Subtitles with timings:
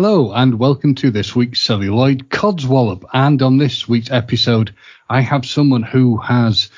[0.00, 3.02] Hello and welcome to this week's Celluloid Codswallop.
[3.14, 4.72] And on this week's episode,
[5.10, 6.70] I have someone who has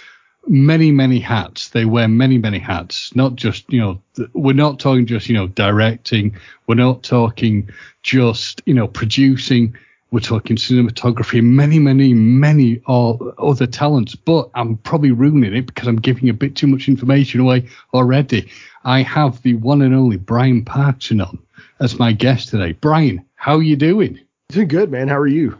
[0.46, 1.68] many, many hats.
[1.68, 3.14] They wear many, many hats.
[3.14, 4.00] Not just, you know,
[4.32, 6.34] we're not talking just, you know, directing.
[6.66, 7.68] We're not talking
[8.02, 9.76] just, you know, producing.
[10.12, 14.16] We're talking cinematography, many, many, many other talents.
[14.16, 18.50] But I'm probably ruining it because I'm giving a bit too much information away already.
[18.84, 21.38] I have the one and only Brian Parkson on
[21.78, 22.72] as my guest today.
[22.72, 24.18] Brian, how are you doing?
[24.48, 25.08] Doing good, man.
[25.08, 25.58] How are you?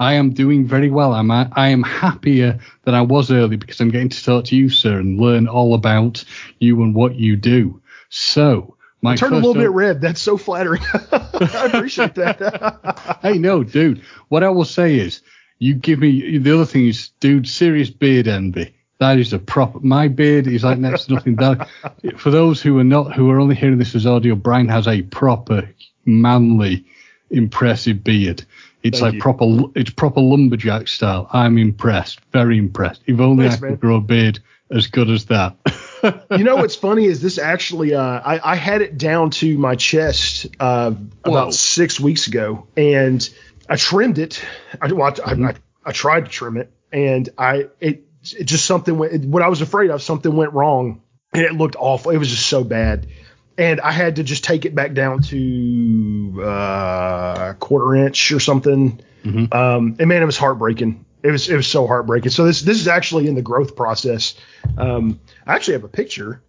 [0.00, 1.12] I am doing very well.
[1.12, 4.68] I'm I am happier than I was early because I'm getting to talk to you,
[4.68, 6.24] sir, and learn all about
[6.58, 7.80] you and what you do.
[8.08, 10.00] So, my turn a little bit red.
[10.00, 10.82] That's so flattering.
[11.12, 13.18] I appreciate that.
[13.22, 14.02] hey, no, dude.
[14.28, 15.20] What I will say is,
[15.58, 18.74] you give me the other thing is, dude, serious beard envy.
[19.00, 19.80] That is a proper.
[19.80, 21.34] My beard is like next to nothing.
[21.36, 21.68] That
[22.16, 25.02] for those who are not who are only hearing this as audio, Brian has a
[25.02, 25.68] proper
[26.04, 26.84] manly,
[27.30, 28.44] impressive beard.
[28.84, 29.20] It's Thank like you.
[29.20, 29.44] proper.
[29.74, 31.28] It's proper lumberjack style.
[31.32, 32.20] I'm impressed.
[32.32, 33.02] Very impressed.
[33.06, 33.78] If only Thanks, I could man.
[33.78, 34.38] grow a beard
[34.70, 35.56] as good as that.
[36.30, 37.94] you know what's funny is this actually.
[37.94, 40.92] Uh, I, I had it down to my chest uh,
[41.24, 43.28] about six weeks ago, and
[43.68, 44.44] I trimmed it.
[44.80, 45.46] I, well, I, mm-hmm.
[45.46, 48.04] I, I tried to trim it, and I it
[48.36, 51.76] it just something went, what I was afraid of, something went wrong and it looked
[51.78, 52.12] awful.
[52.12, 53.08] It was just so bad.
[53.58, 58.40] And I had to just take it back down to uh, a quarter inch or
[58.40, 59.00] something.
[59.24, 59.52] Mm-hmm.
[59.52, 61.04] Um, and man, it was heartbreaking.
[61.22, 62.30] It was it was so heartbreaking.
[62.30, 64.34] So this this is actually in the growth process.
[64.76, 66.42] Um, I actually have a picture.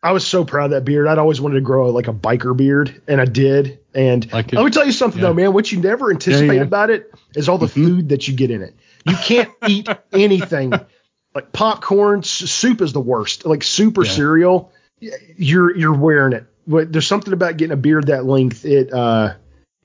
[0.00, 1.08] I was so proud of that beard.
[1.08, 3.80] I'd always wanted to grow like a biker beard, and I did.
[3.94, 5.28] And let me tell you something yeah.
[5.28, 5.52] though, man.
[5.52, 6.62] What you never anticipate yeah, yeah.
[6.62, 7.84] about it is all the mm-hmm.
[7.84, 8.74] food that you get in it.
[9.04, 10.72] You can't eat anything
[11.34, 13.46] like popcorn, soup is the worst.
[13.46, 16.46] Like soup or cereal, you're you're wearing it.
[16.66, 18.64] But there's something about getting a beard that length.
[18.64, 19.34] It uh,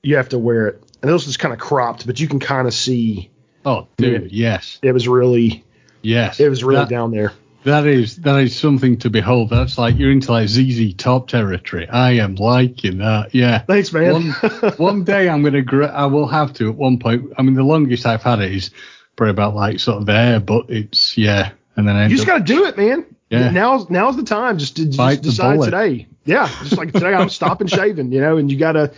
[0.02, 0.82] you have to wear it.
[1.00, 3.30] And those is kind of cropped, but you can kind of see.
[3.64, 4.78] Oh, dude, it, yes.
[4.82, 5.64] It was really.
[6.02, 6.38] Yes.
[6.38, 7.32] It was really that, down there.
[7.64, 9.48] That is that is something to behold.
[9.48, 11.88] That's like you're into like ZZ Top territory.
[11.88, 13.34] I am liking that.
[13.34, 13.60] Yeah.
[13.60, 14.12] Thanks, man.
[14.12, 15.62] One, one day I'm gonna.
[15.62, 17.32] Gr- I will have to at one point.
[17.38, 18.70] I mean, the longest I've had it is
[19.16, 21.52] probably about like sort of there, but it's yeah.
[21.76, 23.06] And then I you just got to do it, man.
[23.30, 23.50] Yeah.
[23.50, 24.58] Now's now's the time.
[24.58, 26.06] Just to just decide today.
[26.26, 26.48] Yeah.
[26.62, 28.12] Just like today, I'm stopping shaving.
[28.12, 28.92] You know, and you got to,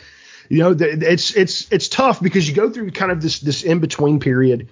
[0.48, 3.80] you know, it's it's it's tough because you go through kind of this this in
[3.80, 4.68] between period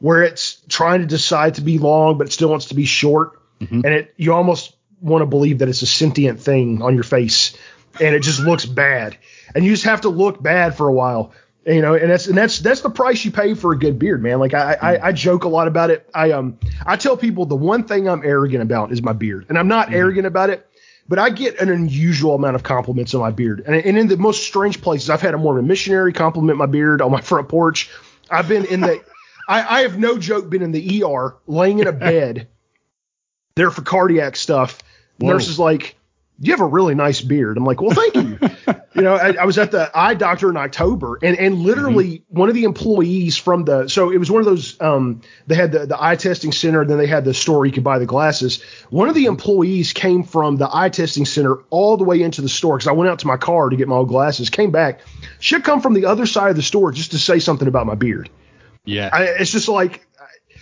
[0.00, 3.40] where it's trying to decide to be long, but it still wants to be short,
[3.60, 3.80] mm-hmm.
[3.84, 7.56] and it you almost want to believe that it's a sentient thing on your face,
[8.00, 9.16] and it just looks bad,
[9.54, 11.32] and you just have to look bad for a while.
[11.66, 14.22] You know, and that's and that's that's the price you pay for a good beard,
[14.22, 14.38] man.
[14.38, 16.08] Like I, I, I joke a lot about it.
[16.12, 19.58] I um I tell people the one thing I'm arrogant about is my beard, and
[19.58, 19.94] I'm not mm.
[19.94, 20.68] arrogant about it,
[21.08, 24.16] but I get an unusual amount of compliments on my beard, and, and in the
[24.16, 25.10] most strange places.
[25.10, 27.90] I've had a more of a missionary compliment my beard on my front porch.
[28.30, 29.02] I've been in the,
[29.48, 32.48] I, I have no joke, been in the ER, laying in a bed,
[33.56, 34.82] there for cardiac stuff.
[35.18, 35.32] Whoa.
[35.32, 35.96] Nurses like,
[36.40, 37.56] you have a really nice beard.
[37.56, 38.38] I'm like, well, thank you.
[38.94, 42.38] you know, I, I, was at the eye doctor in October, and and literally mm-hmm.
[42.38, 45.70] one of the employees from the so it was one of those um they had
[45.70, 48.06] the the eye testing center, and then they had the store you could buy the
[48.06, 48.62] glasses.
[48.90, 52.48] One of the employees came from the eye testing center all the way into the
[52.48, 54.50] store because I went out to my car to get my old glasses.
[54.50, 55.00] Came back,
[55.38, 57.94] should come from the other side of the store just to say something about my
[57.94, 58.28] beard.
[58.84, 60.06] Yeah, I, it's just like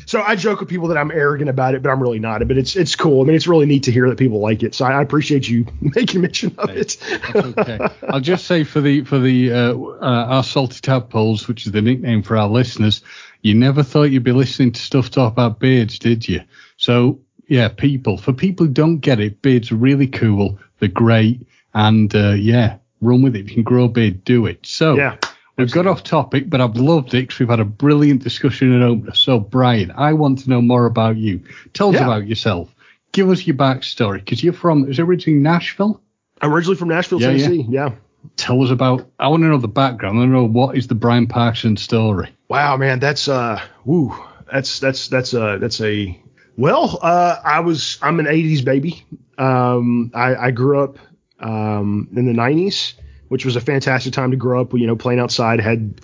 [0.06, 2.46] so I joke with people that I'm arrogant about it, but I'm really not.
[2.46, 3.22] But it's it's cool.
[3.22, 4.74] I mean, it's really neat to hear that people like it.
[4.74, 6.96] So I, appreciate you making mention of it.
[7.34, 7.78] okay.
[8.08, 11.82] I'll just say for the for the uh, uh, our salty tadpoles, which is the
[11.82, 13.02] nickname for our listeners,
[13.42, 16.42] you never thought you'd be listening to stuff talk about beards, did you?
[16.76, 18.16] So yeah, people.
[18.16, 20.58] For people who don't get it, beards are really cool.
[20.78, 23.40] They're great, and uh, yeah, run with it.
[23.40, 24.64] If you can grow a beard, do it.
[24.64, 25.16] So yeah.
[25.58, 28.82] We've got off topic, but I've loved it because we've had a brilliant discussion and
[28.82, 29.14] opener.
[29.14, 31.42] So, Brian, I want to know more about you.
[31.74, 32.04] Tell us yeah.
[32.04, 32.74] about yourself.
[33.12, 36.00] Give us your backstory because you're from, is originally Nashville?
[36.40, 37.66] Originally from Nashville, yeah, Tennessee.
[37.68, 37.88] Yeah.
[37.88, 37.94] yeah.
[38.36, 40.16] Tell us about, I want to know the background.
[40.16, 42.34] I want to know what is the Brian Parkson story.
[42.48, 42.98] Wow, man.
[42.98, 44.16] That's, uh, woo.
[44.50, 46.18] That's, that's, that's, uh, that's a,
[46.56, 49.04] well, uh, I was, I'm an 80s baby.
[49.36, 50.98] Um, I, I grew up,
[51.40, 52.94] um, in the 90s
[53.32, 54.74] which was a fantastic time to grow up.
[54.74, 56.02] You know, playing outside, had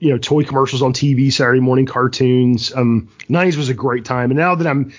[0.00, 2.74] you know toy commercials on TV, Saturday morning cartoons.
[2.74, 4.92] Um, 90s was a great time, and now that I'm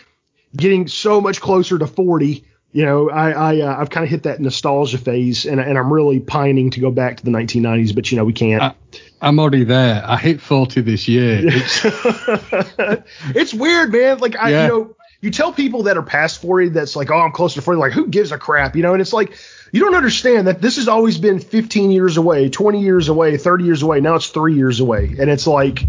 [0.58, 4.24] getting so much closer to 40, you know, I, I uh, I've kind of hit
[4.24, 8.12] that nostalgia phase, and, and I'm really pining to go back to the 1990s, but
[8.12, 8.64] you know we can't.
[8.64, 8.74] I,
[9.22, 10.04] I'm already there.
[10.04, 11.44] I hit 40 this year.
[11.54, 13.04] It's,
[13.36, 14.18] it's weird, man.
[14.18, 14.64] Like I, yeah.
[14.64, 17.62] you know, you tell people that are past 40 that's like, oh, I'm close to
[17.62, 17.80] 40.
[17.80, 18.94] Like, who gives a crap, you know?
[18.94, 19.38] And it's like
[19.74, 23.64] you don't understand that this has always been 15 years away, 20 years away, 30
[23.64, 24.00] years away.
[24.02, 25.84] Now it's three years away, and it's like,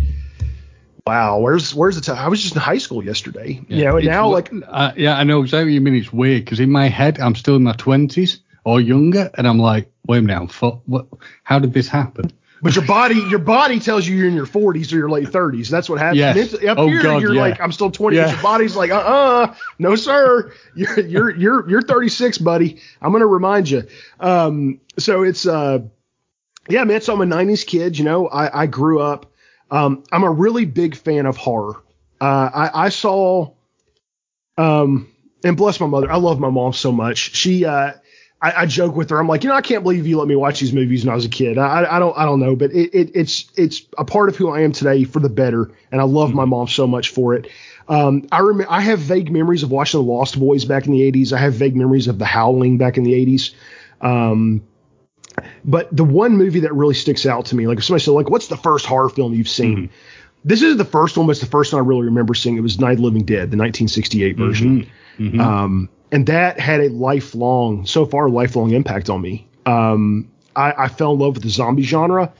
[1.07, 2.17] wow, where's where's the time?
[2.17, 5.19] I was just in high school yesterday, yeah, you know, and now like, uh, yeah,
[5.19, 5.97] I know exactly what you mean.
[5.97, 9.59] It's weird because in my head I'm still in my 20s or younger, and I'm
[9.59, 10.51] like, wait a minute,
[10.87, 11.07] what?
[11.43, 12.33] How did this happen?
[12.64, 15.69] But your body, your body tells you you're in your 40s or your late 30s.
[15.69, 16.16] That's what happens.
[16.16, 16.55] Yes.
[16.55, 17.40] Up oh, here, God, you're yeah.
[17.43, 18.16] like, I'm still 20.
[18.16, 18.32] Yeah.
[18.32, 20.50] Your body's like, uh, uh-uh, uh no, sir.
[20.75, 22.81] You're, you're, you're, you're 36, buddy.
[23.02, 23.87] I'm gonna remind you.
[24.19, 25.81] Um, so it's, uh,
[26.70, 27.02] yeah, man.
[27.02, 27.99] So I'm a 90s kid.
[27.99, 29.31] You know, I, I grew up.
[29.70, 31.82] Um, I'm a really big fan of horror.
[32.19, 33.52] Uh, I, I saw,
[34.56, 35.12] um,
[35.44, 36.11] and bless my mother.
[36.11, 37.37] I love my mom so much.
[37.37, 37.93] She, uh,
[38.44, 39.19] I, I, joke with her.
[39.19, 41.14] I'm like, you know, I can't believe you let me watch these movies when I
[41.14, 41.56] was a kid.
[41.56, 44.50] I, I don't, I don't know, but it, it, it's, it's a part of who
[44.50, 46.37] I am today for the better, and I love mm-hmm.
[46.37, 47.50] my mom so much for it.
[47.88, 51.11] Um, I remember, I have vague memories of watching The Lost Boys back in the
[51.11, 51.32] 80s.
[51.32, 53.55] I have vague memories of The Howling back in the 80s.
[54.02, 54.62] Um,
[55.64, 58.29] but the one movie that really sticks out to me, like if somebody said, like,
[58.29, 59.76] what's the first horror film you've seen?
[59.76, 59.94] Mm-hmm.
[60.44, 62.58] This is the first one, but it's the first one I really remember seeing.
[62.58, 64.82] It was Night of Living Dead, the 1968 version.
[65.19, 65.26] Mm-hmm.
[65.29, 65.40] mm-hmm.
[65.40, 69.49] Um, and that had a lifelong, so far, lifelong impact on me.
[69.66, 72.32] Um, I, I, fell in love with the zombie genre.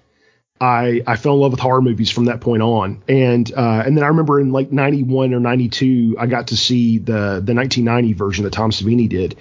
[0.61, 3.97] I, I fell in love with horror movies from that point on, and uh, and
[3.97, 8.13] then I remember in like '91 or '92, I got to see the the 1990
[8.13, 9.37] version that Tom Savini did,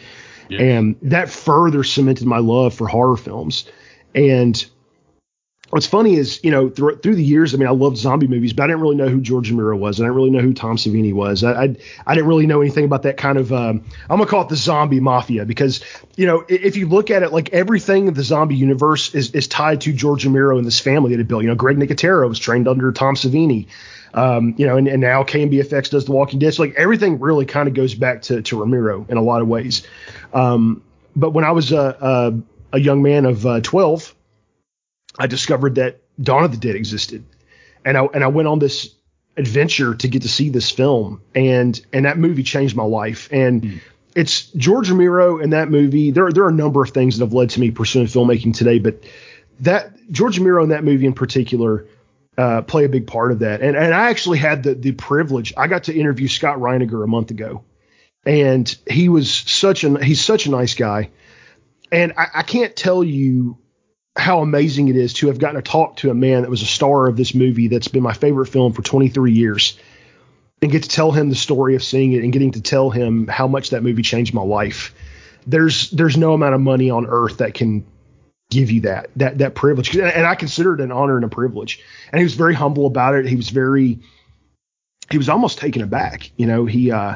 [0.49, 0.61] yeah.
[0.61, 3.69] and that further cemented my love for horror films.
[4.15, 4.65] And
[5.73, 8.53] what's funny is, you know, through, through the years, I mean, I loved zombie movies,
[8.53, 9.99] but I didn't really know who George Romero was.
[9.99, 11.43] I didn't really know who Tom Savini was.
[11.43, 11.75] I, I,
[12.05, 14.49] I didn't really know anything about that kind of, um, I'm going to call it
[14.49, 15.83] the zombie mafia because,
[16.15, 19.47] you know, if you look at it, like everything in the zombie universe is, is
[19.47, 21.41] tied to George Romero and this family that he built.
[21.41, 23.65] You know, Greg Nicotero was trained under Tom Savini.
[24.13, 26.53] Um, you know, and, and now KNBFX does The Walking Dead.
[26.53, 29.47] So like everything really kind of goes back to, to Romero in a lot of
[29.47, 29.87] ways.
[30.35, 30.83] Um,
[31.15, 34.13] but when I was a, a, a young man of uh, 12,
[35.17, 37.23] I discovered that Dawn of the Dead existed,
[37.85, 38.95] and I and I went on this
[39.37, 43.29] adventure to get to see this film, and and that movie changed my life.
[43.31, 43.81] And mm.
[44.15, 46.11] it's George Romero in that movie.
[46.11, 48.79] There there are a number of things that have led to me pursuing filmmaking today,
[48.79, 49.03] but
[49.59, 51.87] that George Romero in that movie in particular.
[52.35, 55.53] Uh, play a big part of that, and and I actually had the the privilege.
[55.55, 57.63] I got to interview Scott Reiniger a month ago,
[58.25, 61.11] and he was such an he's such a nice guy,
[61.91, 63.59] and I, I can't tell you
[64.15, 66.67] how amazing it is to have gotten to talk to a man that was a
[66.67, 69.77] star of this movie that's been my favorite film for 23 years
[70.61, 73.27] and get to tell him the story of seeing it and getting to tell him
[73.27, 74.93] how much that movie changed my life.
[75.45, 77.85] There's there's no amount of money on earth that can
[78.49, 81.81] give you that that that privilege and I consider it an honor and a privilege.
[82.11, 83.25] And he was very humble about it.
[83.25, 83.99] He was very
[85.09, 86.31] he was almost taken aback.
[86.37, 87.15] You know, he uh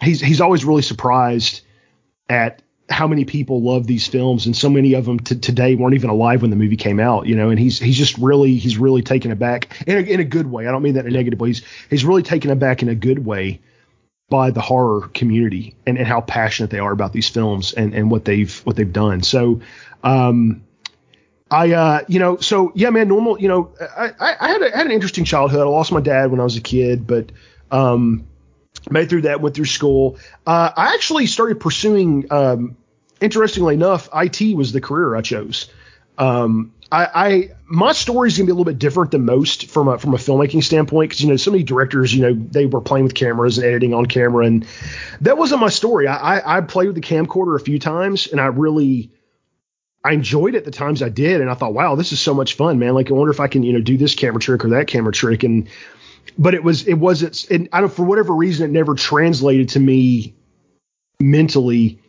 [0.00, 1.62] he's he's always really surprised
[2.28, 5.94] at how many people love these films, and so many of them t- today weren't
[5.94, 7.26] even alive when the movie came out.
[7.26, 10.24] You know, and he's he's just really he's really taken aback in a, in a
[10.24, 10.66] good way.
[10.66, 11.48] I don't mean that in a negative way.
[11.48, 13.60] He's he's really taken aback in a good way
[14.28, 18.10] by the horror community and, and how passionate they are about these films and, and
[18.10, 19.22] what they've what they've done.
[19.22, 19.60] So,
[20.04, 20.62] um,
[21.50, 23.40] I uh, you know, so yeah, man, normal.
[23.40, 25.60] You know, I I, had a, had an interesting childhood.
[25.60, 27.32] I lost my dad when I was a kid, but
[27.70, 28.26] um,
[28.88, 30.16] made through that, went through school.
[30.46, 32.76] Uh, I actually started pursuing um,
[33.20, 35.70] interestingly enough, IT was the career I chose.
[36.18, 39.88] Um, I, I, my story is gonna be a little bit different than most from
[39.88, 42.80] a from a filmmaking standpoint because you know so many directors you know they were
[42.80, 44.66] playing with cameras and editing on camera and
[45.20, 46.08] that wasn't my story.
[46.08, 49.12] I, I, I played with the camcorder a few times and I really
[50.04, 52.54] I enjoyed it the times I did and I thought wow this is so much
[52.54, 54.70] fun man like I wonder if I can you know do this camera trick or
[54.70, 55.68] that camera trick and
[56.38, 59.80] but it was it wasn't and I don't for whatever reason it never translated to
[59.80, 60.34] me
[61.20, 61.99] mentally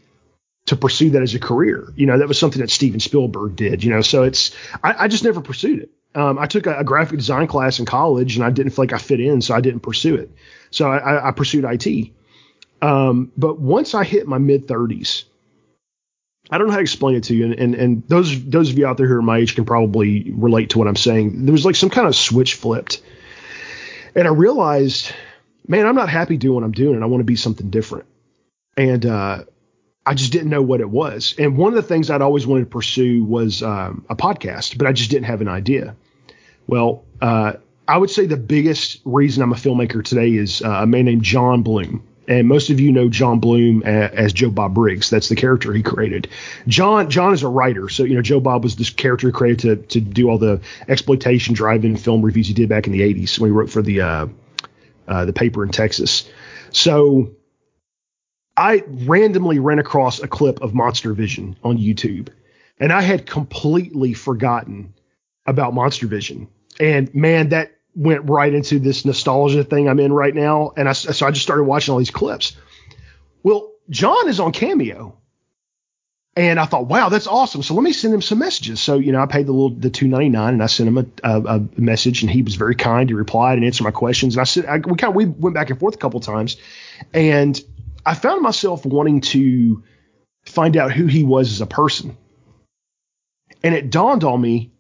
[0.66, 1.92] to pursue that as a career.
[1.96, 5.08] You know, that was something that Steven Spielberg did, you know, so it's, I, I
[5.08, 5.90] just never pursued it.
[6.14, 8.94] Um, I took a, a, graphic design class in college and I didn't feel like
[8.94, 10.30] I fit in, so I didn't pursue it.
[10.70, 12.12] So I, I pursued IT.
[12.82, 15.24] Um, but once I hit my mid 30s,
[16.50, 18.78] I don't know how to explain it to you, and, and and those those of
[18.78, 21.46] you out there who are my age can probably relate to what I'm saying.
[21.46, 23.02] There was like some kind of switch flipped,
[24.16, 25.14] and I realized,
[25.66, 28.06] man, I'm not happy doing what I'm doing, and I want to be something different.
[28.76, 29.44] And uh,
[30.06, 31.36] I just didn't know what it was.
[31.38, 34.88] And one of the things I'd always wanted to pursue was um, a podcast, but
[34.88, 35.96] I just didn't have an idea.
[36.66, 37.54] Well, uh,
[37.88, 41.24] I would say the biggest reason I'm a filmmaker today is uh, a man named
[41.24, 42.08] John Bloom.
[42.28, 45.10] And most of you know John Bloom as, as Joe Bob Briggs.
[45.10, 46.30] That's the character he created.
[46.68, 49.90] John John is a writer, so you know Joe Bob was this character he created
[49.90, 53.38] to to do all the exploitation drive-in film reviews he did back in the '80s
[53.38, 54.28] when he wrote for the uh,
[55.08, 56.30] uh, the paper in Texas.
[56.72, 57.32] So
[58.58, 62.30] I randomly ran across a clip of Monster Vision on YouTube,
[62.80, 64.94] and I had completely forgotten
[65.46, 66.48] about Monster Vision.
[66.80, 70.72] And man, that went right into this nostalgia thing I'm in right now.
[70.78, 72.56] And I, so I just started watching all these clips.
[73.44, 75.18] Well, John is on Cameo.
[76.38, 77.62] And I thought, wow, that's awesome.
[77.62, 78.80] So let me send him some messages.
[78.80, 80.98] So, you know, I paid the little, the two ninety nine and I sent him
[80.98, 83.10] a, a, a, message and he was very kind.
[83.10, 84.36] He replied and answered my questions.
[84.36, 86.56] And I said, I, we kind of, we went back and forth a couple times
[87.14, 87.62] and
[88.06, 89.84] I found myself wanting to
[90.46, 92.18] find out who he was as a person.
[93.64, 94.72] And it dawned on me,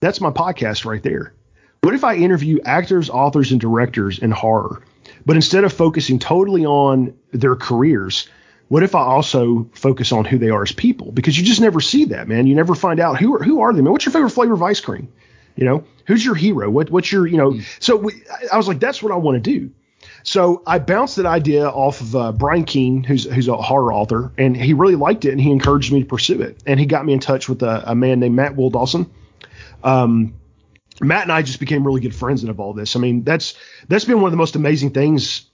[0.00, 1.34] that's my podcast right there.
[1.82, 4.82] What if I interview actors, authors, and directors in horror,
[5.24, 8.28] but instead of focusing totally on their careers,
[8.68, 11.12] what if I also focus on who they are as people?
[11.12, 12.46] Because you just never see that, man.
[12.46, 13.92] You never find out who are, who are they, man.
[13.92, 15.12] What's your favorite flavor of ice cream?
[15.56, 16.68] You know, who's your hero?
[16.68, 17.52] What what's your you know?
[17.52, 17.82] Mm.
[17.82, 18.14] So we,
[18.52, 19.70] I was like, that's what I want to do.
[20.24, 24.32] So I bounced that idea off of uh, Brian Keene, who's who's a horror author,
[24.38, 26.62] and he really liked it, and he encouraged me to pursue it.
[26.66, 29.10] And he got me in touch with a, a man named Matt Will Dawson.
[29.82, 30.34] Um,
[31.00, 32.96] Matt and I just became really good friends out of all this.
[32.96, 33.54] I mean, that's
[33.88, 35.44] that's been one of the most amazing things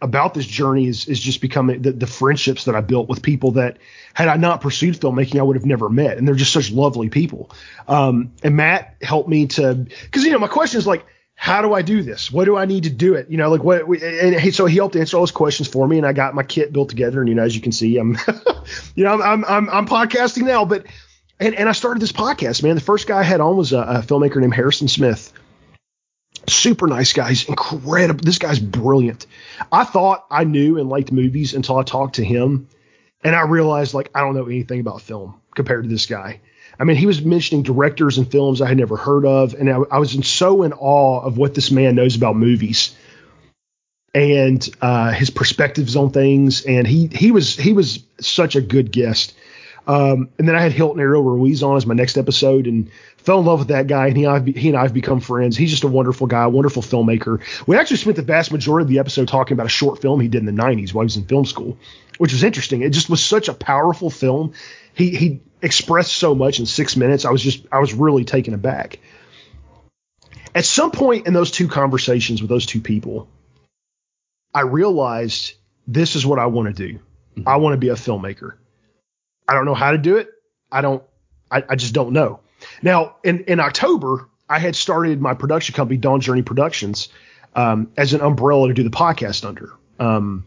[0.00, 3.52] about this journey is is just becoming the, the, friendships that I built with people
[3.52, 3.78] that
[4.14, 6.18] had I not pursued filmmaking, I would have never met.
[6.18, 7.50] And they're just such lovely people.
[7.86, 11.04] Um, and Matt helped me to, because you know, my question is like,
[11.40, 12.32] how do I do this?
[12.32, 13.30] What do I need to do it?
[13.30, 13.82] You know, like what?
[14.02, 16.42] And he, so he helped answer all those questions for me, and I got my
[16.42, 17.20] kit built together.
[17.20, 18.18] And you know, as you can see, I'm,
[18.96, 20.86] you know, I'm I'm I'm podcasting now, but.
[21.40, 22.74] And, and I started this podcast, man.
[22.74, 25.32] The first guy I had on was a, a filmmaker named Harrison Smith
[26.48, 27.28] super nice guy.
[27.28, 28.24] He's incredible.
[28.24, 29.26] This guy's brilliant.
[29.70, 32.68] I thought I knew and liked movies until I talked to him,
[33.22, 36.40] and I realized like I don't know anything about film compared to this guy.
[36.78, 39.78] I mean, he was mentioning directors and films I had never heard of, and I,
[39.90, 42.94] I was in, so in awe of what this man knows about movies
[44.14, 46.64] and uh, his perspectives on things.
[46.64, 49.34] And he he was he was such a good guest.
[49.86, 53.40] Um, and then I had Hilton Ariel Ruiz on as my next episode, and fell
[53.40, 55.56] in love with that guy, and he, I've, he and I have become friends.
[55.56, 57.40] He's just a wonderful guy, wonderful filmmaker.
[57.66, 60.28] We actually spent the vast majority of the episode talking about a short film he
[60.28, 61.78] did in the 90s while he was in film school,
[62.18, 62.82] which was interesting.
[62.82, 64.52] It just was such a powerful film.
[64.92, 67.24] He he expressed so much in six minutes.
[67.24, 68.98] I was just I was really taken aback.
[70.54, 73.28] At some point in those two conversations with those two people,
[74.54, 75.54] I realized
[75.86, 76.98] this is what I want to do.
[77.36, 77.48] Mm-hmm.
[77.48, 78.54] I want to be a filmmaker.
[79.46, 80.28] I don't know how to do it.
[80.70, 81.02] I don't.
[81.50, 82.40] I, I just don't know.
[82.82, 87.08] Now, in, in October, I had started my production company, Dawn Journey Productions,
[87.54, 89.72] um, as an umbrella to do the podcast under.
[89.98, 90.46] Um,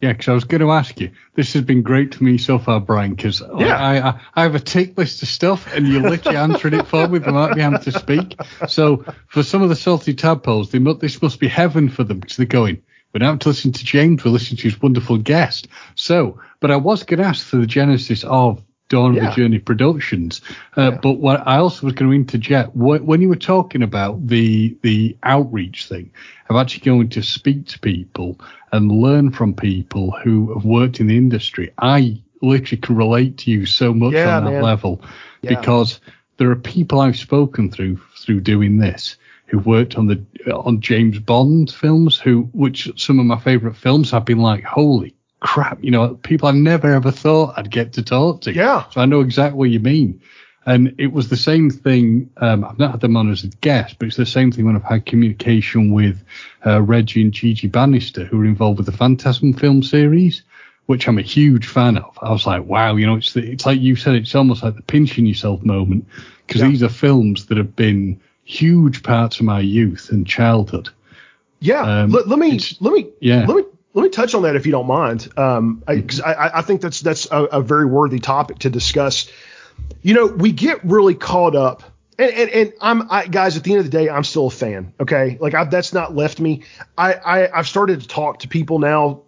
[0.00, 1.10] yeah, because I was going to ask you.
[1.34, 3.14] This has been great to me so far, Brian.
[3.14, 3.76] Because yeah.
[3.76, 7.08] I, I, I have a tick list of stuff, and you literally answered it for
[7.08, 8.36] me without me having to speak.
[8.68, 12.20] So for some of the salty tadpoles, they must, this must be heaven for them
[12.20, 12.80] because they're going.
[13.12, 14.24] We don't have to listen to James.
[14.24, 15.66] We're listening to his wonderful guest.
[15.96, 19.28] So, but I was going to ask for the genesis of Dawn yeah.
[19.28, 20.40] of the Journey Productions.
[20.76, 20.98] Uh, yeah.
[21.02, 25.16] But what I also was going to interject when you were talking about the the
[25.22, 26.10] outreach thing
[26.48, 28.40] of actually going to speak to people
[28.72, 31.72] and learn from people who have worked in the industry.
[31.78, 34.62] I literally can relate to you so much yeah, on that man.
[34.62, 35.02] level
[35.42, 36.00] because
[36.36, 39.16] there are people I've spoken through through doing this
[39.46, 44.10] who worked on the on James Bond films, who which some of my favorite films
[44.10, 48.02] have been like, holy crap, you know, people I never ever thought I'd get to
[48.02, 48.52] talk to.
[48.52, 48.84] Yeah.
[48.90, 50.20] So I know exactly what you mean.
[50.66, 52.28] And it was the same thing.
[52.36, 54.76] Um, I've not had them on as a guest, but it's the same thing when
[54.76, 56.22] I've had communication with
[56.66, 60.42] uh, Reggie and Gigi Bannister, who were involved with the Phantasm film series,
[60.84, 62.18] which I'm a huge fan of.
[62.20, 64.76] I was like, wow, you know, it's the, it's like you said, it's almost like
[64.76, 66.06] the pinching yourself moment
[66.46, 66.68] because yeah.
[66.68, 70.90] these are films that have been huge parts of my youth and childhood.
[71.60, 71.82] Yeah.
[71.82, 73.46] Um, let, let me let me yeah.
[73.46, 73.64] let me
[73.98, 76.80] let me touch on that if you don't mind, um, because I, I, I, think
[76.80, 79.28] that's that's a, a, very worthy topic to discuss.
[80.02, 81.82] You know, we get really caught up,
[82.16, 83.56] and and, and I'm I, guys.
[83.56, 84.92] At the end of the day, I'm still a fan.
[85.00, 86.62] Okay, like I've, that's not left me.
[86.96, 89.22] I, I I've started to talk to people now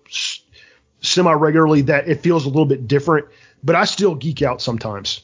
[1.00, 3.26] semi regularly that it feels a little bit different,
[3.64, 5.22] but I still geek out sometimes.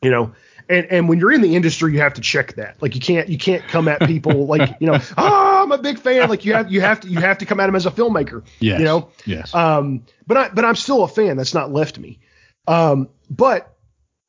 [0.00, 0.32] You know,
[0.70, 2.80] and and when you're in the industry, you have to check that.
[2.80, 5.98] Like you can't you can't come at people like you know, oh, I'm a big
[5.98, 6.28] fan.
[6.28, 8.44] Like you have you have to you have to come at them as a filmmaker.
[8.60, 8.78] Yeah.
[8.78, 9.10] You know.
[9.26, 9.54] Yes.
[9.54, 10.04] Um.
[10.26, 11.36] But I but I'm still a fan.
[11.36, 12.20] That's not left me.
[12.66, 13.08] Um.
[13.28, 13.76] But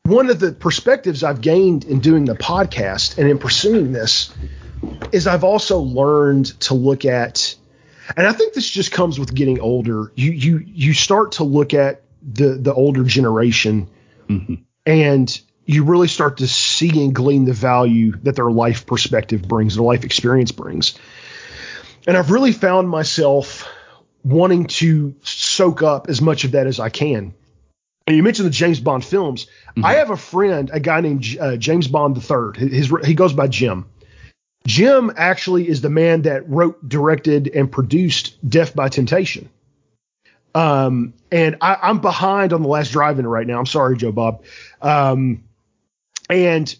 [0.04, 4.34] one of the perspectives I've gained in doing the podcast and in pursuing this
[5.12, 7.56] is I've also learned to look at,
[8.18, 10.12] and I think this just comes with getting older.
[10.16, 13.90] You you you start to look at the the older generation,
[14.28, 14.56] mm-hmm.
[14.88, 19.76] and you really start to see and glean the value that their life perspective brings,
[19.76, 21.00] their life experience brings.
[22.06, 23.68] And I've really found myself
[24.24, 27.34] wanting to soak up as much of that as I can.
[28.06, 29.46] And you mentioned the James Bond films.
[29.46, 29.86] Mm-hmm.
[29.86, 32.70] I have a friend, a guy named uh, James Bond III.
[32.70, 33.86] His, he goes by Jim.
[34.68, 39.50] Jim actually is the man that wrote, directed, and produced Def by Temptation.
[40.54, 43.58] Um, and I, am behind on the last drive-in right now.
[43.58, 44.44] I'm sorry, Joe Bob.
[44.82, 45.44] Um,
[46.34, 46.76] and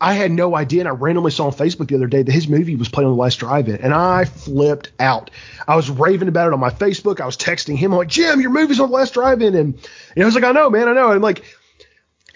[0.00, 2.48] I had no idea, and I randomly saw on Facebook the other day that his
[2.48, 5.30] movie was playing on the last drive-in, and I flipped out.
[5.66, 7.20] I was raving about it on my Facebook.
[7.20, 9.74] I was texting him I'm like, "Jim, your movie's on the last drive-in," and,
[10.14, 11.44] and I was like, "I know, man, I know." And like,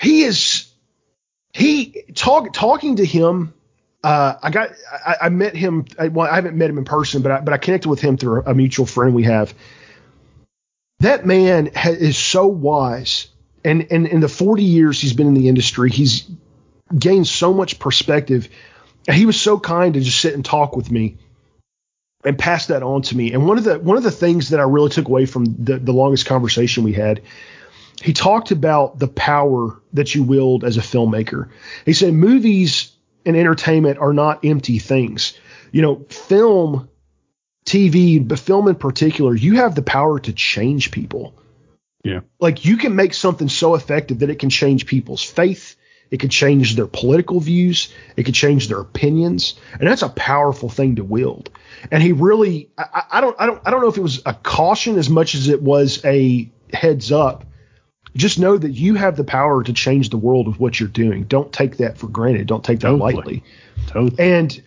[0.01, 0.73] he is,
[1.53, 3.53] he talk talking to him.
[4.05, 4.71] Uh, I got,
[5.05, 5.85] I, I met him.
[5.99, 8.17] I, well, I haven't met him in person, but I, but I connected with him
[8.17, 9.53] through a, mutual friend we have.
[11.01, 13.27] That man ha- is so wise,
[13.65, 16.31] and and in the 40 years he's been in the industry, he's
[16.97, 18.49] gained so much perspective.
[19.11, 21.17] He was so kind to just sit and talk with me
[22.25, 23.33] and pass that on to me.
[23.33, 25.79] And one of the one of the things that I really took away from the,
[25.79, 27.23] the longest conversation we had,
[28.03, 31.49] he talked about the power that you wield as a filmmaker.
[31.85, 32.93] He said movies
[33.25, 35.39] and entertainment are not empty things.
[35.71, 36.89] You know, film,
[37.67, 41.35] TV, but film in particular, you have the power to change people.
[42.03, 42.21] Yeah.
[42.41, 45.77] Like you can make something so effective that it can change people's faith,
[46.11, 47.93] it could change their political views.
[48.17, 51.51] It could change their opinions, and that's a powerful thing to wield.
[51.91, 54.35] And he really, I, I don't, I don't, I don't know if it was a
[54.35, 57.45] caution as much as it was a heads up.
[58.17, 61.25] Just know that you have the power to change the world with what you're doing.
[61.25, 62.47] Don't take that for granted.
[62.47, 63.15] Don't take that totally.
[63.15, 63.45] lightly.
[63.87, 64.17] Totally.
[64.19, 64.63] And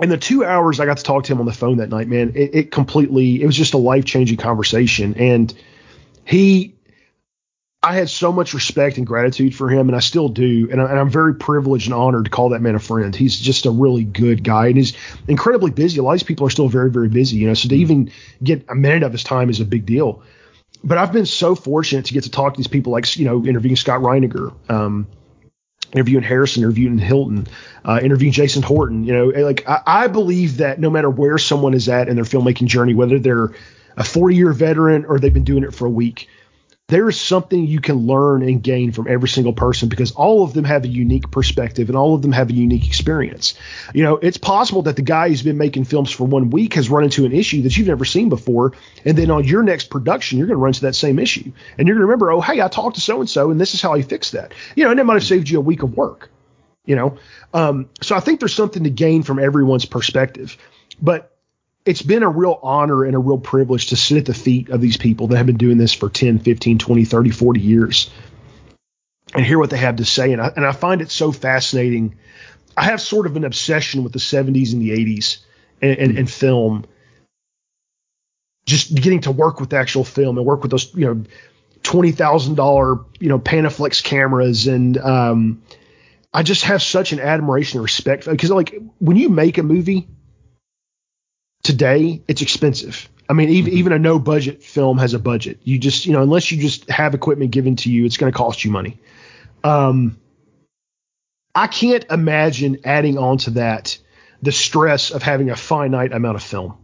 [0.00, 2.08] and the two hours I got to talk to him on the phone that night,
[2.08, 5.14] man, it, it completely, it was just a life changing conversation.
[5.14, 5.54] And
[6.24, 6.73] he
[7.84, 10.70] I had so much respect and gratitude for him, and I still do.
[10.72, 13.14] And, I, am very privileged and honored to call that man a friend.
[13.14, 14.94] He's just a really good guy, and he's
[15.28, 15.98] incredibly busy.
[15.98, 17.52] A lot of these people are still very, very busy, you know.
[17.52, 18.10] So to even
[18.42, 20.22] get a minute of his time is a big deal.
[20.82, 23.44] But I've been so fortunate to get to talk to these people, like you know,
[23.44, 25.06] interviewing Scott Reiniger, um,
[25.92, 27.46] interviewing Harrison, interviewing Hilton,
[27.84, 29.04] uh, interviewing Jason Horton.
[29.04, 32.24] You know, like I, I believe that no matter where someone is at in their
[32.24, 33.52] filmmaking journey, whether they're
[33.98, 36.30] a 40 year veteran or they've been doing it for a week
[36.88, 40.52] there is something you can learn and gain from every single person because all of
[40.52, 43.54] them have a unique perspective and all of them have a unique experience.
[43.94, 46.90] You know, it's possible that the guy who's been making films for one week has
[46.90, 48.72] run into an issue that you've never seen before.
[49.06, 51.50] And then on your next production, you're going to run into that same issue.
[51.78, 53.72] And you're going to remember, oh, hey, I talked to so and so and this
[53.72, 54.52] is how he fixed that.
[54.76, 56.30] You know, and it might have saved you a week of work.
[56.84, 57.16] You know,
[57.54, 60.58] um, so I think there's something to gain from everyone's perspective.
[61.00, 61.33] But
[61.84, 64.80] it's been a real honor and a real privilege to sit at the feet of
[64.80, 68.10] these people that have been doing this for 10, 15, 20, 30, 40 years
[69.34, 70.32] and hear what they have to say.
[70.32, 72.16] And I, and I find it so fascinating.
[72.76, 75.38] I have sort of an obsession with the 70s and the 80s
[75.82, 76.84] and, and, and film.
[78.66, 81.24] Just getting to work with actual film and work with those, you know,
[81.82, 85.62] twenty thousand dollar, you know, Panaflex cameras, and um,
[86.32, 90.08] I just have such an admiration and respect because, like, when you make a movie,
[91.64, 93.08] today it's expensive.
[93.28, 93.78] I mean, even mm-hmm.
[93.78, 95.58] even a no budget film has a budget.
[95.64, 98.36] You just you know unless you just have equipment given to you, it's going to
[98.36, 99.00] cost you money.
[99.64, 100.20] Um,
[101.54, 103.98] I can't imagine adding on to that
[104.42, 106.76] the stress of having a finite amount of film.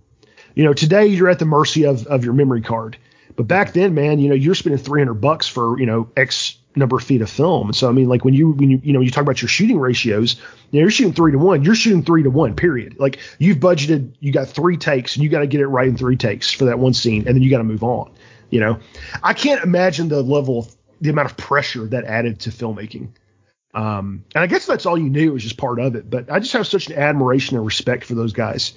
[0.54, 2.96] You know, today you're at the mercy of of your memory card,
[3.36, 6.96] but back then, man, you know, you're spending 300 bucks for you know X number
[6.96, 7.72] of feet of film.
[7.72, 9.78] So, I mean, like when you, when you, you know, you talk about your shooting
[9.78, 10.37] ratios,
[10.70, 12.96] you know, you're shooting three to one, you're shooting three to one, period.
[12.98, 15.96] Like you've budgeted, you got three takes and you got to get it right in
[15.96, 17.26] three takes for that one scene.
[17.26, 18.12] And then you got to move on,
[18.50, 18.78] you know,
[19.22, 23.09] I can't imagine the level of the amount of pressure that added to filmmaking.
[23.72, 26.40] Um, and I guess that's all you knew was just part of it, but I
[26.40, 28.74] just have such an admiration and respect for those guys,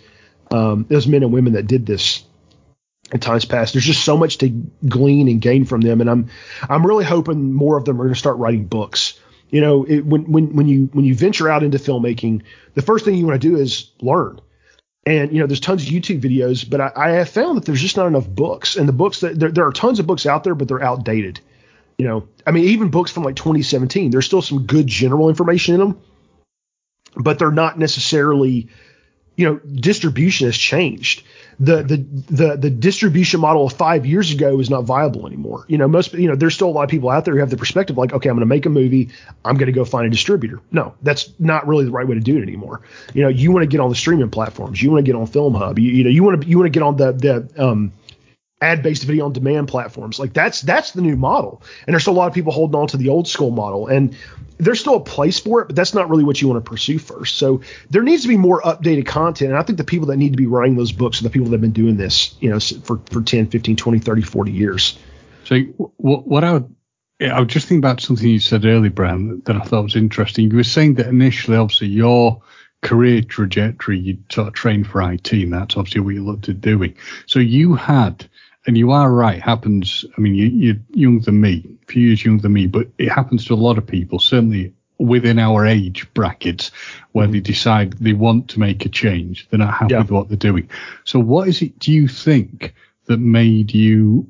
[0.51, 2.23] um, those men and women that did this
[3.13, 3.73] in times past.
[3.73, 4.49] There's just so much to
[4.88, 6.30] glean and gain from them, and I'm
[6.67, 9.19] I'm really hoping more of them are going to start writing books.
[9.49, 12.41] You know, it, when when when you when you venture out into filmmaking,
[12.73, 14.41] the first thing you want to do is learn.
[15.06, 17.82] And you know, there's tons of YouTube videos, but I, I have found that there's
[17.82, 18.76] just not enough books.
[18.76, 21.39] And the books that there, there are tons of books out there, but they're outdated.
[21.99, 25.76] You know, I mean, even books from like 2017, there's still some good general information
[25.76, 26.02] in them,
[27.15, 28.69] but they're not necessarily
[29.36, 31.24] you know, distribution has changed.
[31.60, 35.65] The, the the the distribution model of five years ago is not viable anymore.
[35.67, 37.52] You know, most you know, there's still a lot of people out there who have
[37.52, 39.10] the perspective like, okay, I'm going to make a movie,
[39.46, 40.62] I'm going to go find a distributor.
[40.72, 42.82] No, that's not really the right way to do it anymore.
[43.13, 45.28] You know, you want to get on the streaming platforms, you want to get on
[45.28, 47.63] Film Hub, you, you know, you want to you want to get on the the
[47.63, 47.93] um,
[48.63, 50.19] ad-based video on demand platforms.
[50.19, 51.62] Like that's that's the new model.
[51.86, 53.88] And there's still a lot of people holding on to the old school model.
[53.88, 54.15] And
[54.58, 56.99] there's still a place for it, but that's not really what you want to pursue
[56.99, 57.36] first.
[57.36, 59.52] So there needs to be more updated content.
[59.52, 61.47] And I think the people that need to be writing those books are the people
[61.47, 64.97] that have been doing this, you know, for, for 10, 15, 20, 30, 40 years.
[65.43, 65.60] So
[65.97, 66.76] what, what I would,
[67.21, 70.49] I was just thinking about something you said earlier, Brian, that I thought was interesting.
[70.49, 72.41] You were saying that initially, obviously, your
[72.82, 76.62] career trajectory, you sort of trained for IT, and that's obviously what you looked at
[76.62, 76.95] doing.
[77.26, 78.30] So you had
[78.65, 79.41] and you are right.
[79.41, 80.06] Happens.
[80.17, 83.10] I mean, you, you're younger than me, a few years younger than me, but it
[83.10, 84.19] happens to a lot of people.
[84.19, 86.71] Certainly within our age brackets,
[87.12, 87.43] where they mm-hmm.
[87.43, 89.47] decide they want to make a change.
[89.49, 90.02] They're not happy yeah.
[90.02, 90.69] with what they're doing.
[91.04, 91.78] So, what is it?
[91.80, 92.73] Do you think
[93.06, 94.30] that made you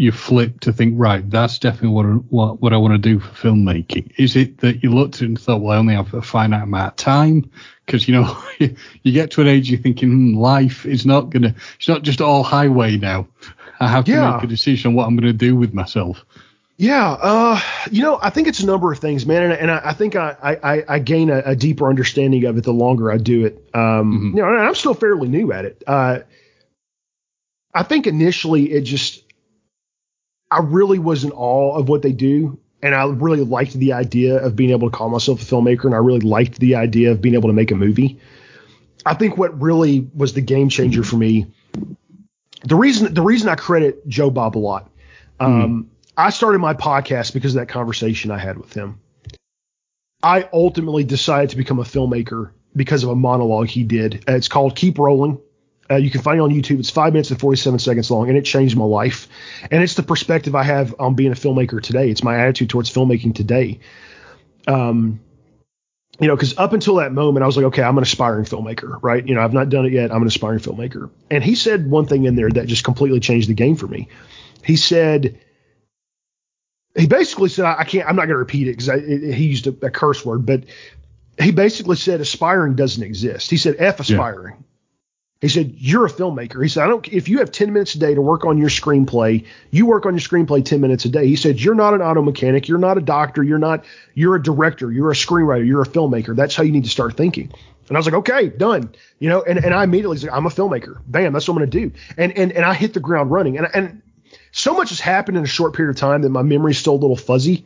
[0.00, 3.48] you flip to think, right, that's definitely what what, what I want to do for
[3.48, 4.12] filmmaking?
[4.16, 6.62] Is it that you looked at it and thought, well, I only have a finite
[6.62, 7.50] amount of time?
[7.88, 11.54] Because you know, you get to an age you're thinking, hmm, life is not gonna,
[11.78, 13.26] it's not just all highway now.
[13.80, 14.34] I have to yeah.
[14.34, 16.22] make a decision on what I'm gonna do with myself.
[16.76, 19.80] Yeah, uh, you know, I think it's a number of things, man, and, and I,
[19.86, 23.16] I, think I, I, I gain a, a, deeper understanding of it the longer I
[23.16, 23.68] do it.
[23.74, 24.36] Um, mm-hmm.
[24.36, 25.82] You know, I'm still fairly new at it.
[25.86, 26.20] Uh,
[27.74, 29.24] I think initially it just
[30.50, 32.60] I really was in awe of what they do.
[32.82, 35.84] And I really liked the idea of being able to call myself a filmmaker.
[35.84, 38.20] And I really liked the idea of being able to make a movie.
[39.04, 41.46] I think what really was the game changer for me,
[42.64, 44.90] the reason the reason I credit Joe Bob a lot,
[45.40, 46.10] um, mm.
[46.16, 49.00] I started my podcast because of that conversation I had with him.
[50.22, 54.24] I ultimately decided to become a filmmaker because of a monologue he did.
[54.26, 55.40] It's called Keep Rolling.
[55.90, 56.78] Uh, you can find it on YouTube.
[56.80, 59.28] It's five minutes and 47 seconds long, and it changed my life.
[59.70, 62.10] And it's the perspective I have on being a filmmaker today.
[62.10, 63.80] It's my attitude towards filmmaking today.
[64.66, 65.20] Um,
[66.20, 68.98] you know, because up until that moment, I was like, okay, I'm an aspiring filmmaker,
[69.02, 69.26] right?
[69.26, 70.12] You know, I've not done it yet.
[70.12, 71.10] I'm an aspiring filmmaker.
[71.30, 74.08] And he said one thing in there that just completely changed the game for me.
[74.64, 75.38] He said,
[76.96, 79.86] he basically said, I, can't, I'm not going to repeat it because he used a,
[79.86, 80.64] a, curse word, but
[81.40, 83.48] he basically said aspiring doesn't exist.
[83.48, 84.64] He said F aspiring.
[85.40, 86.62] He said, You're a filmmaker.
[86.62, 88.68] He said, I don't if you have 10 minutes a day to work on your
[88.68, 91.26] screenplay, you work on your screenplay 10 minutes a day.
[91.26, 94.42] He said, You're not an auto mechanic, you're not a doctor, you're not, you're a
[94.42, 96.34] director, you're a screenwriter, you're a filmmaker.
[96.34, 97.52] That's how you need to start thinking.
[97.88, 98.92] And I was like, okay, done.
[99.18, 101.00] You know, and, and I immediately said, I'm a filmmaker.
[101.06, 101.92] Bam, that's what I'm gonna do.
[102.16, 103.58] And and and I hit the ground running.
[103.58, 104.02] And and
[104.50, 106.96] so much has happened in a short period of time that my memory's still a
[106.96, 107.64] little fuzzy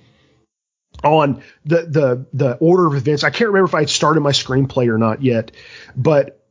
[1.02, 3.24] on the the the order of events.
[3.24, 5.52] I can't remember if I had started my screenplay or not yet,
[5.96, 6.41] but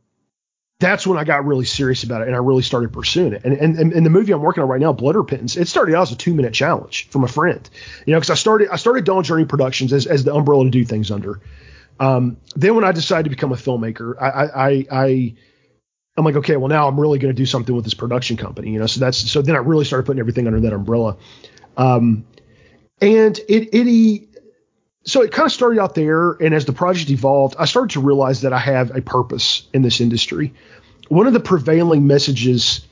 [0.81, 3.45] that's when I got really serious about it and I really started pursuing it.
[3.45, 6.01] And and, and the movie I'm working on right now, Blood Repentance, it started out
[6.01, 7.69] as a two minute challenge from a friend.
[8.05, 10.71] You know, because I started I started Dawn Journey Productions as, as the umbrella to
[10.71, 11.39] do things under.
[11.99, 15.35] Um, then when I decided to become a filmmaker, I I, I
[16.17, 18.71] I'm like, okay, well now I'm really going to do something with this production company,
[18.71, 18.87] you know.
[18.87, 21.15] So that's so then I really started putting everything under that umbrella.
[21.77, 22.25] Um,
[22.99, 23.87] and it it
[25.03, 28.01] so it kind of started out there, and as the project evolved, I started to
[28.01, 30.53] realize that I have a purpose in this industry.
[31.09, 32.85] One of the prevailing messages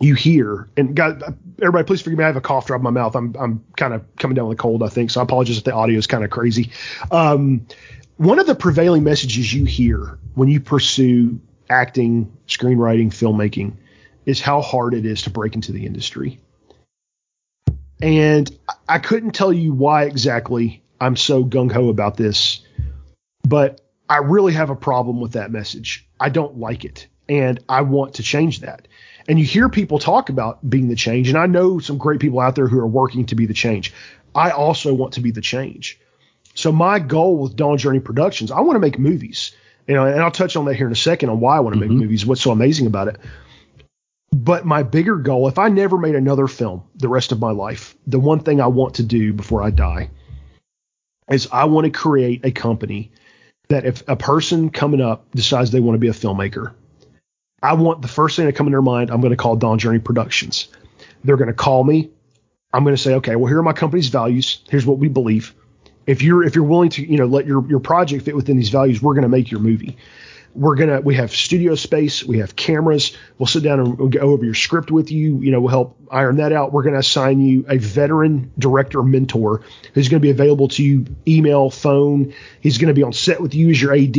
[0.00, 1.22] you hear, and God,
[1.60, 2.24] everybody, please forgive me.
[2.24, 3.14] I have a cough drop in my mouth.
[3.14, 5.10] I'm I'm kind of coming down with a cold, I think.
[5.10, 6.70] So I apologize if the audio is kind of crazy.
[7.10, 7.66] Um,
[8.16, 11.38] one of the prevailing messages you hear when you pursue
[11.68, 13.74] acting, screenwriting, filmmaking
[14.26, 16.40] is how hard it is to break into the industry.
[18.02, 18.50] And
[18.88, 22.60] I couldn't tell you why exactly I'm so gung ho about this,
[23.46, 26.06] but I really have a problem with that message.
[26.18, 27.06] I don't like it.
[27.28, 28.88] And I want to change that.
[29.28, 31.28] And you hear people talk about being the change.
[31.28, 33.92] And I know some great people out there who are working to be the change.
[34.34, 36.00] I also want to be the change.
[36.54, 39.52] So my goal with Dawn Journey Productions, I want to make movies.
[39.86, 41.74] You know, and I'll touch on that here in a second on why I want
[41.74, 41.94] to mm-hmm.
[41.94, 43.16] make movies, what's so amazing about it.
[44.32, 47.96] But my bigger goal, if I never made another film the rest of my life,
[48.06, 50.10] the one thing I want to do before I die
[51.30, 53.10] is I want to create a company
[53.68, 56.74] that if a person coming up decides they want to be a filmmaker,
[57.62, 59.78] I want the first thing to come in their mind, I'm going to call Dawn
[59.78, 60.68] Journey Productions.
[61.24, 62.10] They're going to call me.
[62.72, 64.62] I'm going to say, okay, well, here are my company's values.
[64.70, 65.54] Here's what we believe.
[66.06, 68.70] If you're if you're willing to, you know, let your your project fit within these
[68.70, 69.96] values, we're going to make your movie
[70.54, 73.16] we're gonna we have studio space we have cameras.
[73.38, 75.96] We'll sit down and we'll go over your script with you you know we'll help
[76.10, 76.72] iron that out.
[76.72, 79.62] We're gonna assign you a veteran director mentor
[79.94, 82.34] who's gonna be available to you email phone.
[82.60, 84.16] He's gonna be on set with you as your ad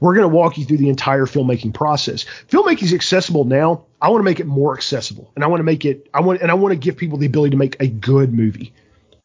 [0.00, 2.24] we're gonna walk you through the entire filmmaking process.
[2.48, 3.84] Filmmaking is accessible now.
[4.02, 6.40] I want to make it more accessible and i want to make it i want
[6.40, 8.72] and i want to give people the ability to make a good movie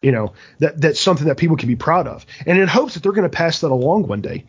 [0.06, 2.28] you know that that's something that people can be proud of.
[2.46, 4.46] And in hopes that they're going to pass that along one day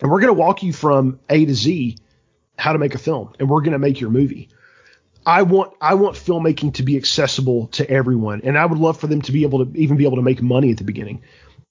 [0.00, 1.96] and we're going to walk you from A to Z
[2.58, 4.48] how to make a film, and we're going to make your movie.
[5.26, 9.06] I want I want filmmaking to be accessible to everyone, and I would love for
[9.06, 11.22] them to be able to even be able to make money at the beginning.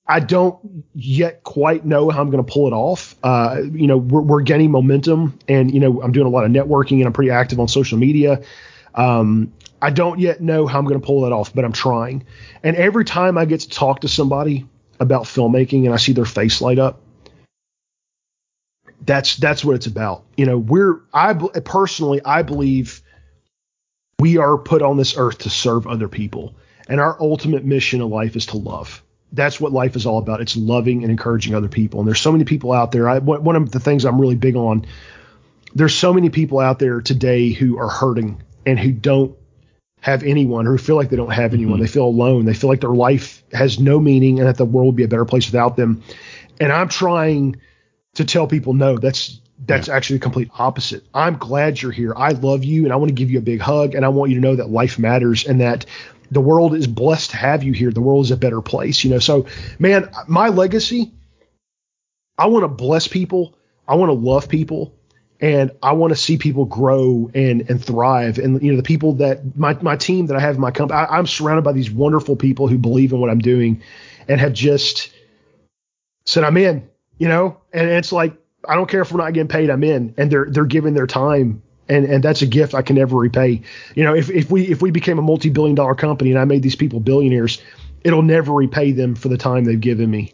[0.08, 3.16] I don't yet quite know how I'm going to pull it off.
[3.22, 6.52] Uh, you know, we're, we're, getting momentum, and you know, I'm doing a lot of
[6.52, 8.42] networking, and I'm pretty active on social media.
[8.96, 12.26] Um, I don't yet know how I'm going to pull that off, but I'm trying.
[12.64, 14.68] And every time I get to talk to somebody
[15.00, 17.02] about filmmaking, and I see their face light up,
[19.02, 20.24] that's that's what it's about.
[20.38, 23.02] You know, we're I personally I believe
[24.20, 26.56] we are put on this earth to serve other people,
[26.88, 30.42] and our ultimate mission in life is to love that's what life is all about.
[30.42, 32.00] It's loving and encouraging other people.
[32.00, 33.08] And there's so many people out there.
[33.08, 34.86] I, one of the things I'm really big on,
[35.76, 39.36] there's so many people out there today who are hurting and who don't
[40.02, 41.76] have anyone or who feel like they don't have anyone.
[41.76, 41.84] Mm-hmm.
[41.84, 42.46] They feel alone.
[42.46, 45.08] They feel like their life has no meaning and that the world would be a
[45.08, 46.02] better place without them.
[46.60, 47.58] And I'm trying
[48.16, 49.96] to tell people, no, that's that's yeah.
[49.96, 51.06] actually the complete opposite.
[51.14, 52.14] I'm glad you're here.
[52.16, 54.32] I love you and I want to give you a big hug and I want
[54.32, 55.86] you to know that life matters and that
[56.32, 57.92] the world is blessed to have you here.
[57.92, 59.20] The world is a better place, you know.
[59.20, 61.12] So, man, my legacy,
[62.38, 63.56] I want to bless people.
[63.88, 64.94] I want to love people
[65.42, 68.38] and I want to see people grow and and thrive.
[68.40, 71.00] And you know, the people that my my team that I have in my company,
[71.00, 73.82] I, am surrounded by these wonderful people who believe in what I'm doing
[74.28, 75.12] and have just
[76.26, 76.88] said I'm in.
[77.20, 78.36] You know, and it's like
[78.68, 80.16] I don't care if we're not getting paid, I'm in.
[80.18, 83.62] And they're they're giving their time and and that's a gift I can never repay.
[83.96, 86.64] You know, if if we if we became a multi-billion dollar company and I made
[86.64, 87.62] these people billionaires,
[88.04, 90.34] it'll never repay them for the time they've given me.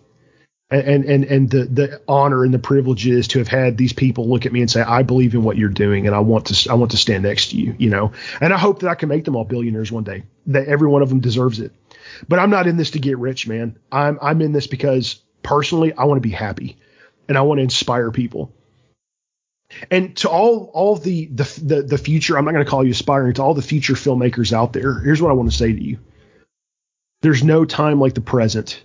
[0.71, 4.27] And and and the the honor and the privilege is to have had these people
[4.27, 6.71] look at me and say, I believe in what you're doing, and I want to
[6.71, 8.11] I want to stand next to you, you know.
[8.41, 10.23] And I hope that I can make them all billionaires one day.
[10.47, 11.71] That every one of them deserves it.
[12.27, 13.77] But I'm not in this to get rich, man.
[13.91, 16.77] I'm I'm in this because personally I want to be happy,
[17.29, 18.51] and I want to inspire people.
[19.89, 22.91] And to all all the the the, the future, I'm not going to call you
[22.91, 23.33] aspiring.
[23.35, 25.99] To all the future filmmakers out there, here's what I want to say to you:
[27.21, 28.83] There's no time like the present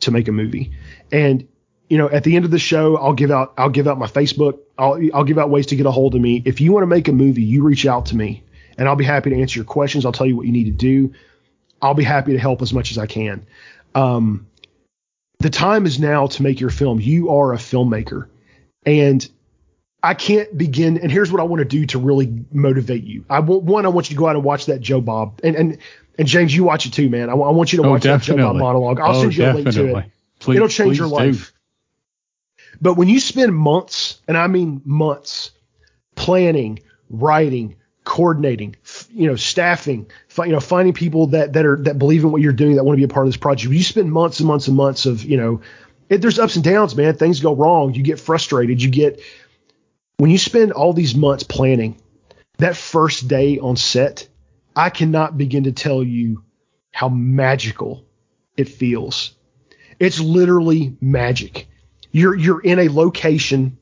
[0.00, 0.72] to make a movie.
[1.12, 1.46] And
[1.88, 4.06] you know, at the end of the show, I'll give out I'll give out my
[4.06, 4.58] Facebook.
[4.78, 6.42] I'll I'll give out ways to get a hold of me.
[6.44, 8.42] If you want to make a movie, you reach out to me,
[8.78, 10.06] and I'll be happy to answer your questions.
[10.06, 11.12] I'll tell you what you need to do.
[11.82, 13.46] I'll be happy to help as much as I can.
[13.94, 14.46] Um,
[15.40, 17.00] the time is now to make your film.
[17.00, 18.28] You are a filmmaker,
[18.84, 19.28] and
[20.02, 20.98] I can't begin.
[20.98, 23.24] And here's what I want to do to really motivate you.
[23.28, 23.86] I want one.
[23.86, 25.40] I want you to go out and watch that Joe Bob.
[25.42, 25.78] And and
[26.18, 27.30] and James, you watch it too, man.
[27.30, 28.42] I, I want you to oh, watch definitely.
[28.42, 29.00] that Joe Bob monologue.
[29.00, 30.10] I'll oh, send you a link to it.
[30.38, 31.52] Please, It'll change your life.
[31.52, 32.66] Do.
[32.82, 35.50] But when you spend months, and I mean months,
[36.14, 38.76] planning, writing, coordinating,
[39.12, 40.06] you know, staffing,
[40.38, 42.96] you know, finding people that that are that believe in what you're doing, that want
[42.96, 43.72] to be a part of this project.
[43.72, 45.60] You spend months and months and months of, you know,
[46.08, 47.14] it, there's ups and downs, man.
[47.14, 47.94] Things go wrong.
[47.94, 48.82] You get frustrated.
[48.82, 49.20] You get
[50.18, 52.00] when you spend all these months planning,
[52.58, 54.28] that first day on set,
[54.76, 56.44] I cannot begin to tell you
[56.92, 58.04] how magical
[58.56, 59.34] it feels.
[59.98, 61.68] It's literally magic.
[62.12, 63.78] You're you're in a location,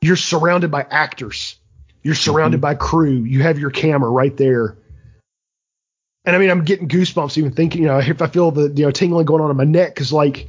[0.00, 1.58] you're surrounded by actors,
[2.06, 2.62] you're surrounded mm-hmm.
[2.62, 4.78] by crew, you have your camera right there.
[6.24, 8.84] And I mean, I'm getting goosebumps even thinking, you know, if I feel the you
[8.84, 10.48] know tingling going on in my neck, because like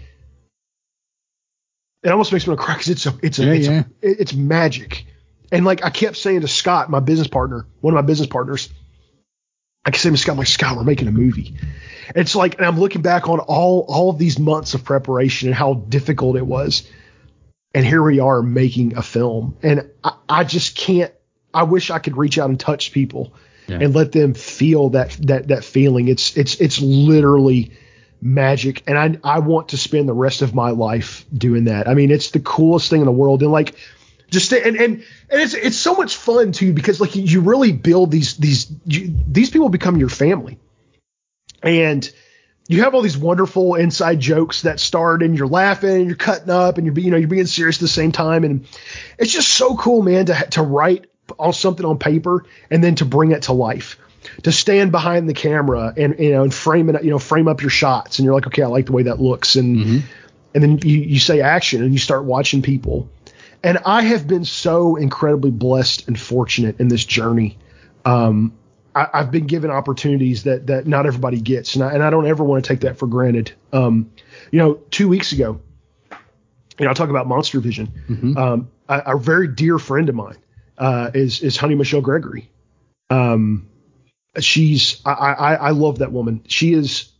[2.03, 3.83] it almost makes me want to cry because it's a, it's a, yeah, it's, yeah.
[4.03, 5.07] A, it's magic.
[5.51, 8.69] And like I kept saying to Scott, my business partner, one of my business partners,
[9.83, 11.55] I kept saying to Scott, I'm like, Scott, we're making a movie.
[12.15, 15.55] It's like, and I'm looking back on all all of these months of preparation and
[15.55, 16.87] how difficult it was.
[17.73, 19.57] And here we are making a film.
[19.63, 21.11] And I, I just can't
[21.57, 23.33] I wish I could reach out and touch people
[23.67, 23.79] yeah.
[23.81, 26.07] and let them feel that that that feeling.
[26.07, 27.71] It's it's it's literally
[28.21, 31.87] magic and I I want to spend the rest of my life doing that.
[31.87, 33.75] I mean, it's the coolest thing in the world and like
[34.29, 38.11] just and and and it's it's so much fun too because like you really build
[38.11, 40.59] these these you, these people become your family.
[41.63, 42.07] And
[42.67, 46.51] you have all these wonderful inside jokes that start and you're laughing and you're cutting
[46.51, 48.67] up and you're you know you're being serious at the same time and
[49.17, 53.05] it's just so cool man to to write on something on paper and then to
[53.05, 53.97] bring it to life
[54.43, 57.61] to stand behind the camera and you know and frame it you know frame up
[57.61, 59.97] your shots and you're like okay I like the way that looks and mm-hmm.
[60.53, 63.09] and then you, you say action and you start watching people
[63.63, 67.57] and I have been so incredibly blessed and fortunate in this journey.
[68.05, 68.53] Um,
[68.95, 72.27] I, have been given opportunities that that not everybody gets, and I, and I don't
[72.27, 73.51] ever want to take that for granted.
[73.71, 74.11] Um,
[74.51, 75.59] you know, two weeks ago,
[76.79, 77.91] you know, I talk about Monster Vision.
[78.09, 78.37] Mm-hmm.
[78.37, 80.37] Um, a, a, very dear friend of mine
[80.77, 82.49] uh, is is Honey Michelle Gregory.
[83.09, 83.67] Um,
[84.39, 86.43] she's I, I I love that woman.
[86.47, 87.11] She is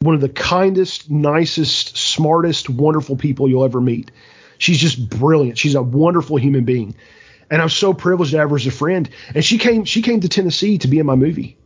[0.00, 4.10] one of the kindest, nicest, smartest, wonderful people you'll ever meet.
[4.58, 5.58] She's just brilliant.
[5.58, 6.94] She's a wonderful human being.
[7.50, 9.08] and I'm so privileged to have her as a friend.
[9.34, 11.58] And she came she came to Tennessee to be in my movie.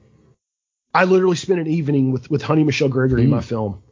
[0.92, 3.24] I literally spent an evening with with Honey Michelle Gregory mm.
[3.24, 3.44] in my mm.
[3.44, 3.82] film,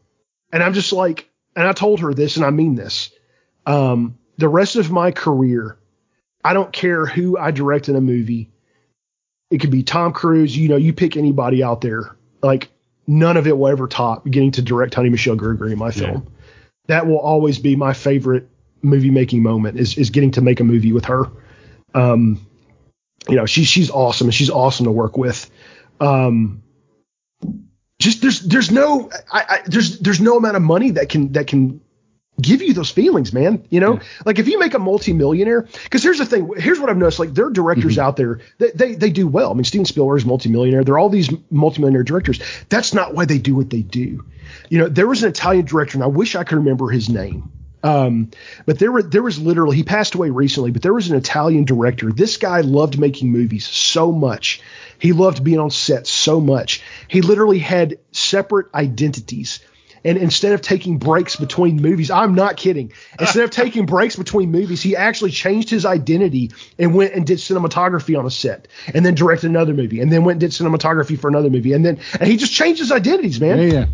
[0.53, 3.11] and I'm just like, and I told her this, and I mean this.
[3.67, 5.79] Um, the rest of my career,
[6.45, 8.51] I don't care who I direct in a movie.
[9.51, 12.17] It could be Tom Cruise, you know, you pick anybody out there.
[12.43, 12.71] Like
[13.07, 16.11] none of it will ever top getting to direct Honey Michelle Gregory in my film.
[16.11, 16.31] Yeah.
[16.87, 18.49] That will always be my favorite
[18.83, 21.27] movie making moment is is getting to make a movie with her.
[21.95, 22.45] Um,
[23.29, 25.49] you know, she's she's awesome and she's awesome to work with.
[26.01, 26.63] Um,
[28.01, 31.47] just there's there's no I, I, there's there's no amount of money that can that
[31.47, 31.81] can
[32.43, 33.65] give you those feelings, man.
[33.71, 34.03] You know, yeah.
[34.27, 36.51] like if you make a multimillionaire, because here's the thing.
[36.57, 37.19] Here's what I've noticed.
[37.19, 38.03] Like there are directors mm-hmm.
[38.03, 39.51] out there that they, they do well.
[39.51, 40.85] I mean, Steven Spielberg is multimillionaire.
[40.85, 42.41] There are all these multimillionaire directors.
[42.69, 44.25] That's not why they do what they do.
[44.69, 47.51] You know, there was an Italian director, and I wish I could remember his name.
[47.85, 48.31] Um,
[48.65, 51.65] but there were there was literally he passed away recently, but there was an Italian
[51.65, 52.13] director.
[52.13, 54.61] This guy loved making movies so much.
[54.99, 56.81] He loved being on set so much.
[57.09, 59.61] He literally had separate identities.
[60.05, 62.93] And instead of taking breaks between movies, I'm not kidding.
[63.21, 67.38] Instead of taking breaks between movies, he actually changed his identity and went and did
[67.38, 71.19] cinematography on a set, and then directed another movie, and then went and did cinematography
[71.19, 73.59] for another movie, and then and he just changed his identities, man.
[73.59, 73.87] Yeah, yeah.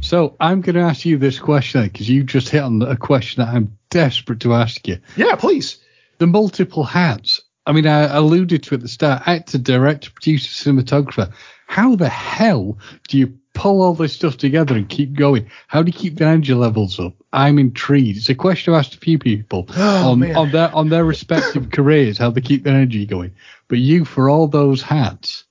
[0.00, 3.42] So I'm going to ask you this question because you just hit on a question
[3.42, 4.98] that I'm desperate to ask you.
[5.16, 5.78] Yeah, please.
[6.18, 7.40] The multiple hats.
[7.66, 11.32] I mean, I alluded to at the start, actor, director, producer, cinematographer.
[11.68, 12.78] How the hell
[13.08, 15.50] do you pull all this stuff together and keep going?
[15.66, 17.12] How do you keep the energy levels up?
[17.32, 18.16] I'm intrigued.
[18.16, 21.70] It's a question I've asked a few people oh, on, on, their on their respective
[21.72, 23.34] careers, how they keep their energy going.
[23.68, 25.44] But you, for all those hats,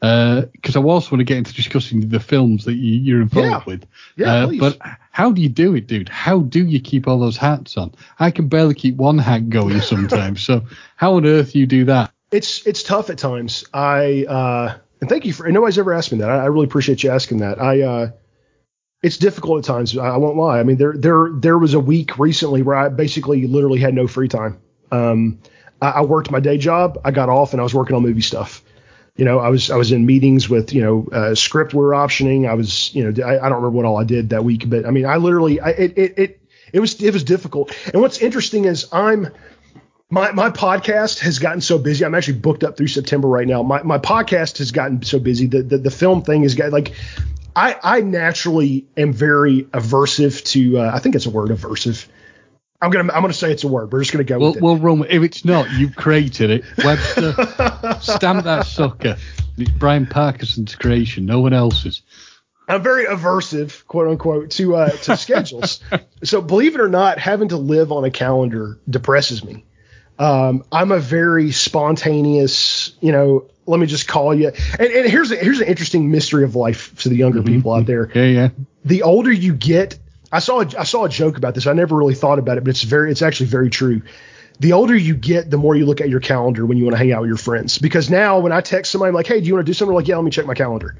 [0.00, 3.50] because uh, I also want to get into discussing the films that you, are involved
[3.50, 3.62] yeah.
[3.66, 3.86] with.
[4.16, 4.78] Yeah, uh, but
[5.10, 6.08] how do you do it, dude?
[6.08, 7.92] How do you keep all those hats on?
[8.20, 10.42] I can barely keep one hat going sometimes.
[10.42, 10.62] so
[10.94, 12.12] how on earth do you do that?
[12.30, 13.64] It's it's tough at times.
[13.74, 15.50] I uh, and thank you for.
[15.50, 16.30] Nobody's ever asked me that.
[16.30, 17.60] I, I really appreciate you asking that.
[17.60, 18.10] I uh,
[19.02, 19.96] it's difficult at times.
[19.96, 20.58] I, I won't lie.
[20.58, 24.06] I mean, there there there was a week recently where I basically literally had no
[24.06, 24.60] free time.
[24.90, 25.38] Um,
[25.82, 26.98] I, I worked my day job.
[27.04, 28.62] I got off and I was working on movie stuff
[29.16, 31.90] you know, I was I was in meetings with you know uh, script we are
[31.90, 32.48] optioning.
[32.48, 34.84] I was you know I, I, don't remember what all I did that week, but
[34.84, 36.40] I mean I literally I, it, it it
[36.74, 37.76] it was it was difficult.
[37.92, 39.28] And what's interesting is I'm
[40.10, 42.04] my my podcast has gotten so busy.
[42.04, 43.62] I'm actually booked up through September right now.
[43.62, 45.46] My my podcast has gotten so busy.
[45.46, 46.92] The the, the film thing has got like
[47.54, 52.06] I I naturally am very aversive to uh, I think it's a word aversive
[52.80, 53.92] I'm gonna I'm gonna say it's a word.
[53.92, 54.62] We're just gonna go we'll, with it.
[54.62, 55.04] We'll run.
[55.08, 56.64] If it's not, you've created it.
[56.84, 57.32] Webster,
[58.00, 59.16] stamp that sucker.
[59.56, 62.02] It's Brian Parkinson's creation, no one else's.
[62.68, 65.80] I'm very aversive, quote unquote, to uh, to schedules.
[66.24, 69.64] so believe it or not, having to live on a calendar depresses me.
[70.18, 73.50] Um, I'm a very spontaneous, you know.
[73.68, 74.52] Let me just call you.
[74.78, 77.56] And, and here's a, here's an interesting mystery of life to the younger mm-hmm.
[77.56, 78.10] people out there.
[78.14, 78.48] Yeah, yeah.
[78.84, 79.98] The older you get,
[80.30, 81.66] I saw a, I saw a joke about this.
[81.66, 84.02] I never really thought about it, but it's very it's actually very true.
[84.60, 86.98] The older you get, the more you look at your calendar when you want to
[86.98, 87.78] hang out with your friends.
[87.78, 89.92] Because now when I text somebody I'm like, "Hey, do you want to do something?"
[89.92, 90.96] They're like, "Yeah, let me check my calendar."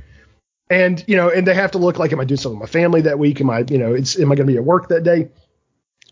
[0.69, 2.81] And you know, and they have to look like, "Am I doing something with my
[2.81, 3.41] family that week?
[3.41, 5.29] Am I, you know, it's am I going to be at work that day?"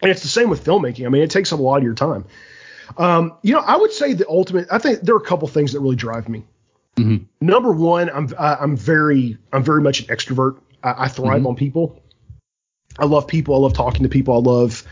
[0.03, 1.07] And it's the same with filmmaking.
[1.07, 2.25] I mean, it takes a lot of your time.
[2.97, 4.69] Um, you know, I would say the ultimate.
[4.71, 6.45] I think there are a couple things that really drive me.
[6.97, 7.25] Mm-hmm.
[7.41, 10.59] Number one, I'm I'm very I'm very much an extrovert.
[10.83, 11.49] I, I thrive mm-hmm.
[11.49, 12.01] on people.
[12.99, 13.55] I love people.
[13.55, 14.35] I love talking to people.
[14.35, 14.85] I love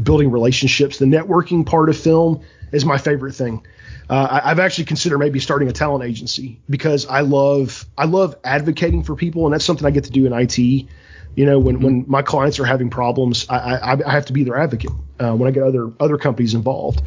[0.00, 0.98] building relationships.
[0.98, 3.66] The networking part of film is my favorite thing.
[4.10, 8.36] Uh, I, have actually considered maybe starting a talent agency because I love I love
[8.42, 10.58] advocating for people, and that's something I get to do in IT.
[10.58, 11.84] You know, when, mm-hmm.
[11.84, 14.90] when my clients are having problems, I, I, I have to be their advocate.
[15.20, 17.02] Uh, when I get other other companies involved,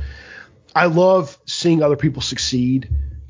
[0.75, 2.89] I love seeing other people succeed.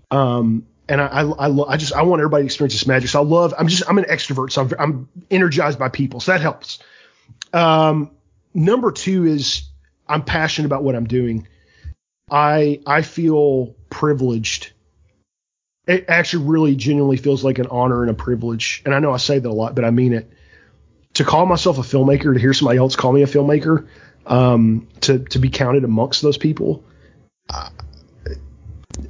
[0.09, 3.09] Um, and I, I, I, I, just I want everybody to experience this magic.
[3.09, 6.33] So I love I'm just I'm an extrovert, so I'm, I'm energized by people, so
[6.33, 6.79] that helps.
[7.53, 8.11] Um,
[8.53, 9.63] number two is
[10.07, 11.47] I'm passionate about what I'm doing.
[12.29, 14.73] I I feel privileged.
[15.87, 18.81] It actually really genuinely feels like an honor and a privilege.
[18.85, 20.31] And I know I say that a lot, but I mean it.
[21.15, 23.87] To call myself a filmmaker, to hear somebody else call me a filmmaker,
[24.25, 26.83] um, to to be counted amongst those people,
[27.49, 27.69] uh,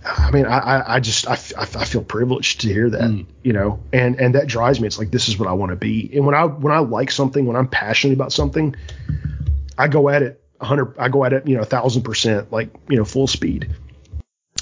[0.06, 3.26] I mean, I, I just I, I feel privileged to hear that, mm.
[3.44, 4.88] you know, and and that drives me.
[4.88, 6.10] It's like this is what I want to be.
[6.14, 8.76] And when I when I like something, when I'm passionate about something,
[9.78, 10.96] I go at it hundred.
[10.98, 13.76] I go at it, you know, a thousand percent, like you know, full speed.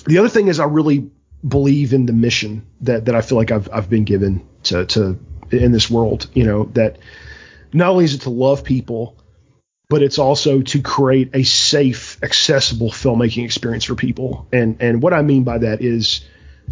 [0.06, 1.10] The other thing is I really
[1.48, 5.20] believe in the mission that that I feel like I've I've been given to to
[5.52, 6.28] in this world.
[6.34, 6.98] You know that
[7.74, 9.16] not only is it to love people,
[9.90, 14.48] but it's also to create a safe, accessible filmmaking experience for people.
[14.54, 16.22] And and what I mean by that is,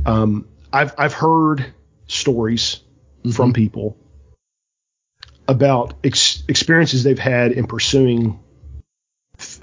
[0.05, 1.65] um, I've I've heard
[2.07, 2.79] stories
[3.19, 3.31] mm-hmm.
[3.31, 3.97] from people
[5.47, 8.39] about ex- experiences they've had in pursuing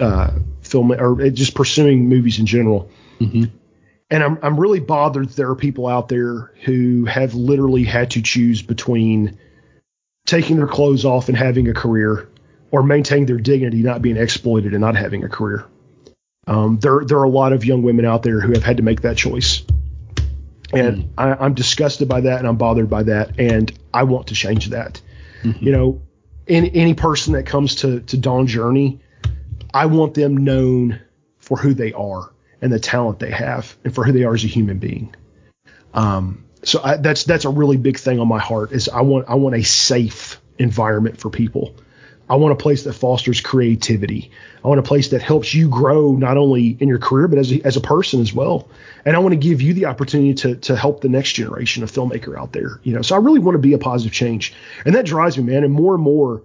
[0.00, 0.30] uh,
[0.62, 2.90] film or just pursuing movies in general.
[3.20, 3.44] Mm-hmm.
[4.10, 8.10] And I'm I'm really bothered that there are people out there who have literally had
[8.12, 9.38] to choose between
[10.26, 12.28] taking their clothes off and having a career
[12.74, 15.64] or maintaining their dignity, not being exploited and not having a career.
[16.48, 18.82] Um, there, there are a lot of young women out there who have had to
[18.82, 19.62] make that choice.
[20.72, 21.08] And mm.
[21.16, 23.38] I, am disgusted by that and I'm bothered by that.
[23.38, 25.00] And I want to change that.
[25.44, 25.64] Mm-hmm.
[25.64, 26.02] You know,
[26.48, 28.98] any, any person that comes to, to Dawn Journey,
[29.72, 31.00] I want them known
[31.38, 34.42] for who they are and the talent they have and for who they are as
[34.42, 35.14] a human being.
[35.92, 39.28] Um, so I, that's, that's a really big thing on my heart is I want,
[39.28, 41.76] I want a safe environment for people.
[42.28, 44.30] I want a place that fosters creativity.
[44.64, 47.52] I want a place that helps you grow not only in your career but as
[47.52, 48.68] a, as a person as well.
[49.04, 51.92] And I want to give you the opportunity to to help the next generation of
[51.92, 52.80] filmmaker out there.
[52.82, 54.54] You know, so I really want to be a positive change,
[54.86, 55.64] and that drives me, man.
[55.64, 56.42] And more and more,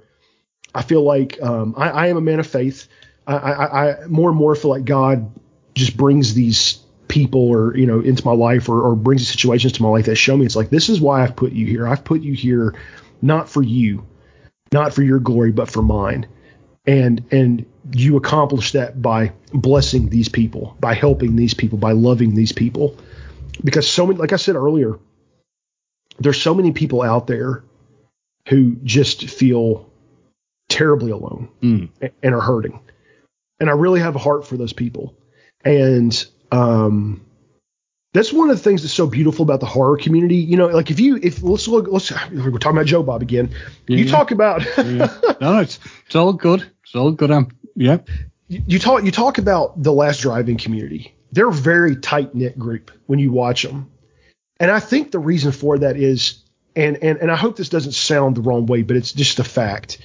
[0.75, 2.87] I feel like um, I, I, am a man of faith.
[3.25, 5.31] I, I, I more and more feel like God
[5.75, 9.81] just brings these people or you know into my life or, or brings situations to
[9.81, 11.87] my life that show me it's like this is why I've put you here.
[11.87, 12.75] I've put you here
[13.21, 14.05] not for you
[14.71, 16.27] not for your glory, but for mine.
[16.85, 22.35] And and you accomplish that by blessing these people, by helping these people, by loving
[22.35, 22.97] these people.
[23.63, 24.97] Because so many, like I said earlier,
[26.19, 27.63] there's so many people out there
[28.47, 29.89] who just feel
[30.69, 31.89] terribly alone mm.
[32.23, 32.79] and are hurting.
[33.59, 35.15] And I really have a heart for those people.
[35.65, 37.25] And um,
[38.13, 40.37] that's one of the things that's so beautiful about the horror community.
[40.37, 43.49] You know, like if you if let's look let's we're talking about Joe Bob again.
[43.87, 44.11] Yeah, you yeah.
[44.11, 45.13] talk about yeah.
[45.41, 46.69] no, it's it's all good.
[46.83, 47.31] It's all good.
[47.31, 47.99] I'm yeah.
[48.47, 51.15] You, you talk you talk about the Last Drive-In community.
[51.31, 53.91] They're a very tight knit group when you watch them,
[54.59, 56.43] and I think the reason for that is
[56.75, 59.43] and and and I hope this doesn't sound the wrong way, but it's just a
[59.43, 59.99] fact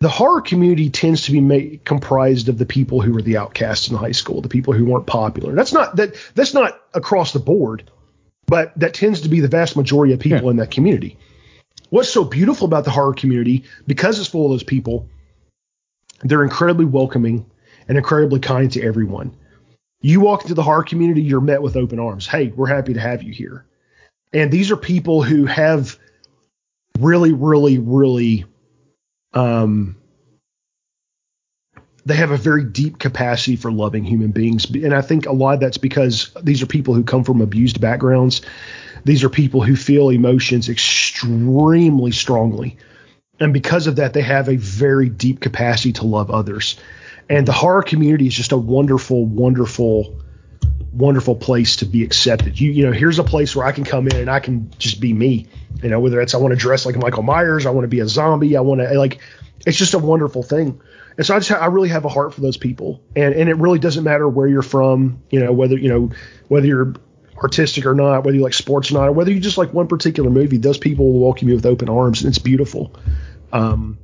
[0.00, 3.88] the horror community tends to be made, comprised of the people who were the outcasts
[3.88, 5.54] in high school, the people who weren't popular.
[5.54, 7.90] That's not that that's not across the board,
[8.46, 10.50] but that tends to be the vast majority of people yeah.
[10.50, 11.18] in that community.
[11.90, 15.08] What's so beautiful about the horror community, because it's full of those people,
[16.22, 17.46] they're incredibly welcoming
[17.88, 19.34] and incredibly kind to everyone.
[20.00, 22.26] You walk into the horror community, you're met with open arms.
[22.26, 23.64] Hey, we're happy to have you here.
[24.32, 25.98] And these are people who have
[26.98, 28.44] really, really, really
[29.38, 29.96] um,
[32.04, 34.68] they have a very deep capacity for loving human beings.
[34.70, 37.80] And I think a lot of that's because these are people who come from abused
[37.80, 38.42] backgrounds.
[39.04, 42.76] These are people who feel emotions extremely strongly.
[43.40, 46.76] And because of that, they have a very deep capacity to love others.
[47.30, 50.18] And the horror community is just a wonderful, wonderful,
[50.92, 52.60] wonderful place to be accepted.
[52.60, 55.00] You, you know, here's a place where I can come in and I can just
[55.00, 55.46] be me.
[55.82, 58.00] You know, whether it's I want to dress like Michael Myers, I want to be
[58.00, 59.20] a zombie, I want to like,
[59.66, 60.80] it's just a wonderful thing.
[61.16, 63.56] And so I just I really have a heart for those people, and and it
[63.56, 66.10] really doesn't matter where you're from, you know, whether you know
[66.46, 66.94] whether you're
[67.36, 69.88] artistic or not, whether you like sports or not, or whether you just like one
[69.88, 70.58] particular movie.
[70.58, 72.94] Those people will welcome you with open arms, and it's beautiful.
[73.52, 73.98] Um,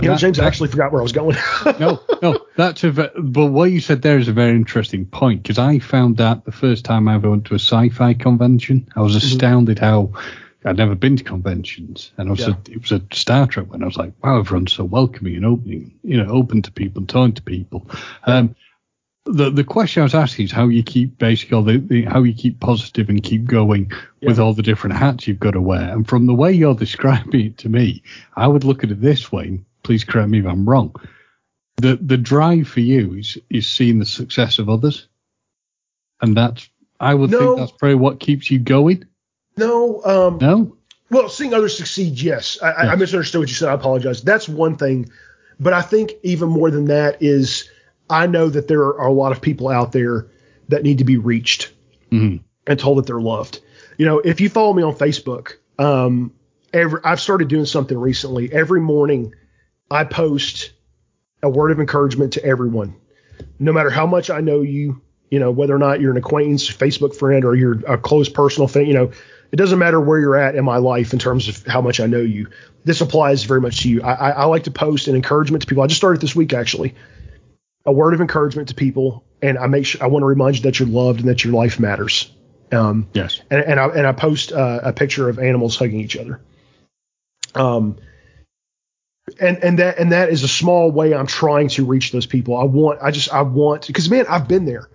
[0.00, 1.36] you know, James, I actually forgot where I was going.
[1.78, 2.90] no, no, that's a.
[2.90, 6.52] But what you said there is a very interesting point because I found that the
[6.52, 9.26] first time I ever went to a sci-fi convention, I was mm-hmm.
[9.26, 9.84] astounded mm-hmm.
[9.84, 10.20] how
[10.64, 12.48] I'd never been to conventions, and it was, yeah.
[12.48, 15.46] a, it was a Star Trek when I was like, wow, everyone's so welcoming and
[15.46, 17.86] opening, you know, open to people and talking to people.
[18.26, 18.36] Yeah.
[18.36, 18.56] Um,
[19.24, 22.34] the the question I was asking is how you keep basically the, the, how you
[22.34, 24.28] keep positive and keep going yeah.
[24.28, 25.92] with all the different hats you've got to wear.
[25.92, 28.02] And from the way you're describing it to me,
[28.36, 29.60] I would look at it this way.
[29.82, 30.94] Please correct me if I'm wrong.
[31.76, 35.08] The the drive for you is is seeing the success of others,
[36.20, 36.68] and that's
[37.00, 37.38] I would no.
[37.38, 39.04] think that's probably what keeps you going.
[39.56, 40.02] No.
[40.04, 40.76] Um, no.
[41.10, 42.58] Well, seeing others succeed, yes.
[42.62, 42.76] I, yes.
[42.78, 43.68] I misunderstood what you said.
[43.68, 44.22] I apologize.
[44.22, 45.10] That's one thing,
[45.60, 47.68] but I think even more than that is
[48.08, 50.26] I know that there are a lot of people out there
[50.68, 51.72] that need to be reached
[52.10, 52.42] mm-hmm.
[52.66, 53.60] and told that they're loved.
[53.98, 56.32] You know, if you follow me on Facebook, um,
[56.72, 58.52] every I've started doing something recently.
[58.52, 59.34] Every morning,
[59.92, 60.72] I post
[61.42, 62.96] a word of encouragement to everyone,
[63.58, 65.00] no matter how much I know you.
[65.30, 68.68] You know, whether or not you're an acquaintance, Facebook friend, or you're a close personal
[68.68, 68.86] friend.
[68.86, 69.12] You know,
[69.50, 72.06] it doesn't matter where you're at in my life in terms of how much I
[72.06, 72.48] know you.
[72.84, 74.02] This applies very much to you.
[74.02, 75.82] I, I, I like to post an encouragement to people.
[75.82, 76.94] I just started this week actually,
[77.86, 80.62] a word of encouragement to people, and I make sure I want to remind you
[80.64, 82.30] that you're loved and that your life matters.
[82.70, 83.40] Um, yes.
[83.50, 86.42] And, and I and I post uh, a picture of animals hugging each other.
[87.54, 87.96] Um,
[89.40, 92.56] and and that and that is a small way I'm trying to reach those people.
[92.56, 94.88] I want I just I want because man I've been there.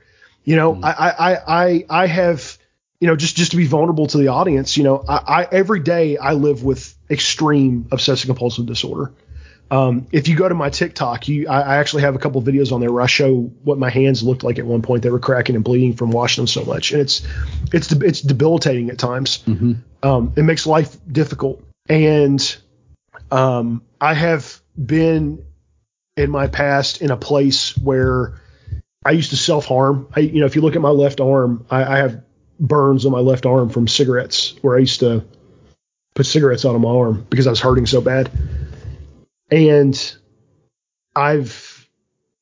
[0.44, 0.84] You know mm.
[0.84, 2.58] I, I I I have
[3.00, 4.78] you know just just to be vulnerable to the audience.
[4.78, 9.14] You know I, I every day I live with extreme obsessive compulsive disorder.
[9.70, 12.72] Um, if you go to my TikTok, you I, I actually have a couple videos
[12.72, 15.04] on there where I show what my hands looked like at one point.
[15.04, 17.26] They were cracking and bleeding from washing them so much, and it's
[17.74, 19.40] it's it's debilitating at times.
[19.40, 19.74] Mm-hmm.
[20.04, 22.58] Um, it makes life difficult, and
[23.32, 25.44] um, I have been
[26.16, 28.42] in my past in a place where
[29.06, 30.08] I used to self harm.
[30.16, 32.24] I, you know, if you look at my left arm, I, I, have
[32.60, 35.26] burns on my left arm from cigarettes where I used to
[36.16, 38.32] put cigarettes on my arm because I was hurting so bad.
[39.50, 40.18] And
[41.16, 41.88] I've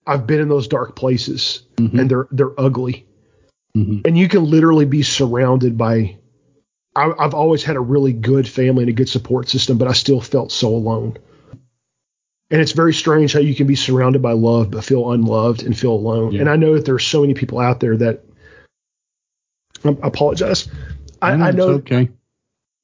[0.08, 2.00] I've been in those dark places mm-hmm.
[2.00, 3.06] and they're they're ugly.
[3.76, 4.02] Mm-hmm.
[4.06, 6.18] And you can literally be surrounded by
[6.96, 9.94] I, I've always had a really good family and a good support system, but I
[9.94, 11.18] still felt so alone.
[12.52, 15.78] And it's very strange how you can be surrounded by love but feel unloved and
[15.78, 16.32] feel alone.
[16.32, 16.42] Yeah.
[16.42, 18.24] And I know that there's so many people out there that
[19.84, 20.70] I apologize.
[21.22, 22.10] I, I know okay.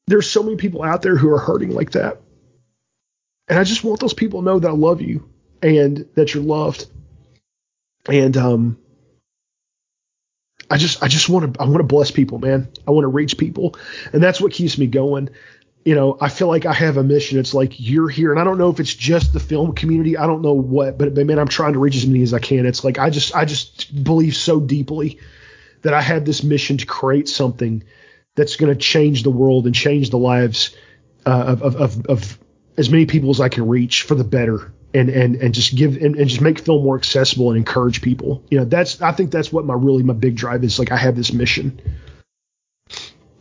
[0.07, 2.21] there's so many people out there who are hurting like that.
[3.47, 5.29] And I just want those people to know that I love you
[5.61, 6.87] and that you're loved.
[8.09, 8.80] And um
[10.71, 12.67] I just I just want to I want to bless people, man.
[12.87, 13.75] I want to reach people.
[14.13, 15.29] And that's what keeps me going
[15.83, 17.39] you know, I feel like I have a mission.
[17.39, 20.15] It's like you're here, and I don't know if it's just the film community.
[20.15, 22.39] I don't know what, but, but man, I'm trying to reach as many as I
[22.39, 22.65] can.
[22.65, 25.19] It's like I just I just believe so deeply
[25.81, 27.83] that I have this mission to create something
[28.35, 30.75] that's going to change the world and change the lives
[31.25, 32.39] uh, of, of, of
[32.77, 35.95] as many people as I can reach for the better, and and and just give
[35.97, 38.43] and, and just make film more accessible and encourage people.
[38.49, 40.79] You know, that's I think that's what my really my big drive is.
[40.79, 41.79] Like I have this mission.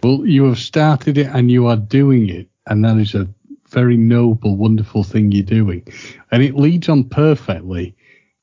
[0.03, 3.29] Well, you have started it and you are doing it, and that is a
[3.69, 5.87] very noble, wonderful thing you're doing.
[6.31, 7.95] And it leads on perfectly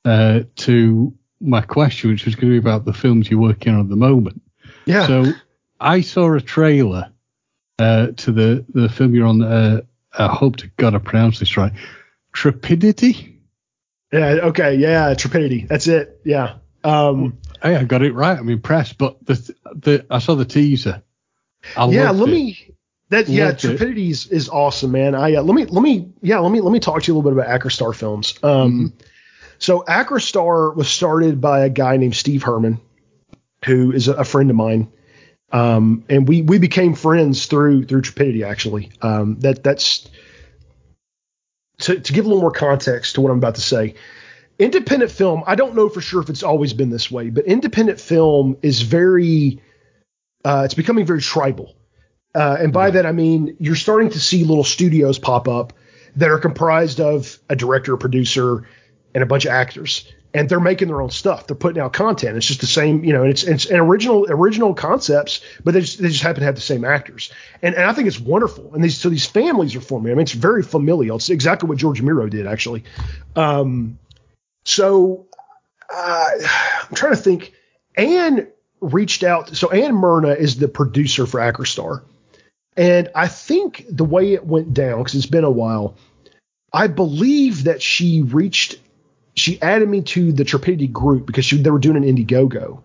[0.05, 3.81] uh, to my question, which was going to be about the films you're working on
[3.81, 4.41] at the moment.
[4.85, 5.05] Yeah.
[5.05, 5.25] So
[5.79, 7.11] I saw a trailer
[7.79, 9.41] uh, to the, the film you're on.
[9.41, 9.81] Uh,
[10.17, 11.73] I hope to God I pronounce this right.
[12.37, 13.35] Trepidity.
[14.11, 14.39] Yeah.
[14.43, 14.75] Okay.
[14.75, 15.13] Yeah.
[15.15, 15.67] Trepidity.
[15.67, 16.21] That's it.
[16.23, 16.57] Yeah.
[16.83, 18.37] Um, hey, I got it right.
[18.37, 18.97] I'm impressed.
[18.97, 21.03] But the the I saw the teaser
[21.75, 22.31] I yeah, let it.
[22.31, 22.73] me.
[23.09, 25.15] That yeah, Trepidity is, is awesome, man.
[25.15, 27.17] I uh, let me let me yeah let me let me talk to you a
[27.17, 28.37] little bit about Acrostar Films.
[28.43, 29.07] Um, mm-hmm.
[29.59, 32.81] so Acrostar was started by a guy named Steve Herman,
[33.63, 34.91] who is a, a friend of mine.
[35.53, 38.91] Um, and we we became friends through through Trepidity actually.
[39.01, 40.09] Um, that that's
[41.79, 43.95] to, to give a little more context to what I'm about to say.
[44.59, 47.99] Independent film, I don't know for sure if it's always been this way, but independent
[47.99, 49.61] film is very
[50.43, 51.75] uh, it's becoming very tribal.
[52.33, 55.73] Uh, and by that I mean you're starting to see little studios pop up
[56.15, 58.67] that are comprised of a director, a producer,
[59.13, 61.47] and a bunch of actors, and they're making their own stuff.
[61.47, 62.37] They're putting out content.
[62.37, 63.23] It's just the same, you know.
[63.23, 66.61] It's it's an original original concepts, but they just, they just happen to have the
[66.61, 67.31] same actors,
[67.61, 68.73] and and I think it's wonderful.
[68.73, 70.11] And these so these families are forming.
[70.11, 71.17] I mean, it's very familial.
[71.17, 72.83] It's exactly what George Romero did actually.
[73.35, 73.99] Um,
[74.63, 75.27] so
[75.93, 76.29] uh,
[76.89, 77.53] I'm trying to think.
[77.95, 78.47] Anne
[78.79, 79.55] reached out.
[79.55, 82.03] So Anne Myrna is the producer for Acrostar.
[82.75, 85.95] And I think the way it went down, because it's been a while,
[86.71, 88.75] I believe that she reached,
[89.37, 92.81] she added me to the Trepidity group because she, they were doing an Indiegogo.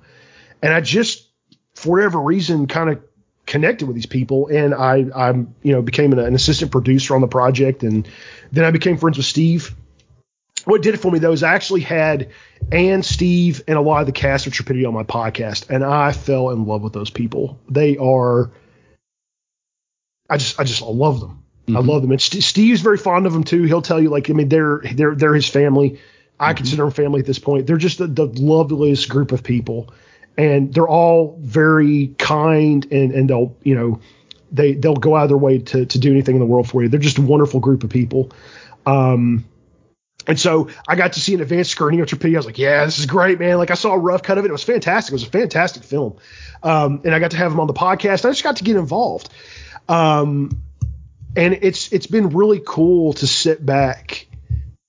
[0.62, 1.28] And I just,
[1.74, 3.02] for whatever reason, kind of
[3.46, 4.48] connected with these people.
[4.48, 7.82] And I, I'm, you know, became an, an assistant producer on the project.
[7.82, 8.08] And
[8.52, 9.74] then I became friends with Steve
[10.64, 12.30] what did it for me though is I actually had
[12.70, 16.12] Ann, Steve, and a lot of the cast of Trepidity on my podcast, and I
[16.12, 17.58] fell in love with those people.
[17.68, 18.50] They are,
[20.30, 21.42] I just, I just, I love them.
[21.66, 21.76] Mm-hmm.
[21.76, 22.10] I love them.
[22.12, 23.64] And St- Steve's very fond of them too.
[23.64, 26.00] He'll tell you, like, I mean, they're, they're, they're his family.
[26.38, 26.56] I mm-hmm.
[26.58, 27.66] consider them family at this point.
[27.66, 29.92] They're just the, the loveliest group of people,
[30.36, 34.00] and they're all very kind, and and they'll, you know,
[34.50, 36.82] they they'll go out of their way to to do anything in the world for
[36.82, 36.88] you.
[36.88, 38.32] They're just a wonderful group of people.
[38.86, 39.44] Um,
[40.26, 42.34] and so I got to see an advanced screening of Trepidity.
[42.34, 43.58] I was like, yeah, this is great, man.
[43.58, 44.48] Like I saw a rough cut of it.
[44.48, 45.12] It was fantastic.
[45.12, 46.16] It was a fantastic film.
[46.62, 48.24] Um, and I got to have him on the podcast.
[48.24, 49.28] I just got to get involved.
[49.88, 50.62] Um,
[51.34, 54.26] and it's it's been really cool to sit back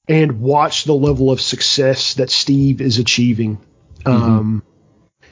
[0.07, 3.57] and watch the level of success that Steve is achieving.
[3.99, 4.09] Mm-hmm.
[4.09, 4.63] Um,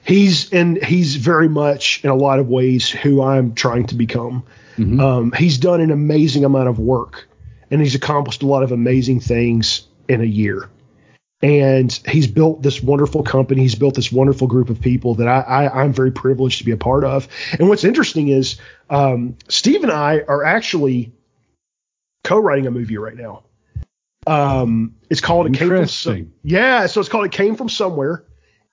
[0.03, 4.43] he's and he's very much in a lot of ways who I'm trying to become.
[4.77, 4.99] Mm-hmm.
[4.99, 7.27] Um, he's done an amazing amount of work
[7.69, 10.69] and he's accomplished a lot of amazing things in a year.
[11.43, 13.61] And he's built this wonderful company.
[13.61, 16.71] He's built this wonderful group of people that I, I, am very privileged to be
[16.71, 17.27] a part of.
[17.57, 18.57] And what's interesting is
[18.91, 21.11] um, Steve and I are actually
[22.23, 23.43] co-writing a movie right now.
[24.27, 28.23] Um, it's called it came from yeah, so it's called it came from somewhere,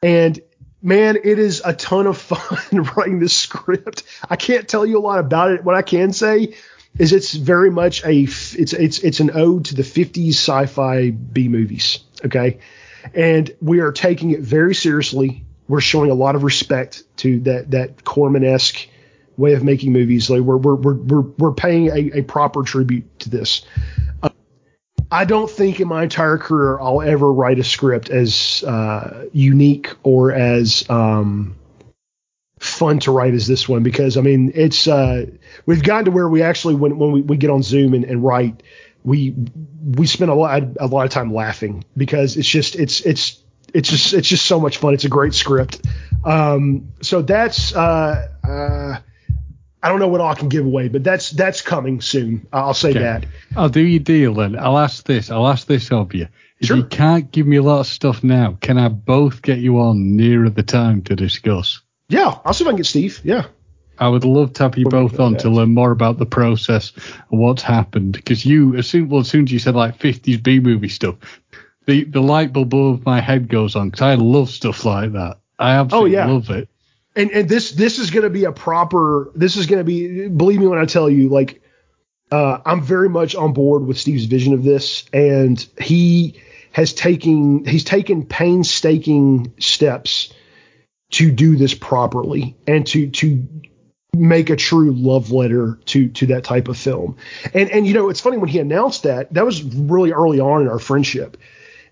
[0.03, 0.38] and
[0.82, 4.03] man, it is a ton of fun writing this script.
[4.28, 5.64] I can't tell you a lot about it.
[5.64, 6.55] What I can say
[6.99, 11.49] is it's very much a it's it's it's an ode to the 50s sci-fi B
[11.49, 12.01] movies.
[12.24, 12.59] Okay,
[13.14, 15.44] and we are taking it very seriously.
[15.66, 18.88] We're showing a lot of respect to that that Corman esque
[19.36, 20.28] way of making movies.
[20.28, 23.64] Like we're we're we're we're, we're paying a, a proper tribute to this.
[24.22, 24.30] Uh,
[25.11, 29.94] I don't think in my entire career I'll ever write a script as uh, unique
[30.02, 31.56] or as um,
[32.61, 35.26] fun to write as this one because I mean it's uh,
[35.64, 38.22] we've gotten to where we actually when when we, we get on Zoom and, and
[38.22, 38.62] write
[39.04, 39.34] we
[39.82, 43.42] we spend a lot a lot of time laughing because it's just it's it's
[43.72, 44.94] it's just it's just so much fun.
[44.94, 45.86] It's a great script.
[46.24, 48.98] Um, so that's uh, uh,
[49.83, 52.47] I don't know what all I can give away, but that's that's coming soon.
[52.53, 52.99] I'll say okay.
[52.99, 53.26] that.
[53.57, 54.59] I'll do your deal then.
[54.59, 55.31] I'll ask this.
[55.31, 56.29] I'll ask this of you.
[56.61, 56.79] If sure.
[56.79, 60.16] you can't give me a lot of stuff now, can I both get you on
[60.16, 61.81] nearer the time to discuss?
[62.09, 63.20] Yeah, I'll see if I can get Steve.
[63.22, 63.47] Yeah.
[64.01, 66.93] I would love to have you both on to learn more about the process
[67.31, 68.12] and what's happened.
[68.12, 71.16] Because you, as soon well, as soon as you said like 50s B movie stuff,
[71.87, 75.39] the the light bulb above my head goes on because I love stuff like that.
[75.59, 76.26] I oh, absolutely oh, yeah.
[76.26, 76.68] love it
[77.19, 79.31] and and this this is going to be a proper.
[79.35, 80.29] This is going to be.
[80.29, 81.61] Believe me when I tell you, like,
[82.31, 86.41] uh, I'm very much on board with Steve's vision of this, and he
[86.73, 90.33] has taken he's taken painstaking steps
[91.11, 93.47] to do this properly and to to
[94.14, 97.16] make a true love letter to to that type of film.
[97.53, 100.62] And and you know it's funny when he announced that that was really early on
[100.62, 101.37] in our friendship,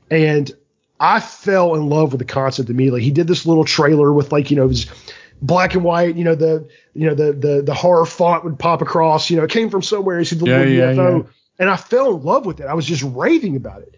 [0.08, 0.52] and
[0.98, 3.02] I fell in love with the concept immediately.
[3.02, 4.86] He did this little trailer with like, you know, it was
[5.42, 8.82] black and white, you know, the you know, the the the horror font would pop
[8.82, 11.24] across, you know, it came from somewhere, you see the yeah, little yeah, UFO.
[11.24, 11.30] Yeah.
[11.58, 12.66] And I fell in love with it.
[12.66, 13.96] I was just raving about it.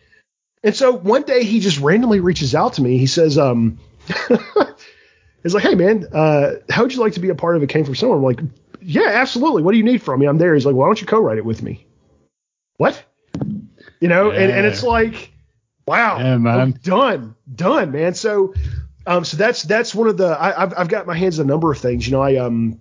[0.62, 2.99] And so one day he just randomly reaches out to me.
[2.99, 3.78] He says, um,
[5.42, 7.68] he's like, Hey man, uh, how would you like to be a part of it
[7.68, 8.18] came from somewhere?
[8.18, 8.40] I'm like,
[8.80, 9.62] Yeah, absolutely.
[9.62, 10.26] What do you need from me?
[10.26, 10.55] I'm there.
[10.55, 11.86] He's like, Why don't you co-write it with me?
[12.76, 13.03] What?
[14.01, 15.32] You know, and, and it's like
[15.89, 16.18] Wow.
[16.18, 16.78] Yeah, man.
[16.82, 17.34] done.
[17.55, 18.14] Done, man.
[18.14, 18.55] So
[19.07, 21.49] um so that's that's one of the I, have I've got my hands on a
[21.49, 22.07] number of things.
[22.07, 22.80] You know, I um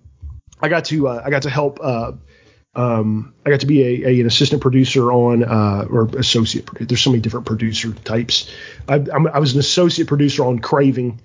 [0.60, 2.12] I got to uh, I got to help uh
[2.74, 6.64] um, I got to be a, a, an assistant producer on uh, or associate.
[6.64, 6.86] Producer.
[6.86, 8.54] There's so many different producer types.
[8.88, 11.20] I, I was an associate producer on Craving.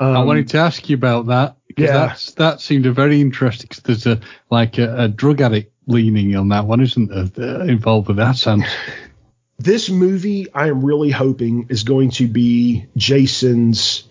[0.00, 2.06] Um, I wanted to ask you about that because yeah.
[2.06, 3.68] that's that seemed a very interesting.
[3.68, 4.20] Cause there's a
[4.50, 7.62] like a, a, drug addict leaning on that one, isn't there?
[7.62, 8.64] Involved with that sounds
[9.58, 14.04] this movie, I am really hoping, is going to be Jason's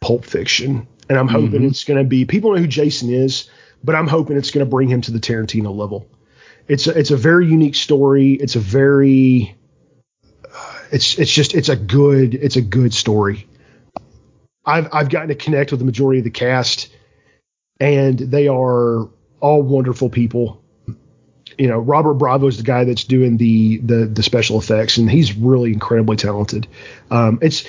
[0.00, 0.86] Pulp Fiction.
[1.08, 1.66] And I'm hoping mm-hmm.
[1.66, 3.48] it's going to be, people know who Jason is,
[3.82, 6.08] but I'm hoping it's going to bring him to the Tarantino level.
[6.68, 8.32] It's a, it's a very unique story.
[8.32, 9.54] It's a very,
[10.90, 13.46] it's, it's just, it's a good, it's a good story.
[14.64, 16.88] I've, I've gotten to connect with the majority of the cast
[17.78, 19.08] and they are
[19.40, 20.62] all wonderful people
[21.58, 25.10] you know, Robert Bravo is the guy that's doing the the the special effects, and
[25.10, 26.66] he's really incredibly talented.
[27.10, 27.64] Um, it's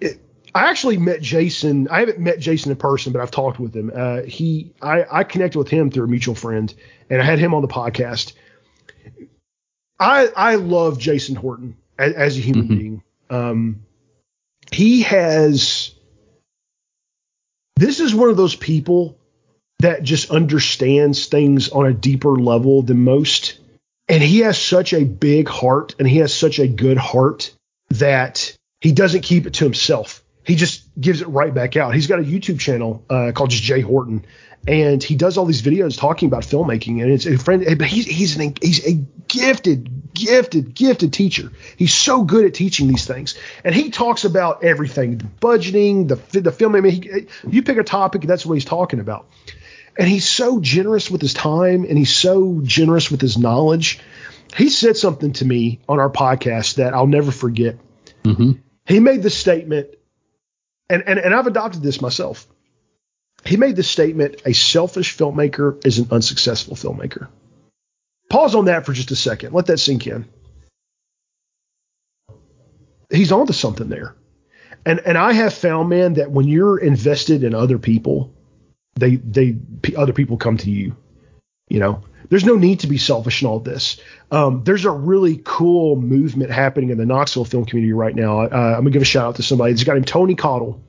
[0.00, 0.20] it,
[0.54, 1.88] I actually met Jason.
[1.88, 3.90] I haven't met Jason in person, but I've talked with him.
[3.94, 6.72] Uh, he I, I connected with him through a mutual friend,
[7.10, 8.34] and I had him on the podcast.
[9.98, 12.76] I I love Jason Horton as, as a human mm-hmm.
[12.76, 13.02] being.
[13.30, 13.82] Um,
[14.70, 15.94] he has.
[17.76, 19.17] This is one of those people
[19.80, 23.58] that just understands things on a deeper level than most.
[24.08, 27.54] And he has such a big heart and he has such a good heart
[27.90, 30.22] that he doesn't keep it to himself.
[30.44, 31.94] He just gives it right back out.
[31.94, 34.24] He's got a YouTube channel uh, called just Jay Horton,
[34.66, 37.02] and he does all these videos talking about filmmaking.
[37.02, 38.94] And it's a friend, but he's he's an, he's a
[39.28, 41.52] gifted, gifted, gifted teacher.
[41.76, 46.14] He's so good at teaching these things, and he talks about everything: the budgeting, the
[46.40, 47.04] the filmmaking.
[47.04, 49.28] He, you pick a topic, that's what he's talking about
[49.96, 54.00] and he's so generous with his time and he's so generous with his knowledge.
[54.56, 57.76] He said something to me on our podcast that I'll never forget.
[58.24, 58.52] Mm-hmm.
[58.86, 59.88] He made the statement,
[60.88, 62.46] and, and, and I've adopted this myself.
[63.44, 67.28] He made the statement a selfish filmmaker is an unsuccessful filmmaker.
[68.30, 69.54] Pause on that for just a second.
[69.54, 70.26] Let that sink in.
[73.10, 74.14] He's onto something there.
[74.84, 78.34] And and I have found, man, that when you're invested in other people,
[78.98, 79.56] they they
[79.96, 80.96] other people come to you.
[81.68, 84.00] You know, there's no need to be selfish in all this.
[84.30, 88.40] Um, there's a really cool movement happening in the Knoxville film community right now.
[88.40, 89.72] Uh, I'm gonna give a shout out to somebody.
[89.72, 90.80] This guy named Tony Cottle,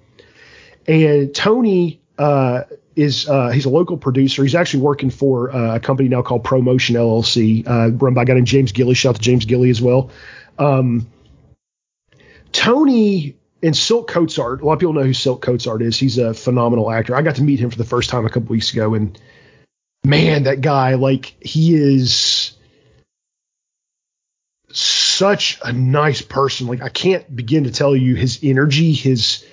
[0.88, 2.64] and Tony uh,
[2.96, 4.44] is uh, he's a local producer.
[4.44, 8.26] He's actually working for uh, a company now called Promotion LLC, uh, run by a
[8.26, 8.94] guy named James Gilly.
[8.94, 10.12] Shout out to James Gilly as well.
[10.58, 11.08] Um,
[12.52, 14.62] Tony and Silk Coates Art.
[14.62, 15.98] A lot of people know who Silk Coates Art is.
[15.98, 17.16] He's a phenomenal actor.
[17.16, 19.20] I got to meet him for the first time a couple weeks ago, and
[20.04, 22.58] man, that guy, like, he is
[24.72, 26.68] such a nice person.
[26.68, 29.46] Like, I can't begin to tell you his energy, his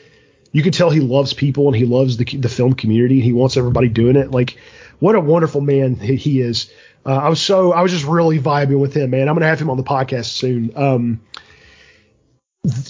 [0.53, 3.17] you can tell he loves people and he loves the the film community.
[3.17, 4.31] And he wants everybody doing it.
[4.31, 4.59] Like,
[4.99, 6.71] what a wonderful man he is.
[7.05, 9.29] Uh, I was so I was just really vibing with him, man.
[9.29, 10.73] I'm gonna have him on the podcast soon.
[10.77, 11.21] Um,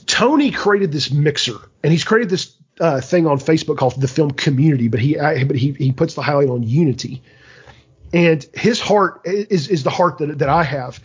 [0.06, 4.30] Tony created this mixer, and he's created this uh, thing on Facebook called the Film
[4.30, 7.22] Community, but he uh, but he he puts the highlight on Unity,
[8.12, 11.00] and his heart is is the heart that that I have.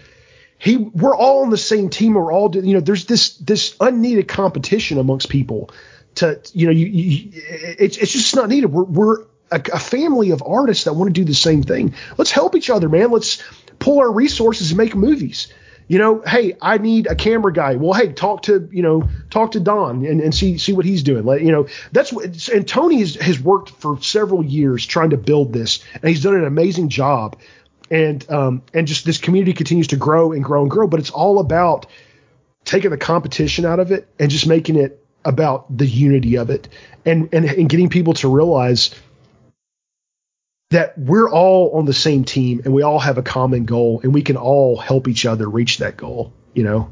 [0.57, 2.13] He we're all on the same team.
[2.13, 2.81] We're all you know.
[2.81, 5.71] There's this this unneeded competition amongst people
[6.15, 8.67] to you know you, you it's it's just not needed.
[8.67, 11.95] We're we're a, a, family of artists that want to do the same thing.
[12.17, 13.11] Let's help each other, man.
[13.11, 13.43] Let's
[13.79, 15.51] pull our resources and make movies.
[15.87, 17.75] You know, hey, I need a camera guy.
[17.75, 21.03] Well, hey, talk to you know, talk to Don and, and see see what he's
[21.03, 21.25] doing.
[21.25, 22.47] Like, you know, that's what.
[22.49, 26.35] And Tony has, has worked for several years trying to build this, and he's done
[26.35, 27.37] an amazing job.
[27.89, 30.87] And um and just this community continues to grow and grow and grow.
[30.87, 31.87] But it's all about
[32.63, 36.67] taking the competition out of it and just making it about the unity of it
[37.05, 38.91] and, and, and getting people to realize
[40.71, 44.13] that we're all on the same team and we all have a common goal and
[44.13, 46.91] we can all help each other reach that goal, you know?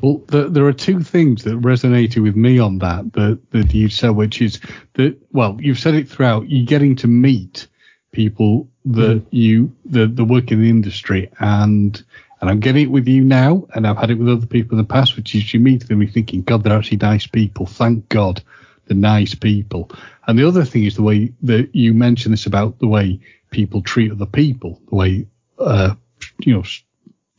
[0.00, 3.88] Well, the, there are two things that resonated with me on that that, that you
[3.88, 4.60] said, which is
[4.94, 7.66] that, well, you've said it throughout, you're getting to meet
[8.12, 9.36] people that mm-hmm.
[9.36, 12.04] you, the, the work in the industry and
[12.40, 14.84] and I'm getting it with you now, and I've had it with other people in
[14.84, 17.64] the past, which is you meet them, you're thinking, God, they're actually nice people.
[17.64, 18.42] Thank God,
[18.86, 19.90] they're nice people.
[20.26, 23.20] And the other thing is the way that you mentioned this about the way
[23.50, 25.26] people treat other people, the way,
[25.58, 25.94] uh,
[26.40, 26.64] you know,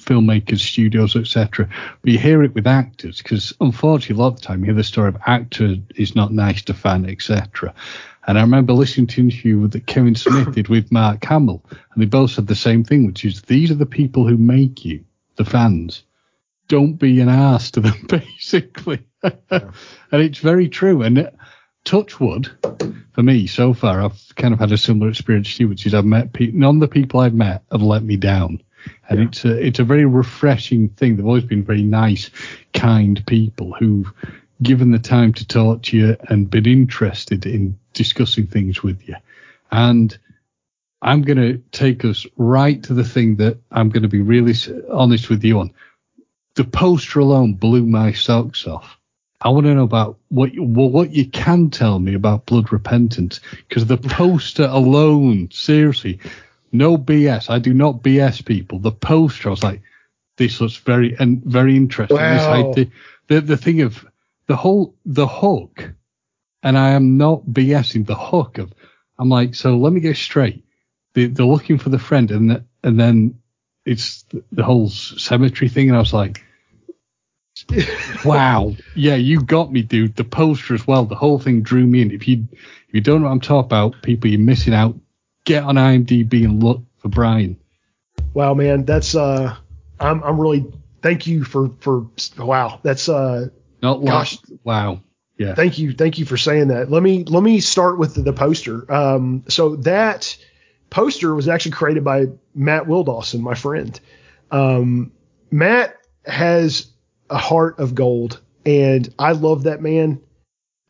[0.02, 1.68] filmmakers, studios, etc.
[2.02, 4.74] But you hear it with actors because unfortunately, a lot of the time you hear
[4.74, 7.74] the story of actor is not nice to fan, etc.
[8.28, 12.02] And I remember listening to an interview that Kevin Smith did with Mark Hamill, and
[12.02, 15.04] they both said the same thing, which is these are the people who make you,
[15.38, 16.04] the fans.
[16.68, 19.02] Don't be an ass to them, basically.
[20.11, 21.01] And it's very true.
[21.01, 21.36] And uh, it,
[21.84, 22.49] touch wood,
[23.13, 25.93] for me so far, I've kind of had a similar experience to you, which is
[25.93, 28.61] I've met people, none of the people I've met have let me down.
[29.09, 29.25] And yeah.
[29.25, 31.15] it's a, it's a very refreshing thing.
[31.15, 32.30] They've always been very nice,
[32.73, 34.11] kind people who've
[34.61, 39.15] given the time to talk to you and been interested in discussing things with you.
[39.71, 40.17] And
[41.01, 44.55] I'm going to take us right to the thing that I'm going to be really
[44.91, 45.73] honest with you on.
[46.55, 48.97] The poster alone blew my socks off.
[49.42, 53.40] I want to know about what you, what you can tell me about Blood Repentance
[53.68, 56.20] because the poster alone, seriously,
[56.72, 57.50] no BS.
[57.50, 58.80] I do not BS people.
[58.80, 59.82] The poster, I was like,
[60.38, 62.18] this looks very and very interesting.
[62.18, 62.74] Wow.
[62.74, 62.88] This,
[63.28, 64.06] the, the the thing of
[64.48, 65.92] the whole the hook,
[66.64, 68.74] and I am not BSing the hook of.
[69.20, 70.64] I'm like, so let me get straight.
[71.14, 73.40] They, they're looking for the friend, and the, and then
[73.86, 76.44] it's the, the whole cemetery thing, and I was like,
[78.26, 80.15] wow, yeah, you got me, dude.
[80.15, 82.11] The poster as well, the whole thing drew me in.
[82.11, 84.95] If you if you don't know what I'm talking about, people, you're missing out.
[85.43, 87.57] Get on IMDb and look for Brian.
[88.34, 89.55] Wow, man, that's uh,
[89.99, 90.65] I'm I'm really
[91.01, 92.07] thank you for for
[92.38, 93.47] wow, that's uh,
[93.82, 95.01] not Gosh, wow.
[95.38, 95.53] Yeah.
[95.53, 95.93] Thank you.
[95.93, 96.89] Thank you for saying that.
[96.89, 98.91] Let me let me start with the, the poster.
[98.91, 100.36] Um, so that
[100.89, 103.99] poster was actually created by Matt Wildawson, my friend.
[104.49, 105.11] Um,
[105.51, 105.95] Matt
[106.26, 106.88] has
[107.30, 110.21] a heart of gold, and I love that man.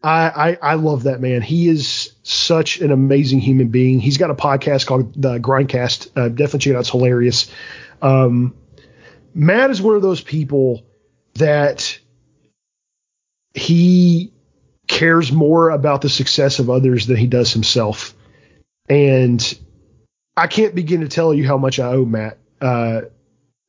[0.03, 1.41] I, I, I love that man.
[1.41, 3.99] He is such an amazing human being.
[3.99, 6.09] He's got a podcast called the Grindcast.
[6.15, 6.81] Uh, definitely check it out.
[6.81, 7.51] It's hilarious.
[8.01, 8.55] Um,
[9.33, 10.85] Matt is one of those people
[11.33, 11.99] that
[13.53, 14.31] he
[14.87, 18.13] cares more about the success of others than he does himself.
[18.87, 19.59] And
[20.37, 22.37] I can't begin to tell you how much I owe Matt.
[22.61, 23.01] Uh,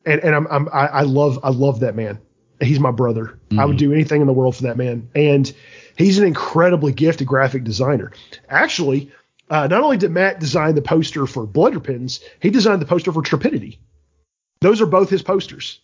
[0.04, 2.20] and, and I'm, I'm, I love, I love that man.
[2.60, 3.38] He's my brother.
[3.50, 3.60] Mm-hmm.
[3.60, 3.90] I would mm-hmm.
[3.90, 5.08] do anything in the world for that man.
[5.14, 5.52] And
[5.96, 8.12] he's an incredibly gifted graphic designer.
[8.48, 9.10] Actually,
[9.50, 13.22] uh, not only did Matt design the poster for Repentance, he designed the poster for
[13.22, 13.78] Trepidity.
[14.60, 15.80] Those are both his posters.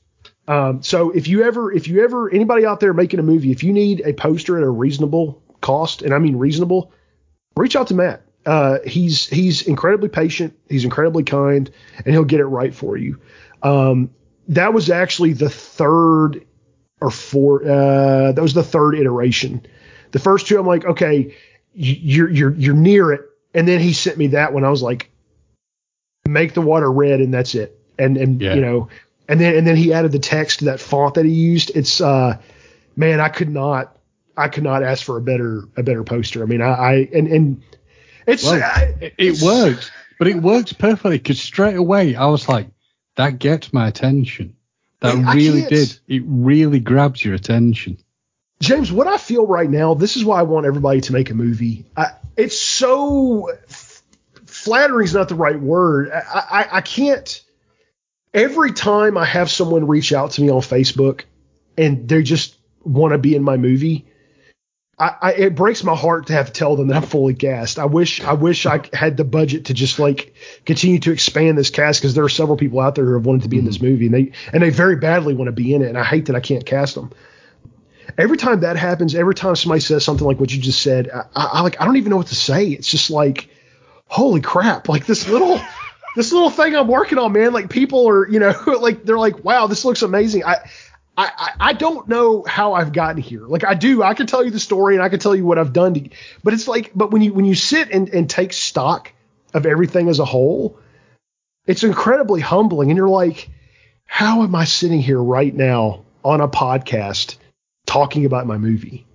[0.47, 3.63] Um, so if you ever, if you ever, anybody out there making a movie, if
[3.63, 6.93] you need a poster at a reasonable cost, and I mean reasonable,
[7.57, 8.23] reach out to Matt.
[8.45, 11.71] Uh, he's he's incredibly patient, he's incredibly kind,
[12.05, 13.19] and he'll get it right for you.
[13.63, 14.11] Um,
[14.49, 16.45] that was actually the third
[17.01, 17.63] or four.
[17.63, 19.65] Uh, that was the third iteration.
[20.13, 21.35] The first two, I'm like, okay,
[21.75, 23.23] you're you're you're near it,
[23.53, 24.65] and then he sent me that one.
[24.65, 25.11] I was like,
[26.27, 27.79] make the water red, and that's it.
[27.99, 28.55] And and yeah.
[28.55, 28.89] you know,
[29.29, 31.73] and then and then he added the text to that font that he used.
[31.75, 32.39] It's uh,
[32.97, 33.97] man, I could not,
[34.37, 36.43] I could not ask for a better a better poster.
[36.43, 37.63] I mean, I, I and and
[38.27, 42.49] it's well, I, it, it worked, but it worked perfectly because straight away I was
[42.49, 42.69] like,
[43.17, 44.57] that gets my attention.
[45.05, 45.99] That really did.
[46.09, 47.99] It really grabs your attention.
[48.61, 51.35] James, what I feel right now, this is why I want everybody to make a
[51.35, 51.85] movie.
[51.97, 53.51] I, it's so
[54.47, 56.11] flattering is not the right word.
[56.11, 57.43] I, I, I can't.
[58.33, 61.23] Every time I have someone reach out to me on Facebook
[61.77, 64.07] and they just want to be in my movie,
[64.99, 67.79] I, I, it breaks my heart to have to tell them that I'm fully cast.
[67.79, 70.35] I wish I wish I had the budget to just like
[70.65, 73.43] continue to expand this cast because there are several people out there who have wanted
[73.43, 73.87] to be in this mm-hmm.
[73.87, 76.27] movie and they and they very badly want to be in it and I hate
[76.27, 77.13] that I can't cast them.
[78.17, 81.25] Every time that happens, every time somebody says something like what you just said, I,
[81.35, 82.69] I like I don't even know what to say.
[82.69, 83.49] It's just like
[84.07, 85.61] holy crap, like this little
[86.17, 87.53] this little thing I'm working on, man.
[87.53, 90.45] Like people are, you know, like they're like, wow, this looks amazing.
[90.45, 90.69] I,
[91.17, 93.47] I, I don't know how I've gotten here.
[93.47, 95.59] Like I do, I can tell you the story and I can tell you what
[95.59, 96.09] I've done to,
[96.43, 99.13] but it's like, but when you, when you sit and, and take stock
[99.53, 100.79] of everything as a whole,
[101.67, 102.91] it's incredibly humbling.
[102.91, 103.49] And you're like,
[104.07, 107.37] how am I sitting here right now on a podcast
[107.87, 109.07] talking about my movie?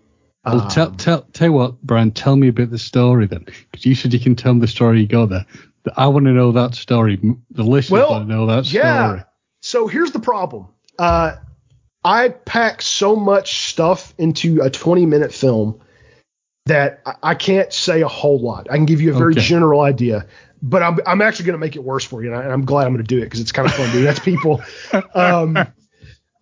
[0.46, 3.46] Well, um, tell, tell, tell you what, Brian, tell me about the story then.
[3.46, 5.46] Because you said you can tell me the story you go there.
[5.98, 7.20] I want to know that story.
[7.52, 8.84] The listeners well, want to know that story.
[8.84, 9.24] Yeah.
[9.62, 10.68] So here's the problem.
[10.98, 11.36] Uh,
[12.04, 15.80] I pack so much stuff into a 20 minute film
[16.66, 18.68] that I can't say a whole lot.
[18.70, 19.42] I can give you a very okay.
[19.42, 20.28] general idea,
[20.62, 22.34] but I'm, I'm actually going to make it worse for you.
[22.34, 24.06] And I, am glad I'm going to do it because it's kind of fun doing
[24.06, 24.62] That's people.
[25.14, 25.58] Um,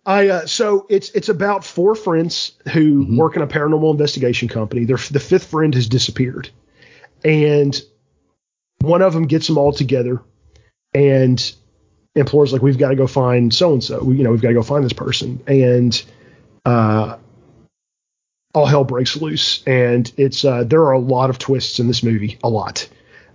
[0.06, 3.18] I uh, so it's it's about four friends who mm-hmm.
[3.18, 4.84] work in a paranormal investigation company.
[4.84, 6.48] Their the fifth friend has disappeared,
[7.22, 7.78] and
[8.80, 10.22] one of them gets them all together
[10.94, 11.54] and
[12.18, 14.10] implores like we've got to go find so and so.
[14.10, 16.02] You know we've got to go find this person, and
[16.64, 17.16] uh,
[18.54, 19.62] all hell breaks loose.
[19.66, 22.88] And it's uh, there are a lot of twists in this movie, a lot.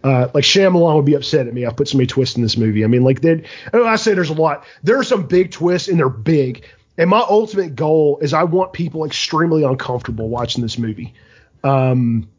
[0.04, 1.66] Uh, like Shyamalan would be upset at me.
[1.66, 2.84] I put so many twists in this movie.
[2.84, 4.66] I mean, like they, I say there's a lot.
[4.84, 6.66] There are some big twists, and they're big.
[6.98, 11.14] And my ultimate goal is I want people extremely uncomfortable watching this movie.
[11.64, 12.30] Um,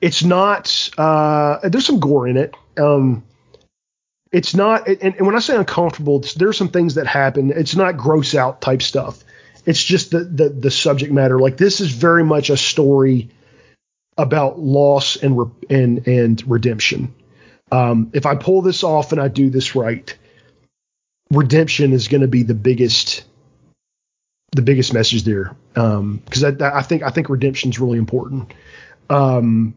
[0.00, 0.90] it's not.
[0.96, 2.54] Uh, there's some gore in it.
[2.78, 3.22] Um,
[4.32, 4.88] it's not.
[4.88, 7.52] And, and when I say uncomfortable, there's some things that happen.
[7.54, 9.22] It's not gross out type stuff.
[9.66, 11.38] It's just the the, the subject matter.
[11.38, 13.30] Like this is very much a story
[14.16, 17.14] about loss and re- and and redemption.
[17.70, 20.14] Um, if I pull this off and I do this right,
[21.30, 23.24] redemption is going to be the biggest
[24.52, 28.52] the biggest message there because um, I, I, think I think redemption is really important.
[29.08, 29.74] Um,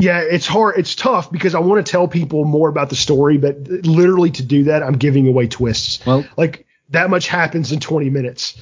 [0.00, 0.78] yeah, it's hard.
[0.78, 4.42] It's tough because I want to tell people more about the story, but literally to
[4.42, 6.04] do that, I'm giving away twists.
[6.06, 8.60] Well, like that much happens in 20 minutes.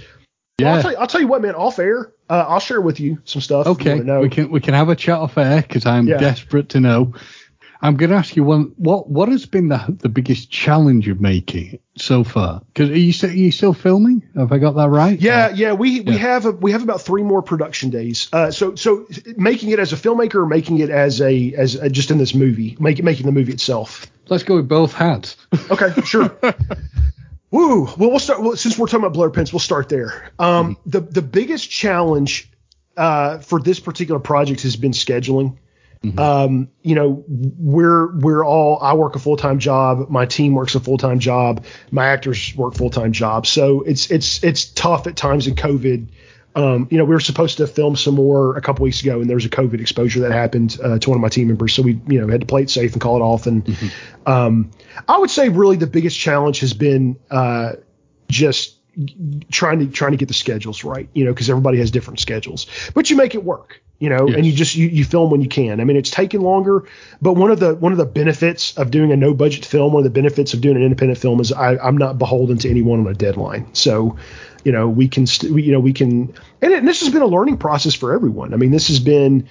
[0.58, 0.66] Yeah.
[0.66, 1.54] Well, I'll, tell you, I'll, tell you, what, man.
[1.54, 3.66] Off air, uh, I'll share with you some stuff.
[3.66, 6.18] Okay, we can we can have a chat off air because I'm yeah.
[6.18, 7.14] desperate to know.
[7.80, 8.72] I'm going to ask you one.
[8.76, 12.62] What what has been the the biggest challenge of making so far?
[12.72, 14.22] Because are you still, are you still filming?
[14.34, 15.20] Have I got that right?
[15.20, 15.72] Yeah, yeah.
[15.74, 18.28] We we have a, we have about three more production days.
[18.32, 19.06] Uh, so so
[19.36, 22.34] making it as a filmmaker or making it as a as a, just in this
[22.34, 24.06] movie, making making the movie itself.
[24.28, 25.36] Let's go with both hats.
[25.70, 26.36] okay, sure.
[27.50, 27.84] Woo.
[27.84, 28.42] Well, we'll start.
[28.42, 30.32] Well, since we're talking about blur pins, we'll start there.
[30.38, 30.90] Um, mm-hmm.
[30.90, 32.50] The the biggest challenge
[32.96, 35.56] uh, for this particular project has been scheduling.
[36.02, 36.18] Mm-hmm.
[36.18, 38.78] Um, you know, we're we're all.
[38.80, 40.08] I work a full time job.
[40.08, 41.64] My team works a full time job.
[41.90, 43.48] My actors work full time jobs.
[43.48, 46.08] So it's it's it's tough at times in COVID
[46.58, 49.28] um, you know, we were supposed to film some more a couple weeks ago, and
[49.28, 51.72] there was a COVID exposure that happened uh, to one of my team members.
[51.72, 53.46] So we, you know, had to play it safe and call it off.
[53.46, 54.30] And mm-hmm.
[54.30, 54.70] um,
[55.06, 57.74] I would say really the biggest challenge has been uh,
[58.28, 58.76] just
[59.52, 61.08] trying to trying to get the schedules right.
[61.12, 63.80] You know, because everybody has different schedules, but you make it work.
[63.98, 64.36] You know, yes.
[64.36, 65.80] and you just you, you film when you can.
[65.80, 66.84] I mean, it's taking longer,
[67.20, 70.00] but one of the one of the benefits of doing a no budget film, one
[70.00, 73.00] of the benefits of doing an independent film is I, I'm not beholden to anyone
[73.00, 73.74] on a deadline.
[73.74, 74.16] So
[74.64, 77.10] you know we can st- we, you know we can and, it, and this has
[77.10, 79.48] been a learning process for everyone i mean this has been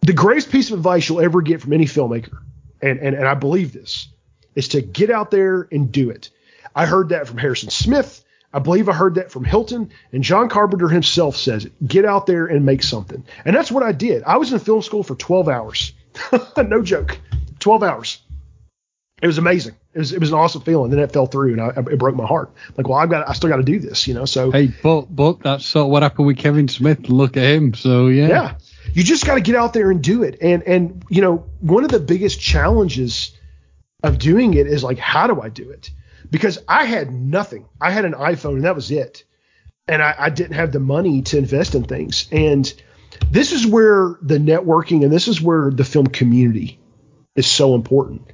[0.00, 2.38] the greatest piece of advice you'll ever get from any filmmaker
[2.80, 4.08] and, and and i believe this
[4.54, 6.30] is to get out there and do it
[6.74, 10.48] i heard that from harrison smith i believe i heard that from hilton and john
[10.48, 14.22] carpenter himself says it get out there and make something and that's what i did
[14.24, 15.92] i was in film school for 12 hours
[16.56, 17.18] no joke
[17.58, 18.20] 12 hours
[19.22, 19.76] it was amazing.
[19.94, 20.90] It was it was an awesome feeling.
[20.90, 22.50] Then it fell through, and I, it broke my heart.
[22.76, 24.24] Like, well, I've got I still got to do this, you know.
[24.24, 27.08] So hey, but but that's sort of what happened with Kevin Smith.
[27.08, 27.72] Look at him.
[27.74, 28.54] So yeah, yeah.
[28.92, 30.38] You just got to get out there and do it.
[30.42, 33.30] And and you know, one of the biggest challenges
[34.02, 35.90] of doing it is like, how do I do it?
[36.32, 37.68] Because I had nothing.
[37.78, 39.24] I had an iPhone and that was it.
[39.86, 42.26] And I, I didn't have the money to invest in things.
[42.32, 42.72] And
[43.30, 46.80] this is where the networking and this is where the film community
[47.36, 48.32] is so important.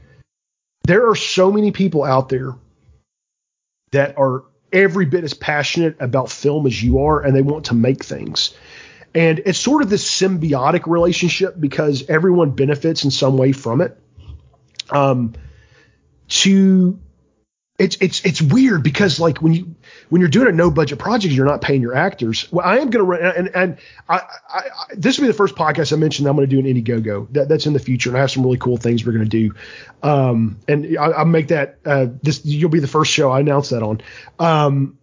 [0.85, 2.55] There are so many people out there
[3.91, 7.75] that are every bit as passionate about film as you are and they want to
[7.75, 8.55] make things.
[9.13, 13.99] And it's sort of this symbiotic relationship because everyone benefits in some way from it.
[14.89, 15.35] Um,
[16.29, 17.01] to
[17.79, 19.77] it's it's it's weird because like when you
[20.09, 22.51] when you're doing a no budget project, you're not paying your actors.
[22.51, 24.63] Well, I am going to run and and I, I, I,
[24.95, 26.27] this will be the first podcast I mentioned.
[26.27, 27.33] I'm going to do an Indiegogo.
[27.33, 29.31] That, that's in the future, and I have some really cool things we're going to
[29.31, 29.55] do.
[30.03, 32.45] Um, and I, will make that uh, this.
[32.45, 34.01] You'll be the first show I announce that on.
[34.41, 34.99] Um,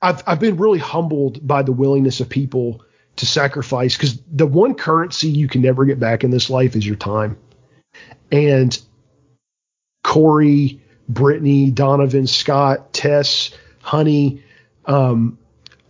[0.00, 2.84] I've I've been really humbled by the willingness of people
[3.16, 6.84] to sacrifice because the one currency you can never get back in this life is
[6.84, 7.38] your time.
[8.32, 8.76] And
[10.02, 10.81] Corey
[11.12, 13.50] Brittany, Donovan, Scott, Tess,
[13.80, 14.42] Honey,
[14.86, 15.38] um,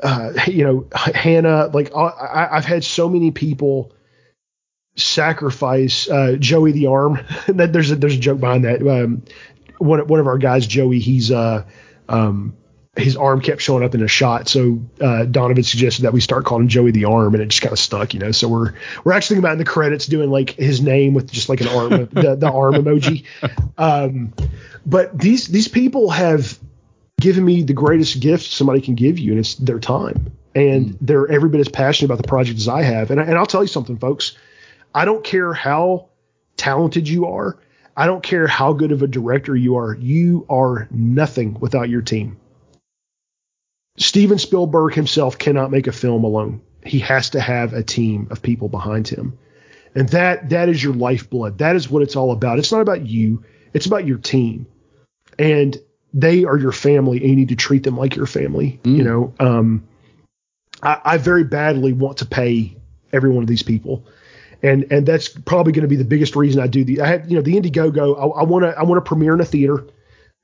[0.02, 1.66] uh, you know, Hannah.
[1.66, 3.92] Like I, have had so many people
[4.96, 7.20] sacrifice uh, Joey the arm.
[7.46, 8.86] there's a there's a joke behind that.
[8.86, 9.22] Um,
[9.78, 11.64] one one of our guys, Joey, he's uh,
[12.08, 12.56] um,
[12.96, 14.48] his arm kept showing up in a shot.
[14.48, 17.62] So uh, Donovan suggested that we start calling him Joey the Arm, and it just
[17.62, 18.32] kind of stuck, you know.
[18.32, 21.48] So we're we're actually thinking about in the credits doing like his name with just
[21.48, 23.24] like an arm, the, the arm emoji.
[23.78, 24.34] Um,
[24.84, 26.58] but these these people have
[27.18, 30.36] given me the greatest gift somebody can give you, and it's their time.
[30.54, 30.98] And mm.
[31.00, 33.10] they're every bit as passionate about the project as I have.
[33.10, 34.36] And, and I'll tell you something, folks.
[34.94, 36.10] I don't care how
[36.58, 37.58] talented you are.
[37.96, 39.94] I don't care how good of a director you are.
[39.94, 42.38] You are nothing without your team
[43.98, 46.60] Steven Spielberg himself cannot make a film alone.
[46.84, 49.38] He has to have a team of people behind him.
[49.94, 51.58] And that that is your lifeblood.
[51.58, 52.58] That is what it's all about.
[52.58, 53.44] It's not about you.
[53.74, 54.66] It's about your team.
[55.38, 55.76] And
[56.14, 58.80] they are your family and you need to treat them like your family.
[58.84, 58.96] Mm.
[58.96, 59.88] You know, um,
[60.82, 62.76] I, I very badly want to pay
[63.12, 64.06] every one of these people.
[64.62, 67.30] And and that's probably going to be the biggest reason I do the I have
[67.30, 69.86] you know the Indiegogo I want to I want to premiere in a theater.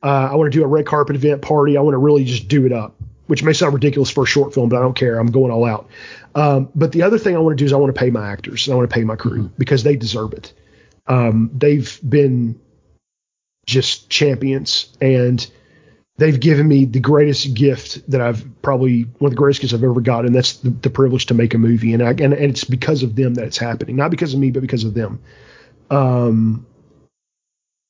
[0.02, 1.76] Uh, I want to do a red carpet event party.
[1.76, 2.94] I want to really just do it up
[3.28, 5.18] which may sound ridiculous for a short film, but I don't care.
[5.18, 5.88] I'm going all out.
[6.34, 8.26] Um, but the other thing I want to do is I want to pay my
[8.26, 8.66] actors.
[8.66, 9.54] And I want to pay my crew mm-hmm.
[9.56, 10.52] because they deserve it.
[11.06, 12.58] Um, they've been
[13.66, 15.48] just champions and
[16.16, 19.84] they've given me the greatest gift that I've probably one of the greatest gifts I've
[19.84, 21.94] ever got, and that's the, the privilege to make a movie.
[21.94, 24.50] And, I, and and it's because of them that it's happening, not because of me,
[24.50, 25.20] but because of them.
[25.90, 26.66] Um,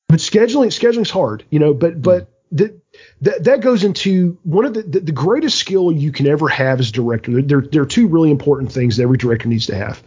[0.08, 1.74] but scheduling scheduling's hard, you know.
[1.74, 2.78] But but that
[3.20, 6.80] that that goes into one of the, the, the greatest skill you can ever have
[6.80, 7.42] as a director.
[7.42, 10.02] There there are two really important things that every director needs to have.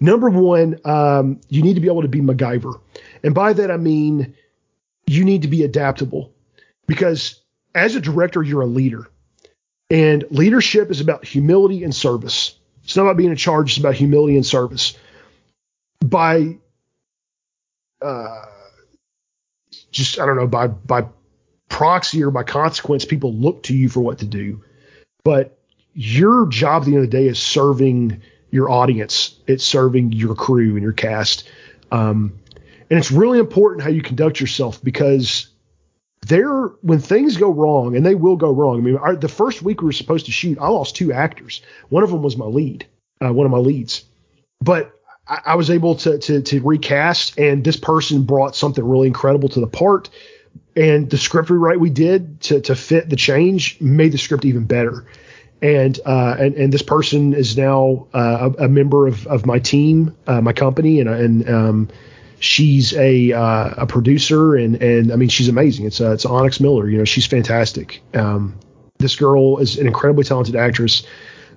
[0.00, 2.80] Number one, um, you need to be able to be MacGyver,
[3.22, 4.34] and by that I mean
[5.06, 6.32] you need to be adaptable,
[6.86, 7.40] because
[7.74, 9.08] as a director you're a leader,
[9.90, 12.56] and leadership is about humility and service.
[12.84, 14.96] It's not about being in charge; it's about humility and service.
[16.04, 16.58] By
[18.02, 18.44] uh,
[19.90, 21.06] just I don't know by by
[21.68, 24.62] proxy or by consequence, people look to you for what to do.
[25.24, 25.58] But
[25.94, 29.40] your job at the end of the day is serving your audience.
[29.46, 31.48] It's serving your crew and your cast.
[31.90, 32.38] Um,
[32.90, 35.48] and it's really important how you conduct yourself because
[36.26, 38.78] there, when things go wrong, and they will go wrong.
[38.78, 41.62] I mean, our, the first week we were supposed to shoot, I lost two actors.
[41.88, 42.86] One of them was my lead,
[43.24, 44.04] uh, one of my leads.
[44.60, 44.92] But
[45.28, 49.48] I, I was able to, to to recast, and this person brought something really incredible
[49.50, 50.08] to the part
[50.76, 54.64] and the script rewrite we did to to fit the change made the script even
[54.64, 55.06] better.
[55.62, 59.58] And uh, and and this person is now uh, a, a, member of, of my
[59.58, 61.88] team, uh, my company, and and um,
[62.38, 65.86] she's a uh, a producer, and and I mean she's amazing.
[65.86, 68.02] It's uh, it's Onyx Miller, you know she's fantastic.
[68.12, 68.58] Um,
[68.98, 71.06] this girl is an incredibly talented actress,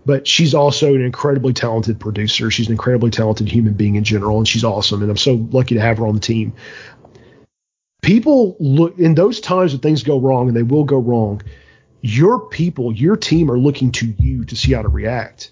[0.06, 2.50] but she's also an incredibly talented producer.
[2.50, 5.02] She's an incredibly talented human being in general, and she's awesome.
[5.02, 6.54] And I'm so lucky to have her on the team
[8.08, 11.42] people look in those times when things go wrong and they will go wrong
[12.00, 15.52] your people your team are looking to you to see how to react.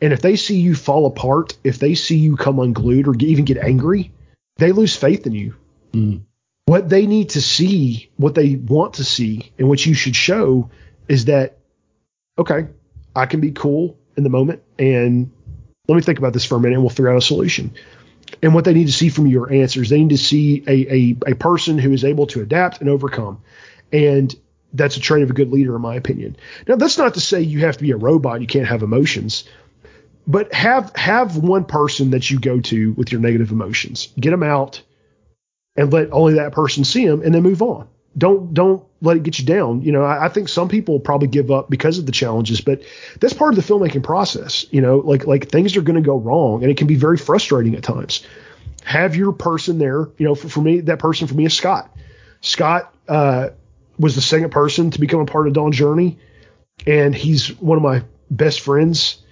[0.00, 3.44] And if they see you fall apart if they see you come unglued or even
[3.44, 4.12] get angry
[4.56, 5.54] they lose faith in you.
[5.92, 6.22] Mm.
[6.66, 10.70] what they need to see what they want to see and what you should show
[11.08, 11.58] is that
[12.38, 12.68] okay
[13.14, 15.32] i can be cool in the moment and
[15.88, 17.74] let me think about this for a minute and we'll figure out a solution
[18.42, 19.88] and what they need to see from your answers.
[19.88, 23.42] They need to see a, a, a person who is able to adapt and overcome.
[23.92, 24.34] And
[24.72, 26.36] that's a trait of a good leader, in my opinion.
[26.66, 29.44] Now, that's not to say you have to be a robot you can't have emotions,
[30.26, 34.08] but have have one person that you go to with your negative emotions.
[34.18, 34.82] Get them out
[35.76, 37.88] and let only that person see them, and then move on.
[38.16, 39.82] Don't don't let it get you down.
[39.82, 42.82] You know, I, I, think some people probably give up because of the challenges, but
[43.20, 44.66] that's part of the filmmaking process.
[44.70, 47.16] You know, like like things are going to go wrong, and it can be very
[47.16, 48.26] frustrating at times.
[48.84, 50.08] Have your person there.
[50.18, 51.94] You know, for, for me, that person for me is Scott.
[52.40, 53.50] Scott uh,
[53.98, 56.18] was the second person to become a part of Dawn Journey,
[56.86, 59.22] and he's one of my best friends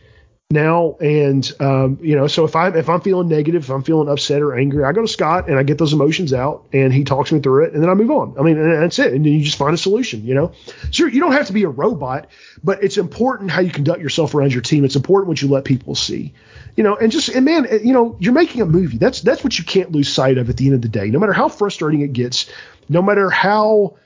[0.50, 0.96] now.
[0.98, 4.40] And um, you know, so if I if I'm feeling negative, if I'm feeling upset
[4.40, 7.30] or angry, I go to Scott and I get those emotions out, and he talks
[7.30, 8.34] me through it, and then I move on.
[8.38, 9.12] I mean, that's it.
[9.12, 10.24] And then you just find a solution.
[10.24, 10.52] You know,
[10.90, 12.28] so you don't have to be a robot,
[12.64, 14.86] but it's important how you conduct yourself around your team.
[14.86, 16.32] It's important what you let people see.
[16.76, 18.96] You know, and just and man, you know, you're making a movie.
[18.96, 21.10] That's that's what you can't lose sight of at the end of the day.
[21.10, 22.50] No matter how frustrating it gets,
[22.88, 23.98] no matter how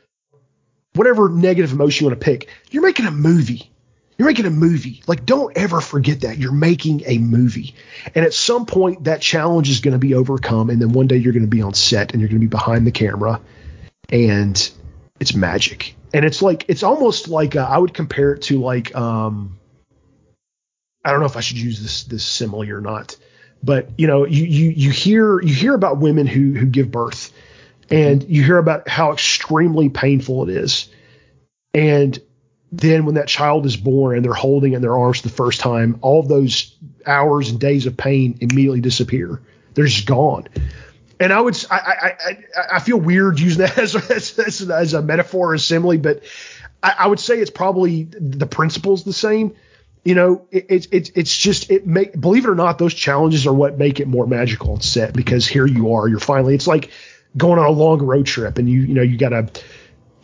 [0.95, 3.72] whatever negative emotion you want to pick, you're making a movie
[4.19, 5.03] you're making a movie.
[5.07, 6.39] Like, don't ever forget that.
[6.39, 7.75] You're making a movie.
[8.15, 10.71] And at some point, that challenge is going to be overcome.
[10.71, 12.51] And then one day you're going to be on set and you're going to be
[12.51, 13.41] behind the camera.
[14.11, 14.71] And
[15.19, 15.97] it's magic.
[16.13, 19.59] And it's like, it's almost like, uh, I would compare it to like, um,
[21.05, 23.17] I don't know if I should use this, this simile or not,
[23.63, 27.33] but you know, you, you, you hear, you hear about women who, who give birth
[27.91, 30.89] and you hear about how extremely painful it is.
[31.75, 32.19] And
[32.73, 35.61] then when that child is born and they're holding in their arms for the first
[35.61, 36.75] time, all those
[37.07, 39.43] hours and days of pain immediately disappear.
[39.75, 40.49] They're just gone.
[41.21, 42.37] And I would, I, I,
[42.73, 46.25] I, feel weird using that as, as, as, as a metaphor or simile, but
[46.83, 49.55] I, I, would say it's probably the principle's the same.
[50.05, 53.47] You know, it's it, it, it's just it make believe it or not, those challenges
[53.47, 56.57] are what make it more magical on set because here you are, you're finally.
[56.57, 56.91] It's like
[57.37, 59.49] going on a long road trip and you you know you got to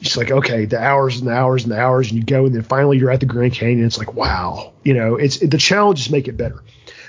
[0.00, 2.54] it's like okay the hours and the hours and the hours and you go and
[2.54, 3.86] then finally you're at the grand canyon.
[3.86, 4.72] It's like wow.
[4.84, 6.62] You know it's it, the challenges make it better.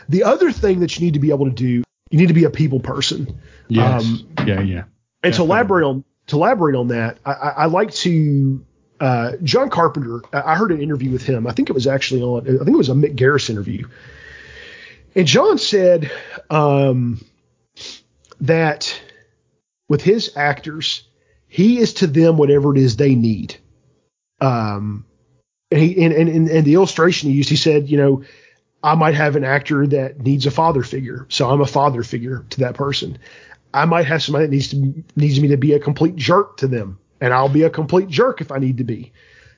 [0.07, 2.45] The other thing that you need to be able to do you need to be
[2.45, 3.39] a people person.
[3.67, 4.03] Yes.
[4.03, 4.83] Um, yeah yeah.
[5.23, 8.65] and to elaborate on to elaborate on that i, I, I like to
[8.99, 11.47] uh, john carpenter i heard an interview with him.
[11.47, 13.87] I think it was actually on i think it was a mick garris interview.
[15.15, 16.11] And john said
[16.49, 17.23] um,
[18.41, 19.01] that
[19.87, 21.08] with his actors
[21.49, 23.57] he is to them whatever it is they need.
[24.39, 25.05] Um,
[25.71, 28.23] and he and, and, and the illustration he used, he said, you know,
[28.81, 32.45] I might have an actor that needs a father figure, so I'm a father figure
[32.51, 33.17] to that person.
[33.73, 36.67] I might have somebody that needs to needs me to be a complete jerk to
[36.67, 39.11] them, and I'll be a complete jerk if I need to be.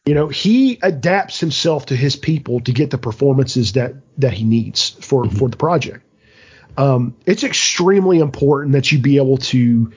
[0.05, 4.43] You know, he adapts himself to his people to get the performances that that he
[4.43, 5.37] needs for mm-hmm.
[5.37, 6.05] for the project.
[6.77, 9.91] Um, it's extremely important that you be able to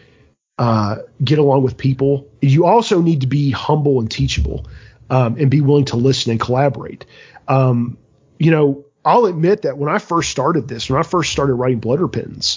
[0.58, 2.28] uh, get along with people.
[2.40, 4.66] You also need to be humble and teachable
[5.10, 7.04] um, and be willing to listen and collaborate.
[7.48, 7.98] Um,
[8.38, 11.80] you know, I'll admit that when I first started this, when I first started writing
[11.80, 12.56] Blood Repentance,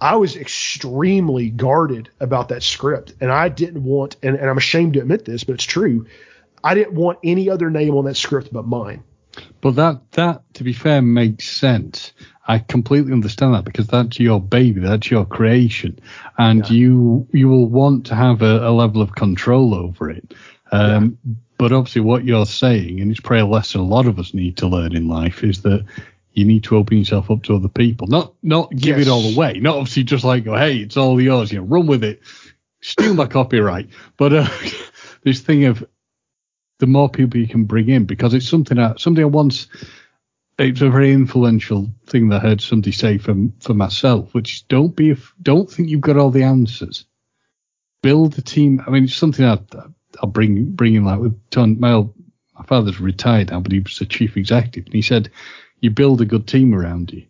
[0.00, 3.14] I was extremely guarded about that script.
[3.20, 6.06] And I didn't want, and, and I'm ashamed to admit this, but it's true.
[6.62, 9.02] I didn't want any other name on that script but mine.
[9.60, 12.12] But that, that, to be fair, makes sense
[12.50, 16.00] I completely understand that because that's your baby, that's your creation,
[16.36, 16.76] and yeah.
[16.76, 20.34] you you will want to have a, a level of control over it.
[20.72, 21.34] Um, yeah.
[21.58, 24.56] But obviously, what you're saying, and it's probably a lesson a lot of us need
[24.56, 25.84] to learn in life, is that
[26.32, 29.06] you need to open yourself up to other people, not not give yes.
[29.06, 31.86] it all away, not obviously just like go, hey, it's all yours, you know, run
[31.86, 32.20] with it,
[32.80, 33.90] steal my copyright.
[34.16, 34.48] But uh,
[35.22, 35.86] this thing of
[36.80, 39.68] the more people you can bring in, because it's something that something I once
[40.60, 44.62] it's a very influential thing that I heard somebody say from for myself, which is
[44.62, 47.06] don't be don't think you've got all the answers.
[48.02, 48.82] Build a team.
[48.86, 49.58] I mean, it's something I,
[50.22, 51.80] I'll bring bring in like with Ton.
[51.80, 55.30] My, my father's retired now, but he was the chief executive, and he said
[55.80, 57.24] you build a good team around you.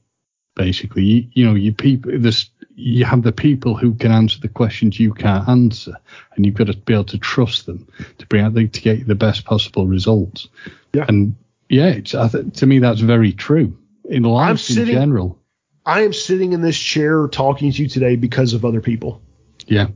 [0.57, 4.49] Basically, you, you know, you people this you have the people who can answer the
[4.49, 5.95] questions you can't answer,
[6.35, 7.87] and you've got to be able to trust them
[8.19, 10.49] to bring out the, to get you the best possible results.
[10.93, 11.05] Yeah.
[11.07, 11.37] And
[11.71, 15.39] yeah, it's, th- to me that's very true in life sitting, in general.
[15.87, 19.23] I am sitting in this chair talking to you today because of other people.
[19.67, 19.87] Yeah.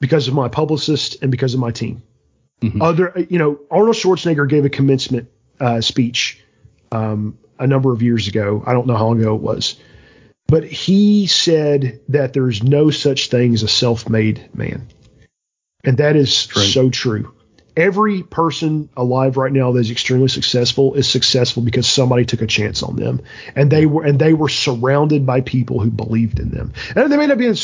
[0.00, 2.02] Because of my publicist and because of my team.
[2.60, 2.80] Mm-hmm.
[2.80, 6.40] Other, you know, Arnold Schwarzenegger gave a commencement uh, speech
[6.92, 8.62] um, a number of years ago.
[8.64, 9.74] I don't know how long ago it was,
[10.46, 14.86] but he said that there's no such thing as a self-made man,
[15.82, 16.62] and that is true.
[16.62, 17.34] so true
[17.76, 22.46] every person alive right now that is extremely successful is successful because somebody took a
[22.46, 23.22] chance on them.
[23.56, 26.72] And they were and they were surrounded by people who believed in them.
[26.94, 27.56] And they may not be in,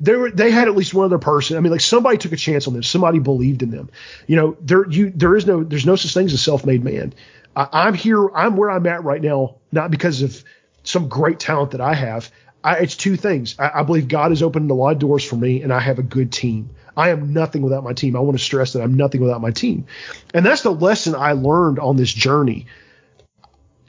[0.00, 1.56] they were they had at least one other person.
[1.56, 2.82] I mean like somebody took a chance on them.
[2.82, 3.90] Somebody believed in them.
[4.26, 7.12] You know there you there is no there's no such thing as a self-made man.
[7.54, 10.44] I, i'm here i'm where i'm at right now not because of
[10.82, 12.30] some great talent that i have.
[12.64, 13.54] I, it's two things.
[13.58, 15.98] I, I believe god has opened a lot of doors for me and i have
[15.98, 18.16] a good team I am nothing without my team.
[18.16, 19.86] I want to stress that I'm nothing without my team.
[20.34, 22.66] And that's the lesson I learned on this journey.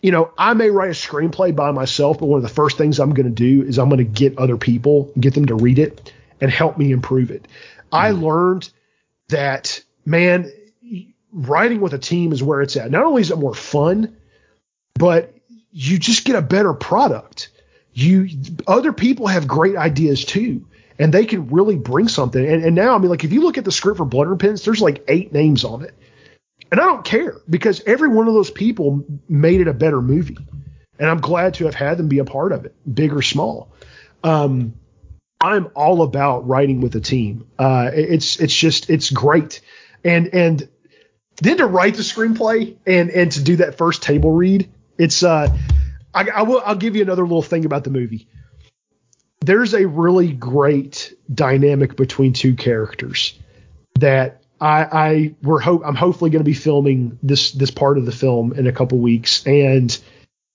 [0.03, 2.99] You know, I may write a screenplay by myself, but one of the first things
[2.99, 5.79] I'm going to do is I'm going to get other people, get them to read
[5.79, 7.43] it and help me improve it.
[7.43, 7.95] Mm-hmm.
[7.95, 8.69] I learned
[9.29, 10.51] that, man,
[11.33, 12.91] writing with a team is where it's at.
[12.91, 14.15] Not only is it more fun,
[14.93, 15.33] but
[15.71, 17.49] you just get a better product.
[17.91, 18.29] You
[18.67, 20.63] other people have great ideas too
[20.99, 22.45] and they can really bring something.
[22.45, 24.65] And, and now, I mean, like if you look at the script for Blood Repentance,
[24.65, 25.95] there's like eight names on it,
[26.71, 30.37] and I don't care because every one of those people made it a better movie,
[30.99, 33.71] and I'm glad to have had them be a part of it, big or small.
[34.23, 34.73] Um,
[35.41, 37.47] I'm all about writing with a team.
[37.57, 39.61] Uh, it's it's just it's great,
[40.03, 40.67] and and
[41.41, 45.55] then to write the screenplay and and to do that first table read, it's uh,
[46.13, 48.27] I, I will I'll give you another little thing about the movie
[49.41, 53.39] there's a really great dynamic between two characters
[53.99, 58.05] that I, I we're hope I'm hopefully going to be filming this this part of
[58.05, 59.97] the film in a couple weeks, and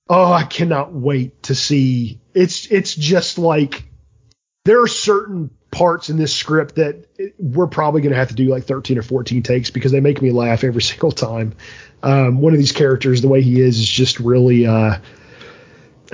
[0.09, 2.20] oh, I cannot wait to see.
[2.35, 3.85] It's it's just like
[4.65, 7.06] there are certain parts in this script that
[7.39, 10.23] we're probably going to have to do like 13 or 14 takes because they make
[10.23, 11.55] me laugh every single time.
[12.02, 14.66] Um, one of these characters, the way he is, is just really.
[14.66, 14.98] Uh,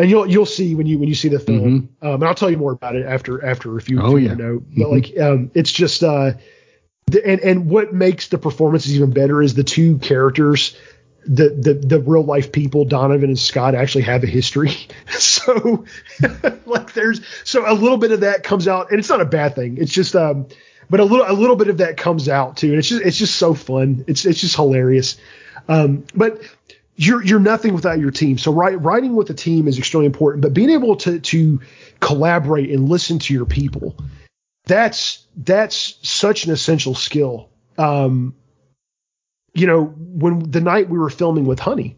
[0.01, 1.61] and you'll you'll see when you when you see the film.
[1.61, 2.07] Mm-hmm.
[2.07, 4.35] Um, and I'll tell you more about it after after if you, oh, you yeah.
[4.35, 4.61] know.
[4.61, 4.93] But mm-hmm.
[4.93, 6.33] like um, it's just uh,
[7.07, 10.77] the, and and what makes the performances even better is the two characters.
[11.27, 14.73] The, the the real life people Donovan and Scott actually have a history,
[15.11, 15.85] so
[16.65, 19.55] like there's so a little bit of that comes out, and it's not a bad
[19.55, 19.77] thing.
[19.77, 20.47] It's just um,
[20.89, 23.19] but a little a little bit of that comes out too, and it's just it's
[23.19, 24.07] just so fun.
[24.09, 25.19] It's it's just hilarious.
[25.69, 26.41] Um, but
[27.01, 28.37] you're you're nothing without your team.
[28.37, 31.61] So write, writing with a team is extremely important, but being able to to
[32.01, 33.97] collaborate and listen to your people,
[34.67, 37.49] that's that's such an essential skill.
[37.79, 38.35] Um,
[39.55, 41.97] you know, when the night we were filming with Honey,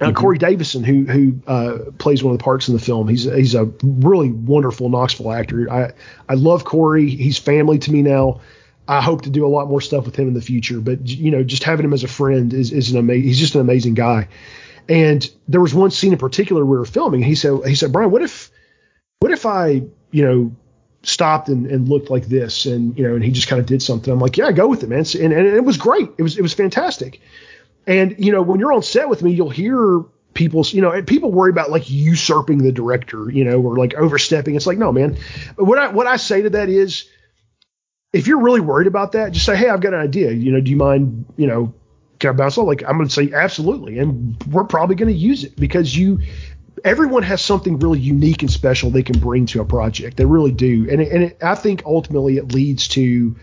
[0.00, 0.14] uh, mm-hmm.
[0.14, 3.54] Corey Davison, who who uh, plays one of the parts in the film, he's he's
[3.54, 5.70] a really wonderful Knoxville actor.
[5.70, 5.92] I
[6.28, 7.10] I love Corey.
[7.10, 8.40] He's family to me now.
[8.86, 10.80] I hope to do a lot more stuff with him in the future.
[10.80, 13.24] But you know, just having him as a friend is is an amazing.
[13.24, 14.28] He's just an amazing guy.
[14.88, 17.22] And there was one scene in particular we were filming.
[17.22, 18.50] he said he said Brian, what if
[19.20, 20.56] what if I you know
[21.02, 23.82] stopped and, and looked like this and you know and he just kind of did
[23.82, 24.12] something.
[24.12, 25.04] I'm like, yeah, go with it, man.
[25.14, 26.10] And, and it was great.
[26.18, 27.20] It was it was fantastic.
[27.86, 30.04] And you know, when you're on set with me, you'll hear
[30.34, 34.56] people's you know people worry about like usurping the director you know or like overstepping
[34.56, 35.16] it's like no man
[35.56, 37.08] but what i what i say to that is
[38.14, 40.30] if you're really worried about that, just say, hey, I've got an idea.
[40.30, 41.74] You know, do you mind, you know,
[42.20, 42.68] can I bounce off?
[42.68, 43.98] Like, I'm going to say absolutely.
[43.98, 46.20] And we're probably going to use it because you,
[46.84, 50.16] everyone has something really unique and special they can bring to a project.
[50.16, 50.88] They really do.
[50.88, 53.34] And, it, and it, I think ultimately it leads to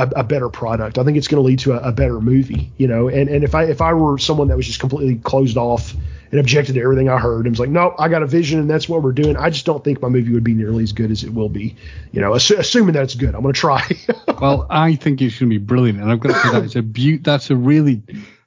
[0.00, 0.98] a, a better product.
[0.98, 3.44] I think it's going to lead to a, a better movie, you know, and, and
[3.44, 5.94] if I, if I were someone that was just completely closed off
[6.30, 8.70] and objected to everything I heard and was like, no, I got a vision and
[8.70, 9.36] that's what we're doing.
[9.36, 11.76] I just don't think my movie would be nearly as good as it will be.
[12.12, 13.84] You know, assu- assuming that it's good, I'm going to try.
[14.40, 16.76] well, I think it's going to be brilliant, and I've got to say that it's
[16.76, 17.24] a beaut.
[17.24, 18.02] That's a really,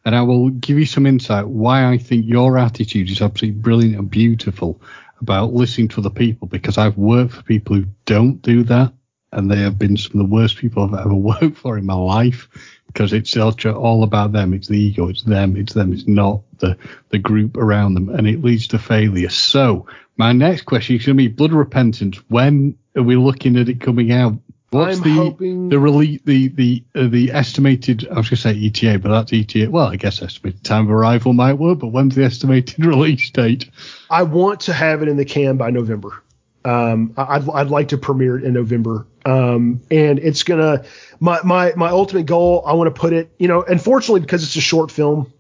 [0.05, 3.97] and I will give you some insight why I think your attitude is absolutely brilliant
[3.97, 4.81] and beautiful
[5.19, 8.93] about listening to other people because I've worked for people who don't do that
[9.31, 11.93] and they have been some of the worst people I've ever worked for in my
[11.93, 12.47] life
[12.93, 14.53] because it's all about them.
[14.53, 15.09] It's the ego.
[15.09, 15.57] It's them.
[15.57, 15.91] It's them.
[15.91, 16.77] It's not the
[17.09, 19.29] the group around them, and it leads to failure.
[19.29, 19.87] So
[20.17, 22.17] my next question is going to be Blood Repentance.
[22.29, 24.35] When are we looking at it coming out?
[24.69, 25.69] What's I'm the hoping...
[25.69, 28.07] the release the the uh, the estimated?
[28.09, 29.69] I was going to say ETA, but that's ETA.
[29.69, 33.69] Well, I guess estimated time of arrival might work, but when's the estimated release date?
[34.09, 36.22] I want to have it in the can by November.
[36.65, 39.06] Um, I'd, I'd like to premiere it in November.
[39.26, 40.84] Um, and it's gonna
[41.19, 42.64] my my my ultimate goal.
[42.65, 45.31] I want to put it, you know, unfortunately because it's a short film.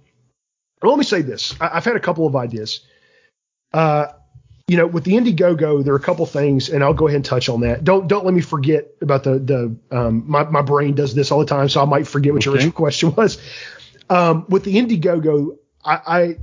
[0.81, 2.81] Let me say this: I, have had a couple of ideas.
[3.73, 4.07] Uh,
[4.67, 7.25] you know, with the Indiegogo, there are a couple things, and I'll go ahead and
[7.25, 7.83] touch on that.
[7.83, 11.39] Don't don't let me forget about the the um, my my brain does this all
[11.39, 12.45] the time, so I might forget what okay.
[12.45, 13.37] your original question was.
[14.09, 16.37] Um, with the Indiegogo, I, I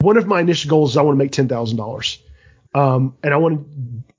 [0.00, 2.18] one of my initial goals is I want to make ten thousand dollars.
[2.74, 3.66] Um, and I want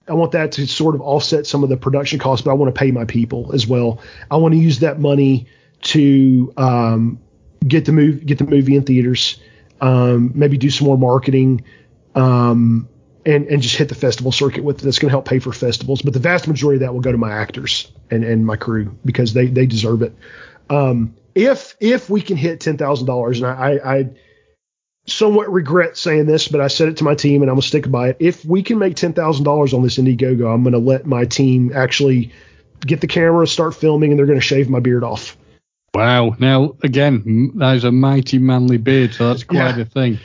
[0.07, 2.73] I want that to sort of offset some of the production costs, but I want
[2.73, 4.01] to pay my people as well.
[4.29, 5.47] I want to use that money
[5.81, 7.19] to um,
[7.67, 9.39] get the movie get the movie in theaters,
[9.81, 11.63] um, maybe do some more marketing,
[12.13, 12.87] um,
[13.25, 14.85] and and just hit the festival circuit with it.
[14.85, 16.01] That's going to help pay for festivals.
[16.01, 18.97] But the vast majority of that will go to my actors and and my crew
[19.03, 20.15] because they they deserve it.
[20.69, 24.09] Um, if if we can hit ten thousand dollars, and I, I
[25.07, 27.89] somewhat regret saying this, but I said it to my team and I'm gonna stick
[27.89, 28.17] by it.
[28.19, 31.71] If we can make ten thousand dollars on this Indiegogo, I'm gonna let my team
[31.73, 32.31] actually
[32.85, 35.37] get the camera, start filming, and they're going to shave my beard off.
[35.93, 36.35] Wow.
[36.39, 39.81] Now, again, that is a mighty manly beard, so that's quite yeah.
[39.81, 40.19] a thing.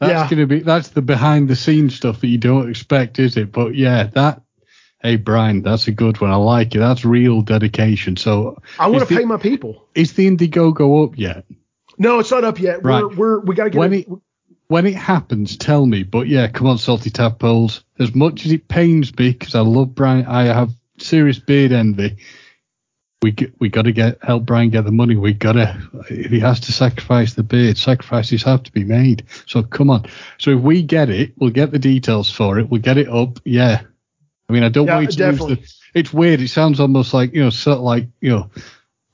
[0.00, 0.28] That's yeah.
[0.28, 3.52] going to be that's the behind the scenes stuff that you don't expect, is it?
[3.52, 4.40] But yeah, that.
[5.02, 6.30] Hey Brian, that's a good one.
[6.30, 6.78] I like it.
[6.78, 8.16] That's real dedication.
[8.16, 9.86] So I want to pay my people.
[9.94, 11.44] Is the Indiegogo up yet?
[11.98, 12.82] No, it's not up yet.
[12.82, 13.04] Right.
[13.04, 14.18] We're, we're we got to get when it, it
[14.68, 16.02] when it happens, tell me.
[16.02, 17.84] But yeah, come on, salty tadpoles.
[17.98, 22.16] As much as it pains me, because I love Brian, I have serious beard envy.
[23.22, 25.16] We we got to get help Brian get the money.
[25.16, 25.80] We got to
[26.10, 29.24] if he has to sacrifice the beard, sacrifices have to be made.
[29.46, 30.06] So come on.
[30.38, 32.68] So if we get it, we'll get the details for it.
[32.68, 33.38] We'll get it up.
[33.44, 33.82] Yeah.
[34.48, 35.54] I mean, I don't yeah, want you to definitely.
[35.56, 36.00] lose the.
[36.00, 36.40] It's weird.
[36.40, 38.50] It sounds almost like you know, sort of like you know,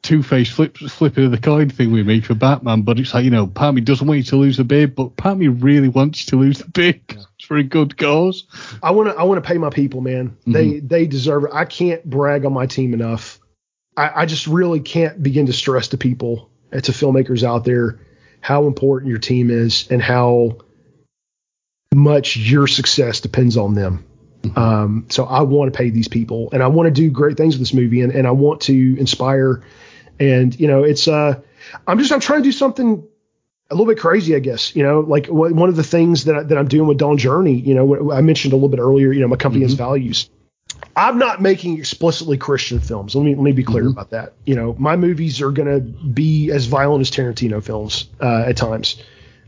[0.02, 3.24] Two Face flip flipping of the coin thing with me for Batman, but it's like
[3.24, 5.38] you know, part of me doesn't want you to lose the beard, but part of
[5.38, 7.00] me really wants you to lose the beard.
[7.10, 7.22] Yeah.
[7.36, 8.46] It's for a good cause.
[8.82, 10.30] I want to I want to pay my people, man.
[10.30, 10.52] Mm-hmm.
[10.52, 11.50] They they deserve it.
[11.52, 13.38] I can't brag on my team enough.
[13.96, 18.00] I, I just really can't begin to stress to people, uh, to filmmakers out there,
[18.40, 20.58] how important your team is and how
[21.94, 24.04] much your success depends on them.
[24.42, 24.58] Mm-hmm.
[24.58, 27.54] Um, so I want to pay these people and I want to do great things
[27.54, 29.62] with this movie and, and I want to inspire
[30.20, 31.40] and, you know, it's, uh,
[31.86, 33.06] I'm just, I'm trying to do something
[33.70, 36.42] a little bit crazy, I guess, you know, like one of the things that, I,
[36.44, 39.20] that I'm doing with Dawn Journey, you know, I mentioned a little bit earlier, you
[39.20, 39.70] know, my company mm-hmm.
[39.70, 40.30] has values.
[40.96, 43.14] I'm not making explicitly Christian films.
[43.14, 43.92] Let me let me be clear mm-hmm.
[43.92, 44.32] about that.
[44.44, 48.56] You know, my movies are going to be as violent as Tarantino films uh, at
[48.56, 49.02] times.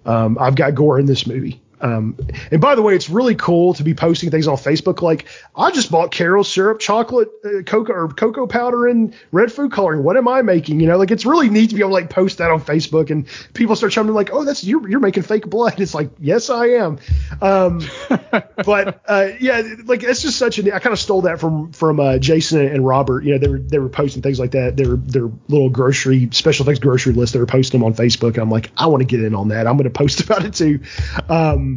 [0.05, 1.62] Um, I've got gore in this movie.
[1.83, 2.17] Um,
[2.51, 5.71] and by the way, it's really cool to be posting things on Facebook like I
[5.71, 10.03] just bought Karo syrup, chocolate, uh, cocoa or cocoa powder, and red food coloring.
[10.03, 10.81] What am I making?
[10.81, 13.11] You know, like it's really neat to be able to like post that on Facebook
[13.11, 15.75] and people start chiming like, oh, that's you're you're making fake blood.
[15.83, 17.01] It's like, yes, I am.
[17.41, 17.81] Um,
[18.65, 20.75] but uh, yeah, like it's just such a.
[20.75, 23.25] I kind of stole that from from uh, Jason and Robert.
[23.25, 24.77] You know, they were they were posting things like that.
[24.77, 27.33] Their their little grocery special things grocery list.
[27.33, 28.39] They were posting them on Facebook.
[28.39, 29.67] I'm like, I want to get in on that.
[29.67, 30.81] I'm going to post about it too.
[31.29, 31.72] Um,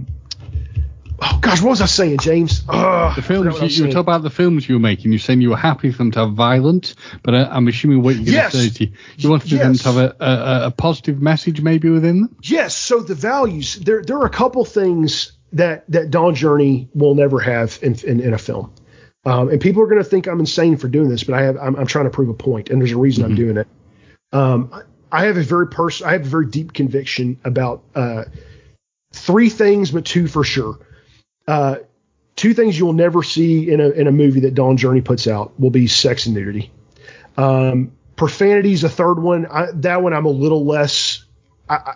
[1.22, 2.66] oh gosh, what was I saying, James?
[2.66, 5.12] the films you, you were talking about the films you were making.
[5.12, 8.16] You're saying you were happy for them to have violence, but uh, I'm assuming what
[8.16, 8.78] you're going to yes.
[8.78, 9.62] say, you wanted yes.
[9.62, 12.36] them to have a, a, a, positive message maybe within them.
[12.44, 12.76] Yes.
[12.76, 17.40] So the values there there are a couple things that that Dawn Journey will never
[17.40, 18.74] have in in, in a film.
[19.26, 21.58] Um, and people are going to think I'm insane for doing this, but I have
[21.58, 23.32] I'm, I'm trying to prove a point, and there's a reason mm-hmm.
[23.32, 23.68] I'm doing it.
[24.32, 28.26] Um, I have a very person I have a very deep conviction about uh,
[29.16, 30.78] three things, but two for sure.
[31.48, 31.78] Uh,
[32.36, 35.28] two things you will never see in a in a movie that Dawn Journey puts
[35.28, 36.72] out will be sex and nudity.
[37.38, 39.46] Um, profanity is a third one.
[39.48, 41.24] I, that one I'm a little less.
[41.70, 41.94] I, I,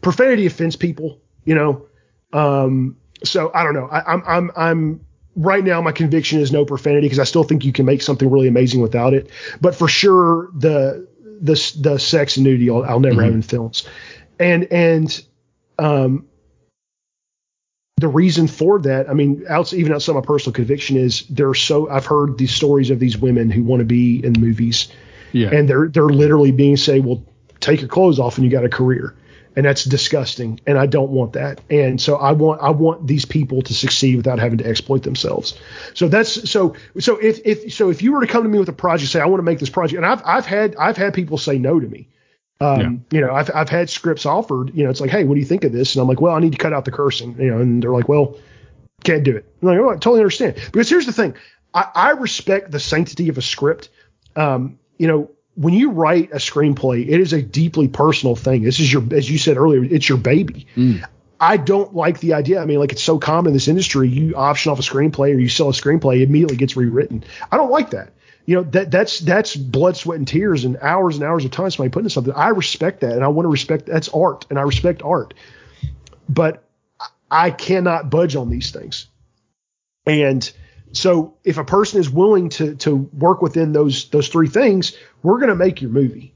[0.00, 1.86] profanity offends people, you know.
[2.32, 3.86] Um, so I don't know.
[3.86, 5.00] I, I'm I'm I'm
[5.36, 8.30] right now my conviction is no profanity because I still think you can make something
[8.30, 9.30] really amazing without it.
[9.60, 11.06] But for sure the
[11.40, 13.24] the the sex and nudity I'll, I'll never mm-hmm.
[13.24, 13.86] have in films.
[14.40, 15.24] And and
[15.78, 16.26] um,
[17.98, 21.88] the reason for that, I mean, out, even outside my personal conviction, is they're so.
[21.90, 24.88] I've heard these stories of these women who want to be in movies,
[25.32, 25.50] yeah.
[25.50, 27.24] and they're they're literally being say, "Well,
[27.60, 29.14] take your clothes off and you got a career,"
[29.56, 31.60] and that's disgusting, and I don't want that.
[31.70, 35.58] And so I want I want these people to succeed without having to exploit themselves.
[35.94, 38.68] So that's so so if if so if you were to come to me with
[38.68, 41.14] a project, say I want to make this project, and I've I've had I've had
[41.14, 42.08] people say no to me
[42.60, 43.18] um, yeah.
[43.18, 45.46] You know, I've, I've had scripts offered, you know, it's like, hey, what do you
[45.46, 45.94] think of this?
[45.94, 47.92] And I'm like, well, I need to cut out the cursing, you know, and they're
[47.92, 48.36] like, well,
[49.04, 49.46] can't do it.
[49.62, 50.56] I'm like, oh, I totally understand.
[50.56, 51.34] Because here's the thing
[51.72, 53.90] I, I respect the sanctity of a script.
[54.34, 58.62] Um, you know, when you write a screenplay, it is a deeply personal thing.
[58.62, 60.66] This is your, as you said earlier, it's your baby.
[60.76, 61.04] Mm.
[61.40, 62.60] I don't like the idea.
[62.60, 64.08] I mean, like it's so common in this industry.
[64.08, 67.22] You option off a screenplay or you sell a screenplay, it immediately gets rewritten.
[67.52, 68.12] I don't like that
[68.48, 71.68] you know that that's that's blood, sweat, and tears, and hours and hours of time
[71.68, 72.32] somebody putting into something.
[72.32, 75.34] I respect that, and I want to respect that's art, and I respect art,
[76.30, 76.64] but
[77.30, 79.08] I cannot budge on these things.
[80.06, 80.50] And
[80.92, 85.40] so, if a person is willing to to work within those those three things, we're
[85.40, 86.32] going to make your movie.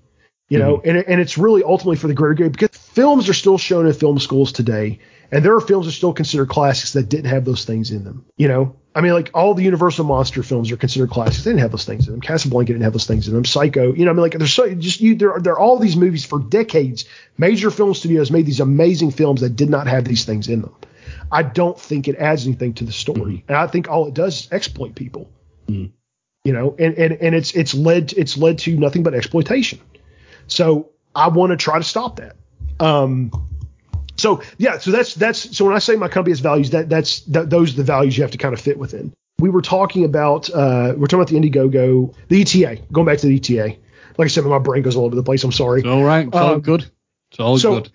[0.50, 0.90] You know, mm-hmm.
[0.90, 3.94] and and it's really ultimately for the greater good because films are still shown in
[3.94, 4.98] film schools today,
[5.30, 8.04] and there are films that are still considered classics that didn't have those things in
[8.04, 8.26] them.
[8.36, 11.44] You know, I mean, like all the Universal monster films are considered classics.
[11.44, 12.20] They didn't have those things in them.
[12.20, 13.44] Casablanca didn't have those things in them.
[13.44, 15.78] Psycho, you know, I mean, like there's so just you there are, there are all
[15.78, 17.06] these movies for decades.
[17.38, 20.74] Major film studios made these amazing films that did not have these things in them.
[21.30, 23.48] I don't think it adds anything to the story, mm-hmm.
[23.48, 25.30] and I think all it does is exploit people.
[25.68, 25.92] Mm-hmm.
[26.44, 29.80] You know, and and and it's it's led it's led to nothing but exploitation.
[30.48, 32.36] So I want to try to stop that.
[32.78, 33.30] Um,
[34.22, 37.20] so yeah, so that's that's so when I say my company has values, that that's
[37.22, 39.12] that, those are the values you have to kind of fit within.
[39.40, 42.82] we were talking about uh, we're talking about the Indiegogo, the ETA.
[42.92, 43.76] Going back to the ETA.
[44.18, 45.42] Like I said, my brain goes all over the place.
[45.42, 45.80] I'm sorry.
[45.80, 46.28] It's all right.
[46.28, 46.88] It's um, all good.
[47.30, 47.90] It's all so good.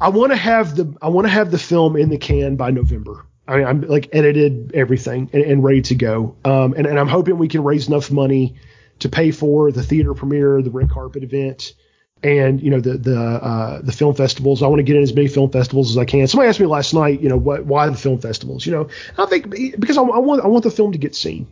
[0.00, 2.72] I want to have the I want to have the film in the can by
[2.72, 3.24] November.
[3.46, 6.36] I mean, I'm like edited everything and, and ready to go.
[6.44, 8.56] Um, and, and I'm hoping we can raise enough money
[9.00, 11.74] to pay for the theater premiere, the red carpet event,
[12.22, 14.62] and you know the the uh, the film festivals.
[14.62, 16.26] I want to get in as many film festivals as I can.
[16.26, 18.66] Somebody asked me last night, you know, what, why the film festivals?
[18.66, 18.88] You know,
[19.18, 21.46] I think because I, I, want I want the film to get seen.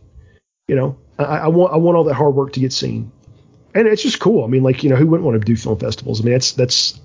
[0.67, 3.11] You know, I, I, want I want all that hard work to get seen,
[3.73, 4.43] and it's just cool.
[4.43, 6.21] I mean, like you know, who wouldn't want to do film festivals?
[6.21, 6.99] I mean, that's that's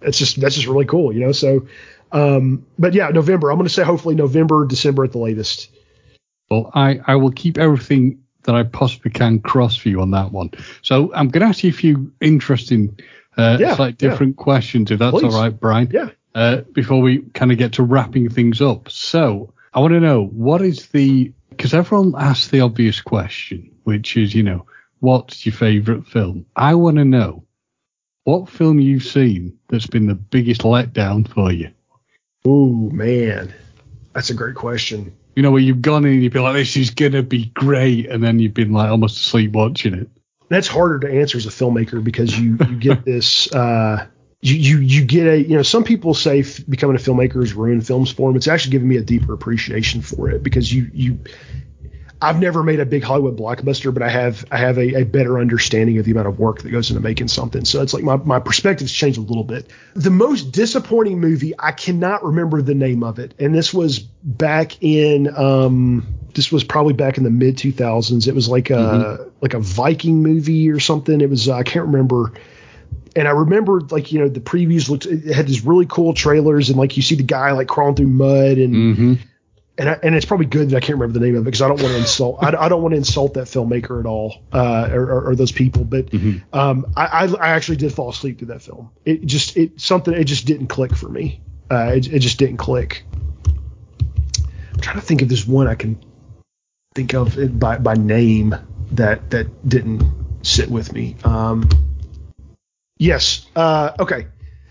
[0.00, 1.12] that's just that's just really cool.
[1.12, 1.66] You know, so.
[2.12, 3.50] Um, but yeah, November.
[3.50, 5.70] I'm going to say hopefully November, December at the latest.
[6.48, 10.32] Well, I, I will keep everything that I possibly can cross for you on that
[10.32, 10.50] one.
[10.82, 12.98] So I'm going to ask you a few interesting,
[13.36, 14.42] uh, yeah, slightly different yeah.
[14.42, 15.34] questions, if that's Please.
[15.34, 15.90] all right, Brian.
[15.92, 16.10] Yeah.
[16.34, 18.90] Uh, before we kind of get to wrapping things up.
[18.90, 24.16] So I want to know what is the, because everyone asks the obvious question, which
[24.16, 24.66] is, you know,
[25.00, 26.46] what's your favorite film?
[26.54, 27.44] I want to know
[28.24, 31.70] what film you've seen that's been the biggest letdown for you.
[32.44, 33.54] Oh, man.
[34.12, 36.76] That's a great question you know, where you've gone in and you'd be like, this
[36.76, 38.08] is going to be great.
[38.08, 40.08] And then you've been like almost asleep watching it.
[40.48, 44.06] That's harder to answer as a filmmaker because you, you get this, uh,
[44.40, 47.52] you, you, you get a, you know, some people say f- becoming a filmmaker is
[47.52, 48.36] ruined films for them.
[48.36, 51.18] It's actually given me a deeper appreciation for it because you, you,
[52.20, 55.38] I've never made a big Hollywood blockbuster, but I have I have a, a, better
[55.38, 57.66] understanding of the amount of work that goes into making something.
[57.66, 59.70] So it's like my, my perspective's changed a little bit.
[59.94, 63.34] The most disappointing movie, I cannot remember the name of it.
[63.38, 68.26] And this was back in um this was probably back in the mid 2000s.
[68.26, 69.28] It was like a mm-hmm.
[69.42, 71.20] like a Viking movie or something.
[71.20, 72.32] It was uh, I can't remember
[73.14, 76.70] and I remember like you know the previews looked it had these really cool trailers
[76.70, 79.14] and like you see the guy like crawling through mud and mm-hmm
[79.78, 81.62] and I, and it's probably good that I can't remember the name of it because
[81.62, 84.42] I don't want to insult I, I, don't want to insult that filmmaker at all
[84.52, 85.84] uh, or, or, or, those people.
[85.84, 86.58] But mm-hmm.
[86.58, 88.90] um, I, I actually did fall asleep through that film.
[89.04, 91.42] It just it something it just didn't click for me.
[91.70, 93.04] Uh, it, it just didn't click.
[94.72, 96.02] I'm trying to think if there's one I can
[96.94, 98.54] think of it by by name
[98.92, 100.10] that that didn't
[100.42, 101.16] sit with me.
[101.22, 101.68] Um,
[102.98, 103.46] yes.
[103.54, 104.28] Uh, okay.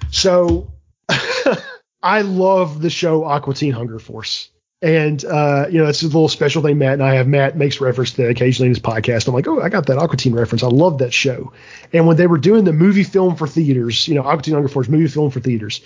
[0.10, 0.73] So
[2.02, 4.49] I love the show Aqua Teen Hunger Force.
[4.86, 7.28] And uh, you know, that's a little special thing Matt and I have.
[7.28, 9.28] Matt makes reference to occasionally in his podcast.
[9.28, 10.62] I'm like, oh, I got that Aqua Teen reference.
[10.62, 11.53] I love that show.
[11.91, 14.70] And when they were doing the movie film for theaters, you know, Aqua Teen Hunger
[14.70, 15.82] Force movie film for theaters,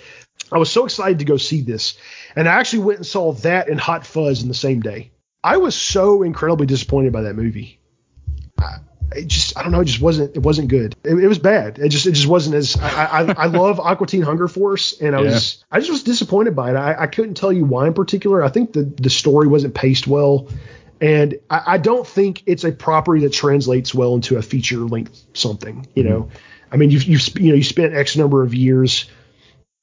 [0.52, 1.96] I was so excited to go see this.
[2.36, 5.12] And I actually went and saw that and Hot Fuzz in the same day.
[5.42, 7.80] I was so incredibly disappointed by that movie.
[8.58, 8.80] I,
[9.12, 10.96] it just I don't know, it just wasn't it wasn't good.
[11.04, 11.78] It, it was bad.
[11.78, 15.14] It just it just wasn't as I I, I love Aqua Teen Hunger Force and
[15.14, 15.64] I was.
[15.70, 16.76] I just was disappointed by it.
[16.76, 18.42] I, I couldn't tell you why in particular.
[18.42, 20.48] I think the the story wasn't paced well.
[21.00, 25.24] And I, I don't think it's a property that translates well into a feature length
[25.32, 25.86] something.
[25.94, 26.72] You know, mm-hmm.
[26.72, 29.10] I mean, you've, you've you know you spent X number of years,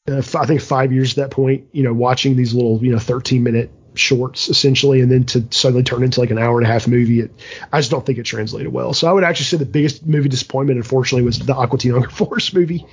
[0.07, 2.99] uh, I think five years at that point, you know, watching these little you know
[2.99, 6.71] 13 minute shorts essentially, and then to suddenly turn into like an hour and a
[6.71, 7.21] half movie.
[7.21, 7.31] It,
[7.71, 8.93] I just don't think it translated well.
[8.93, 12.09] So I would actually say the biggest movie disappointment, unfortunately, was the Aqua Teen Hunger
[12.11, 12.85] Force movie.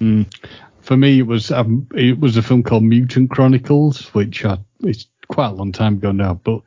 [0.00, 0.32] Mm.
[0.80, 5.06] For me, it was um, it was a film called Mutant Chronicles, which I, it's
[5.28, 6.62] quite a long time ago now, but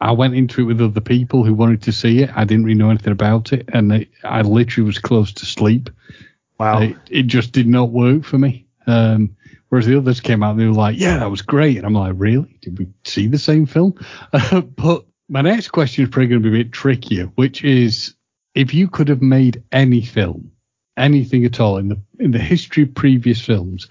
[0.00, 2.30] I went into it with other people who wanted to see it.
[2.34, 5.90] I didn't really know anything about it, and it, I literally was close to sleep.
[6.58, 6.80] Wow!
[6.80, 8.66] It, it, just did not work for me.
[8.86, 9.36] Um,
[9.68, 11.78] Whereas the others came out and they were like, yeah, that was great.
[11.78, 12.58] And I'm like, really?
[12.62, 13.94] Did we see the same film?
[14.76, 18.14] but my next question is probably going to be a bit trickier, which is
[18.54, 20.52] if you could have made any film,
[20.96, 23.88] anything at all in the in the history of previous films,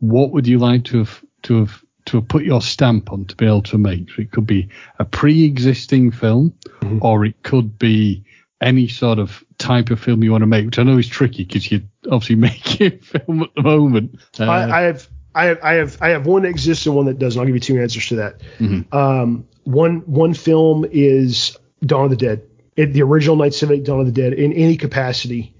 [0.00, 3.36] what would you like to have to have to have put your stamp on to
[3.36, 4.10] be able to make?
[4.10, 4.68] So it could be
[4.98, 6.98] a pre-existing film, mm-hmm.
[7.02, 8.24] or it could be
[8.60, 11.44] any sort of type of film you want to make, which I know is tricky
[11.44, 11.80] because you're
[12.10, 14.20] obviously making film at the moment.
[14.38, 17.06] Uh, I, I, have I have I have I have one that exists and one
[17.06, 17.38] that doesn't.
[17.38, 18.40] I'll give you two answers to that.
[18.58, 18.94] Mm-hmm.
[18.96, 22.42] Um, one one film is Dawn of the Dead.
[22.76, 25.54] It, the original Night Civic Dawn of the Dead in any capacity.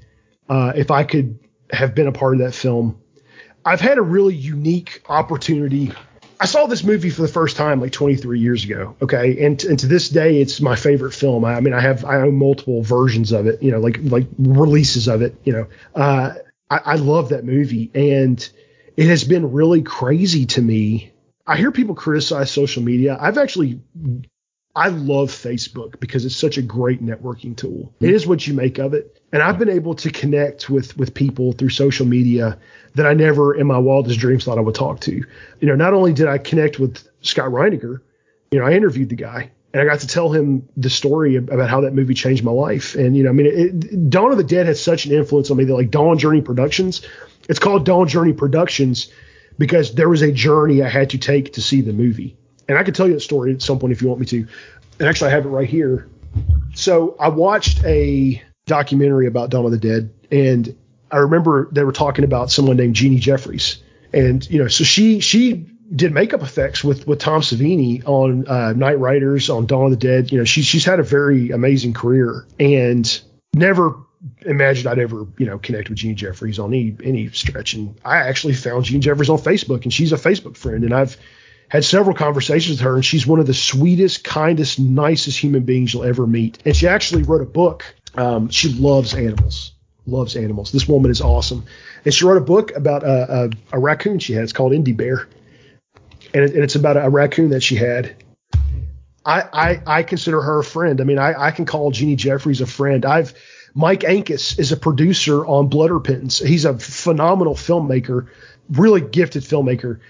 [0.49, 1.39] Uh, if I could
[1.73, 3.01] have been a part of that film,
[3.65, 5.93] I've had a really unique opportunity.
[6.43, 8.97] I saw this movie for the first time like 23 years ago.
[9.03, 11.45] Okay, and and to this day, it's my favorite film.
[11.45, 13.63] I, I mean, I have I own multiple versions of it.
[13.63, 15.37] You know, like like releases of it.
[15.45, 16.35] You know, uh,
[16.71, 18.49] I, I love that movie and
[18.97, 21.13] it has been really crazy to me.
[21.47, 23.19] I hear people criticize social media.
[23.21, 23.81] I've actually
[24.75, 27.93] I love Facebook because it's such a great networking tool.
[28.01, 29.21] It is what you make of it.
[29.33, 32.59] And I've been able to connect with with people through social media
[32.95, 35.13] that I never in my wildest dreams thought I would talk to.
[35.15, 38.01] You know, not only did I connect with Scott Reiniger,
[38.51, 41.71] you know, I interviewed the guy and I got to tell him the story about
[41.71, 42.95] how that movie changed my life.
[42.97, 45.57] And you know, I mean, it, Dawn of the Dead has such an influence on
[45.57, 47.07] me that like Dawn Journey Productions,
[47.49, 49.13] it's called Dawn Journey Productions
[49.59, 52.37] because there was a journey I had to take to see the movie.
[52.69, 54.47] And I could tell you that story at some point if you want me to.
[54.99, 56.09] And actually, I have it right here.
[56.75, 60.77] So I watched a documentary about Dawn of the Dead, and
[61.11, 63.83] I remember they were talking about someone named Jeannie Jeffries,
[64.13, 68.73] and you know, so she she did makeup effects with with Tom Savini on uh,
[68.77, 70.31] Knightriders, on Dawn of the Dead.
[70.31, 73.21] You know, she's she's had a very amazing career, and
[73.55, 73.97] never
[74.43, 77.75] imagined I'd ever you know connect with Jeannie Jeffries on any any stretch.
[77.75, 81.17] And I actually found Jeannie Jeffries on Facebook, and she's a Facebook friend, and I've
[81.69, 85.95] had several conversations with her, and she's one of the sweetest, kindest, nicest human beings
[85.95, 86.59] you'll ever meet.
[86.65, 87.85] And she actually wrote a book.
[88.17, 89.73] Um, she loves animals,
[90.07, 90.73] loves animals.
[90.73, 91.65] This woman is awesome,
[92.05, 94.45] and she wrote a book about a, a, a raccoon she had.
[94.45, 95.29] It's called Indie Bear,
[96.35, 98.17] and, it, and it's about a, a, raccoon that she had.
[99.25, 101.01] I, I I consider her a friend.
[101.01, 103.05] I mean, I, I can call Jeannie Jeffries a friend.
[103.05, 103.35] I've
[103.75, 106.39] Mike Ankus is a producer on Blood Repentance.
[106.39, 108.29] He's a phenomenal filmmaker,
[108.71, 110.01] really gifted filmmaker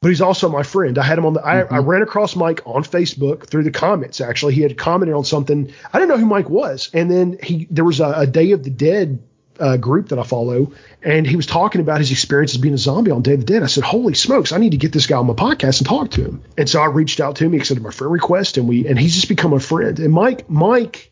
[0.00, 0.96] but he's also my friend.
[0.98, 1.40] I had him on the.
[1.40, 1.72] Mm-hmm.
[1.74, 4.20] I, I, ran across Mike on Facebook through the comments.
[4.20, 5.72] Actually, he had commented on something.
[5.92, 8.62] I didn't know who Mike was, and then he there was a, a Day of
[8.62, 9.18] the Dead
[9.58, 10.72] uh, group that I follow,
[11.02, 13.64] and he was talking about his experiences being a zombie on Day of the Dead.
[13.64, 16.12] I said, "Holy smokes, I need to get this guy on my podcast and talk
[16.12, 17.52] to him." And so I reached out to him.
[17.52, 19.98] He accepted my friend request, and we and he's just become a friend.
[19.98, 21.10] And Mike, Mike,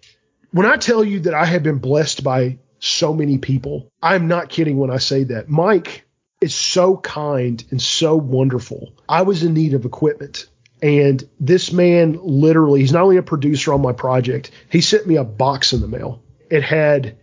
[0.52, 4.48] when I tell you that I have been blessed by so many people, I'm not
[4.48, 5.48] kidding when I say that.
[5.48, 6.05] Mike
[6.46, 8.94] is so kind and so wonderful.
[9.08, 10.46] I was in need of equipment.
[10.80, 15.16] And this man literally, he's not only a producer on my project, he sent me
[15.16, 16.22] a box in the mail.
[16.48, 17.18] It had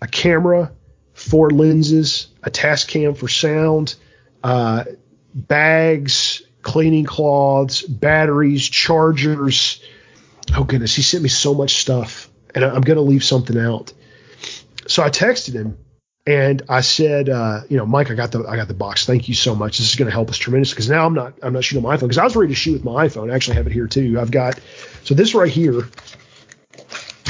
[0.00, 0.72] a camera,
[1.14, 3.96] four lenses, a Tascam for sound,
[4.44, 4.84] uh,
[5.34, 9.82] bags, cleaning cloths, batteries, chargers.
[10.54, 13.92] Oh goodness, he sent me so much stuff, and I'm going to leave something out.
[14.86, 15.78] So I texted him
[16.28, 19.06] and I said, uh, you know, Mike, I got the I got the box.
[19.06, 19.78] Thank you so much.
[19.78, 21.90] This is going to help us tremendously because now I'm not I'm not shooting on
[21.90, 23.32] my iPhone because I was ready to shoot with my iPhone.
[23.32, 24.20] I actually have it here too.
[24.20, 24.60] I've got
[25.04, 25.88] so this right here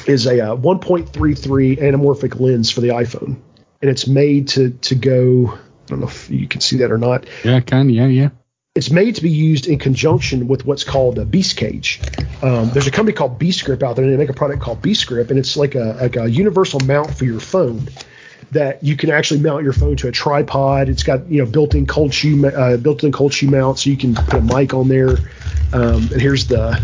[0.08, 3.36] is a uh, 1.33 anamorphic lens for the iPhone,
[3.80, 5.52] and it's made to to go.
[5.54, 7.26] I don't know if you can see that or not.
[7.44, 7.90] Yeah, I can.
[7.90, 8.30] Yeah, yeah.
[8.74, 12.00] It's made to be used in conjunction with what's called a Beast Cage.
[12.42, 14.82] Um, there's a company called Beast Grip out there, and they make a product called
[14.82, 17.86] Beast Grip, and it's like a like a universal mount for your phone
[18.52, 20.88] that you can actually mount your phone to a tripod.
[20.88, 24.14] It's got you know built-in cold shoe uh, built-in cold shoe mount, so you can
[24.14, 25.18] put a mic on there.
[25.72, 26.74] Um, and here's the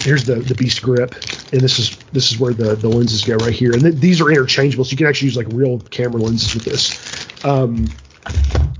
[0.00, 1.14] here's the the beast grip,
[1.52, 3.72] and this is this is where the the lenses go right here.
[3.72, 6.64] And th- these are interchangeable, so you can actually use like real camera lenses with
[6.64, 7.44] this.
[7.44, 7.86] Um,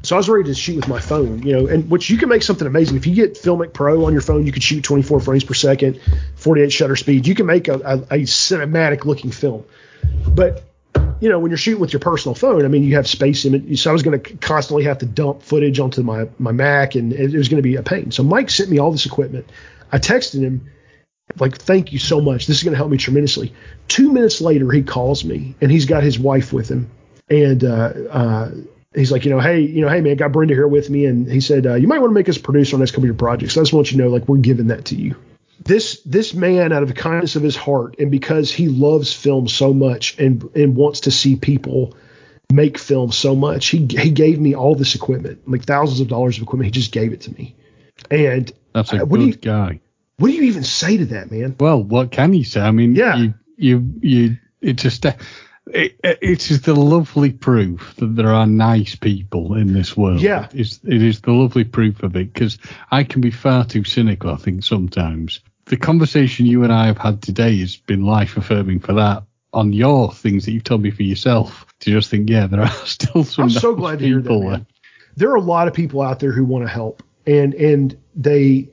[0.02, 2.28] so I was ready to shoot with my phone, you know, and which you can
[2.28, 2.96] make something amazing.
[2.96, 6.00] If you get Filmic Pro on your phone, you can shoot 24 frames per second,
[6.36, 7.26] 48 shutter speed.
[7.26, 9.64] You can make a, a, a cinematic looking film.
[10.28, 10.64] But
[11.22, 13.54] you know, when you're shooting with your personal phone, I mean, you have space in
[13.54, 13.76] it.
[13.76, 17.12] So I was going to constantly have to dump footage onto my, my Mac and
[17.12, 18.10] it, was going to be a pain.
[18.10, 19.48] So Mike sent me all this equipment.
[19.92, 20.68] I texted him,
[21.38, 22.48] like, thank you so much.
[22.48, 23.54] This is going to help me tremendously.
[23.86, 26.90] Two minutes later, he calls me and he's got his wife with him.
[27.30, 28.50] And, uh, uh,
[28.92, 31.30] he's like, you know, hey, you know, hey man, got Brenda here with me, and
[31.30, 33.06] he said, uh, you might want to make us a producer on this couple of
[33.06, 33.54] your projects.
[33.54, 35.14] So I just want you to know, like, we're giving that to you
[35.64, 39.48] this this man out of the kindness of his heart and because he loves film
[39.48, 41.94] so much and and wants to see people
[42.52, 46.36] make film so much he he gave me all this equipment like thousands of dollars
[46.36, 46.66] of equipment.
[46.66, 47.54] He just gave it to me.
[48.10, 49.80] And that's a uh, good you, guy.
[50.16, 51.56] what do you even say to that man?
[51.58, 52.60] Well what can you say?
[52.60, 53.16] I mean yeah.
[53.16, 55.04] you you, you it just
[55.66, 60.20] it, it is the lovely proof that there are nice people in this world.
[60.20, 62.58] Yeah, it is, it is the lovely proof of it because
[62.90, 64.30] I can be far too cynical.
[64.30, 68.80] I think sometimes, the conversation you and I have had today has been life affirming
[68.80, 72.46] for that on your things that you've told me for yourself to just think, yeah,
[72.46, 73.44] there are still some.
[73.44, 74.30] I'm so glad to hear that.
[74.30, 74.66] Man.
[75.16, 78.68] There are a lot of people out there who want to help, and and they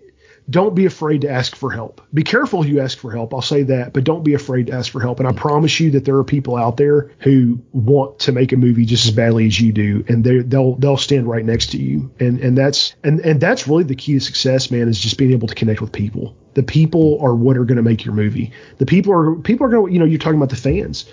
[0.49, 2.01] don't be afraid to ask for help.
[2.13, 3.33] Be careful who you ask for help.
[3.33, 5.19] I'll say that, but don't be afraid to ask for help.
[5.19, 8.57] And I promise you that there are people out there who want to make a
[8.57, 11.77] movie just as badly as you do, and they they'll they'll stand right next to
[11.77, 12.11] you.
[12.19, 15.31] And and that's and and that's really the key to success, man, is just being
[15.31, 16.35] able to connect with people.
[16.53, 18.51] The people are what are going to make your movie.
[18.77, 21.05] The people are people are going to you know you're talking about the fans.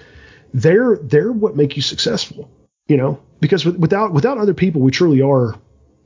[0.54, 2.50] They're they're what make you successful.
[2.88, 5.54] You know because without without other people, we truly are.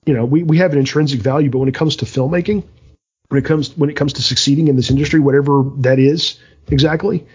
[0.07, 2.65] You know, we, we have an intrinsic value, but when it comes to filmmaking,
[3.29, 6.39] when it comes when it comes to succeeding in this industry, whatever that is
[6.69, 7.27] exactly,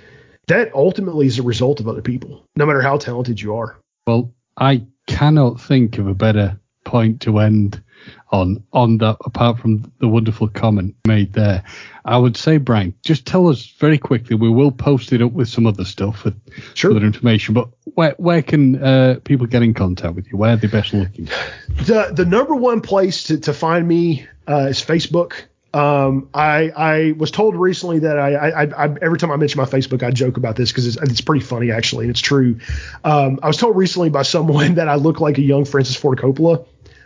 [0.48, 3.78] that ultimately is a result of other people, no matter how talented you are.
[4.08, 7.84] Well, I cannot think of a better point to end
[8.32, 11.64] on on that apart from the wonderful comment made there.
[12.06, 15.50] I would say brian just tell us very quickly we will post it up with
[15.50, 16.34] some other stuff for
[16.76, 16.92] sure.
[16.92, 20.38] other information but where where can uh, people get in contact with you?
[20.38, 21.26] Where are they best looking?
[21.68, 25.46] The the number one place to, to find me uh, is facebook.
[25.74, 29.66] Um, I I was told recently that I, I, I, every time I mention my
[29.66, 32.60] Facebook, I joke about this because it's, it's pretty funny actually, and it's true.
[33.04, 36.18] Um, I was told recently by someone that I look like a young Francis Ford
[36.18, 36.66] Coppola,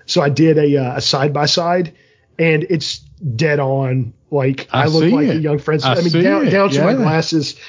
[0.09, 1.93] so I did a uh, a side by side,
[2.37, 4.13] and it's dead on.
[4.31, 5.37] Like I, I look like it.
[5.37, 5.87] a young Francis.
[5.87, 6.85] I, I mean, down, down to yeah.
[6.85, 7.59] my glasses.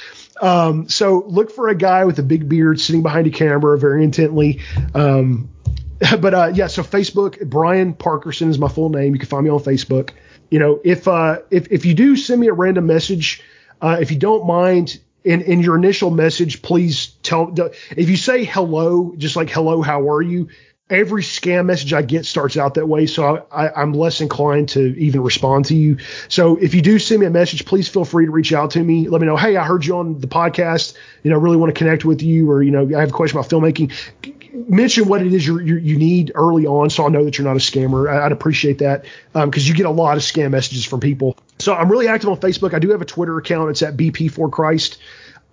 [0.43, 4.05] Um, so look for a guy with a big beard sitting behind a camera very
[4.05, 4.61] intently.
[4.95, 5.51] Um,
[6.21, 9.13] but uh, yeah, so Facebook, Brian Parkerson is my full name.
[9.15, 10.11] You can find me on Facebook
[10.51, 13.43] you know, if uh, if if you do send me a random message,
[13.81, 17.55] uh, if you don't mind, in in your initial message, please tell.
[17.97, 20.49] If you say hello, just like hello, how are you?
[20.91, 24.95] Every scam message I get starts out that way, so I, am less inclined to
[24.99, 25.99] even respond to you.
[26.29, 28.83] So if you do send me a message, please feel free to reach out to
[28.83, 29.09] me.
[29.09, 30.95] Let me know, hey, I heard you on the podcast.
[31.23, 33.39] You know, really want to connect with you, or you know, I have a question
[33.39, 33.93] about filmmaking
[34.53, 37.57] mention what it is you you need early on, so I know that you're not
[37.57, 38.11] a scammer.
[38.11, 41.37] I, would appreciate that because um, you get a lot of scam messages from people.
[41.59, 42.75] So I'm really active on Facebook.
[42.75, 43.71] I do have a Twitter account.
[43.71, 44.99] It's at BP for Christ.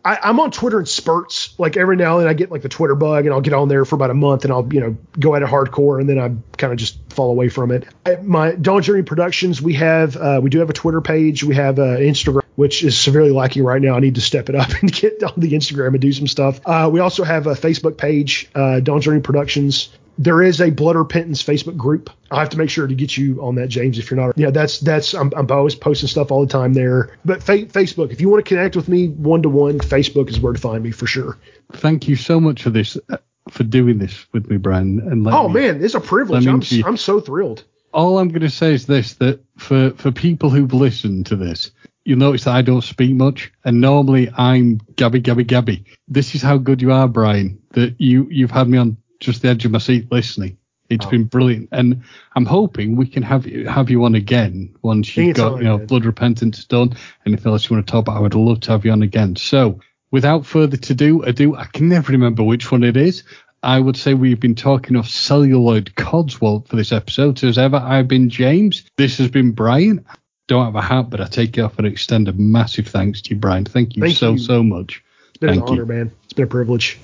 [0.07, 1.53] I, am on Twitter in spurts.
[1.57, 3.67] Like every now and then I get like the Twitter bug and I'll get on
[3.67, 6.17] there for about a month and I'll, you know, go at it hardcore and then
[6.17, 7.85] I kind of just fall away from it.
[8.05, 11.43] At my Dawn Journey Productions, we have, uh, we do have a Twitter page.
[11.43, 13.95] We have uh, Instagram, which is severely lacking right now.
[13.95, 16.61] I need to step it up and get on the Instagram and do some stuff.
[16.65, 20.95] Uh, we also have a Facebook page, uh, Dawn Journey Productions there is a blood
[20.95, 22.09] repentance Facebook group.
[22.31, 24.37] I'll have to make sure to get you on that, James, if you're not.
[24.37, 27.17] Yeah, that's that's I'm, I'm always posting stuff all the time there.
[27.23, 30.39] But fa- Facebook, if you want to connect with me one to one, Facebook is
[30.39, 31.37] where to find me for sure.
[31.73, 33.17] Thank you so much for this, uh,
[33.49, 34.99] for doing this with me, Brian.
[34.99, 36.47] And oh me, man, it's a privilege.
[36.47, 37.63] I'm I'm so thrilled.
[37.93, 41.71] All I'm going to say is this: that for for people who've listened to this,
[42.05, 45.85] you'll notice that I don't speak much, and normally I'm gabby, gabby, gabby.
[46.07, 47.61] This is how good you are, Brian.
[47.71, 50.57] That you you've had me on just the edge of my seat listening.
[50.89, 51.09] It's oh.
[51.09, 52.03] been brilliant, and
[52.35, 55.77] I'm hoping we can have you have you on again once you've got you know
[55.77, 56.95] blood repentance done.
[57.25, 58.17] Anything else you want to talk about?
[58.17, 59.35] I would love to have you on again.
[59.35, 59.81] So,
[60.11, 63.23] without further to do, ado, I can never remember which one it is.
[63.63, 67.39] I would say we've been talking of celluloid codswallop for this episode.
[67.39, 68.85] So as ever, I've been James.
[68.97, 70.05] This has been Brian.
[70.47, 73.31] Don't have a hat, but I take it off and extend a massive thanks to
[73.31, 73.65] you, Brian.
[73.65, 74.37] Thank you Thank so you.
[74.37, 75.03] so much.
[75.29, 75.85] It's been Thank an honor, you.
[75.85, 76.11] man.
[76.23, 76.99] It's been a privilege.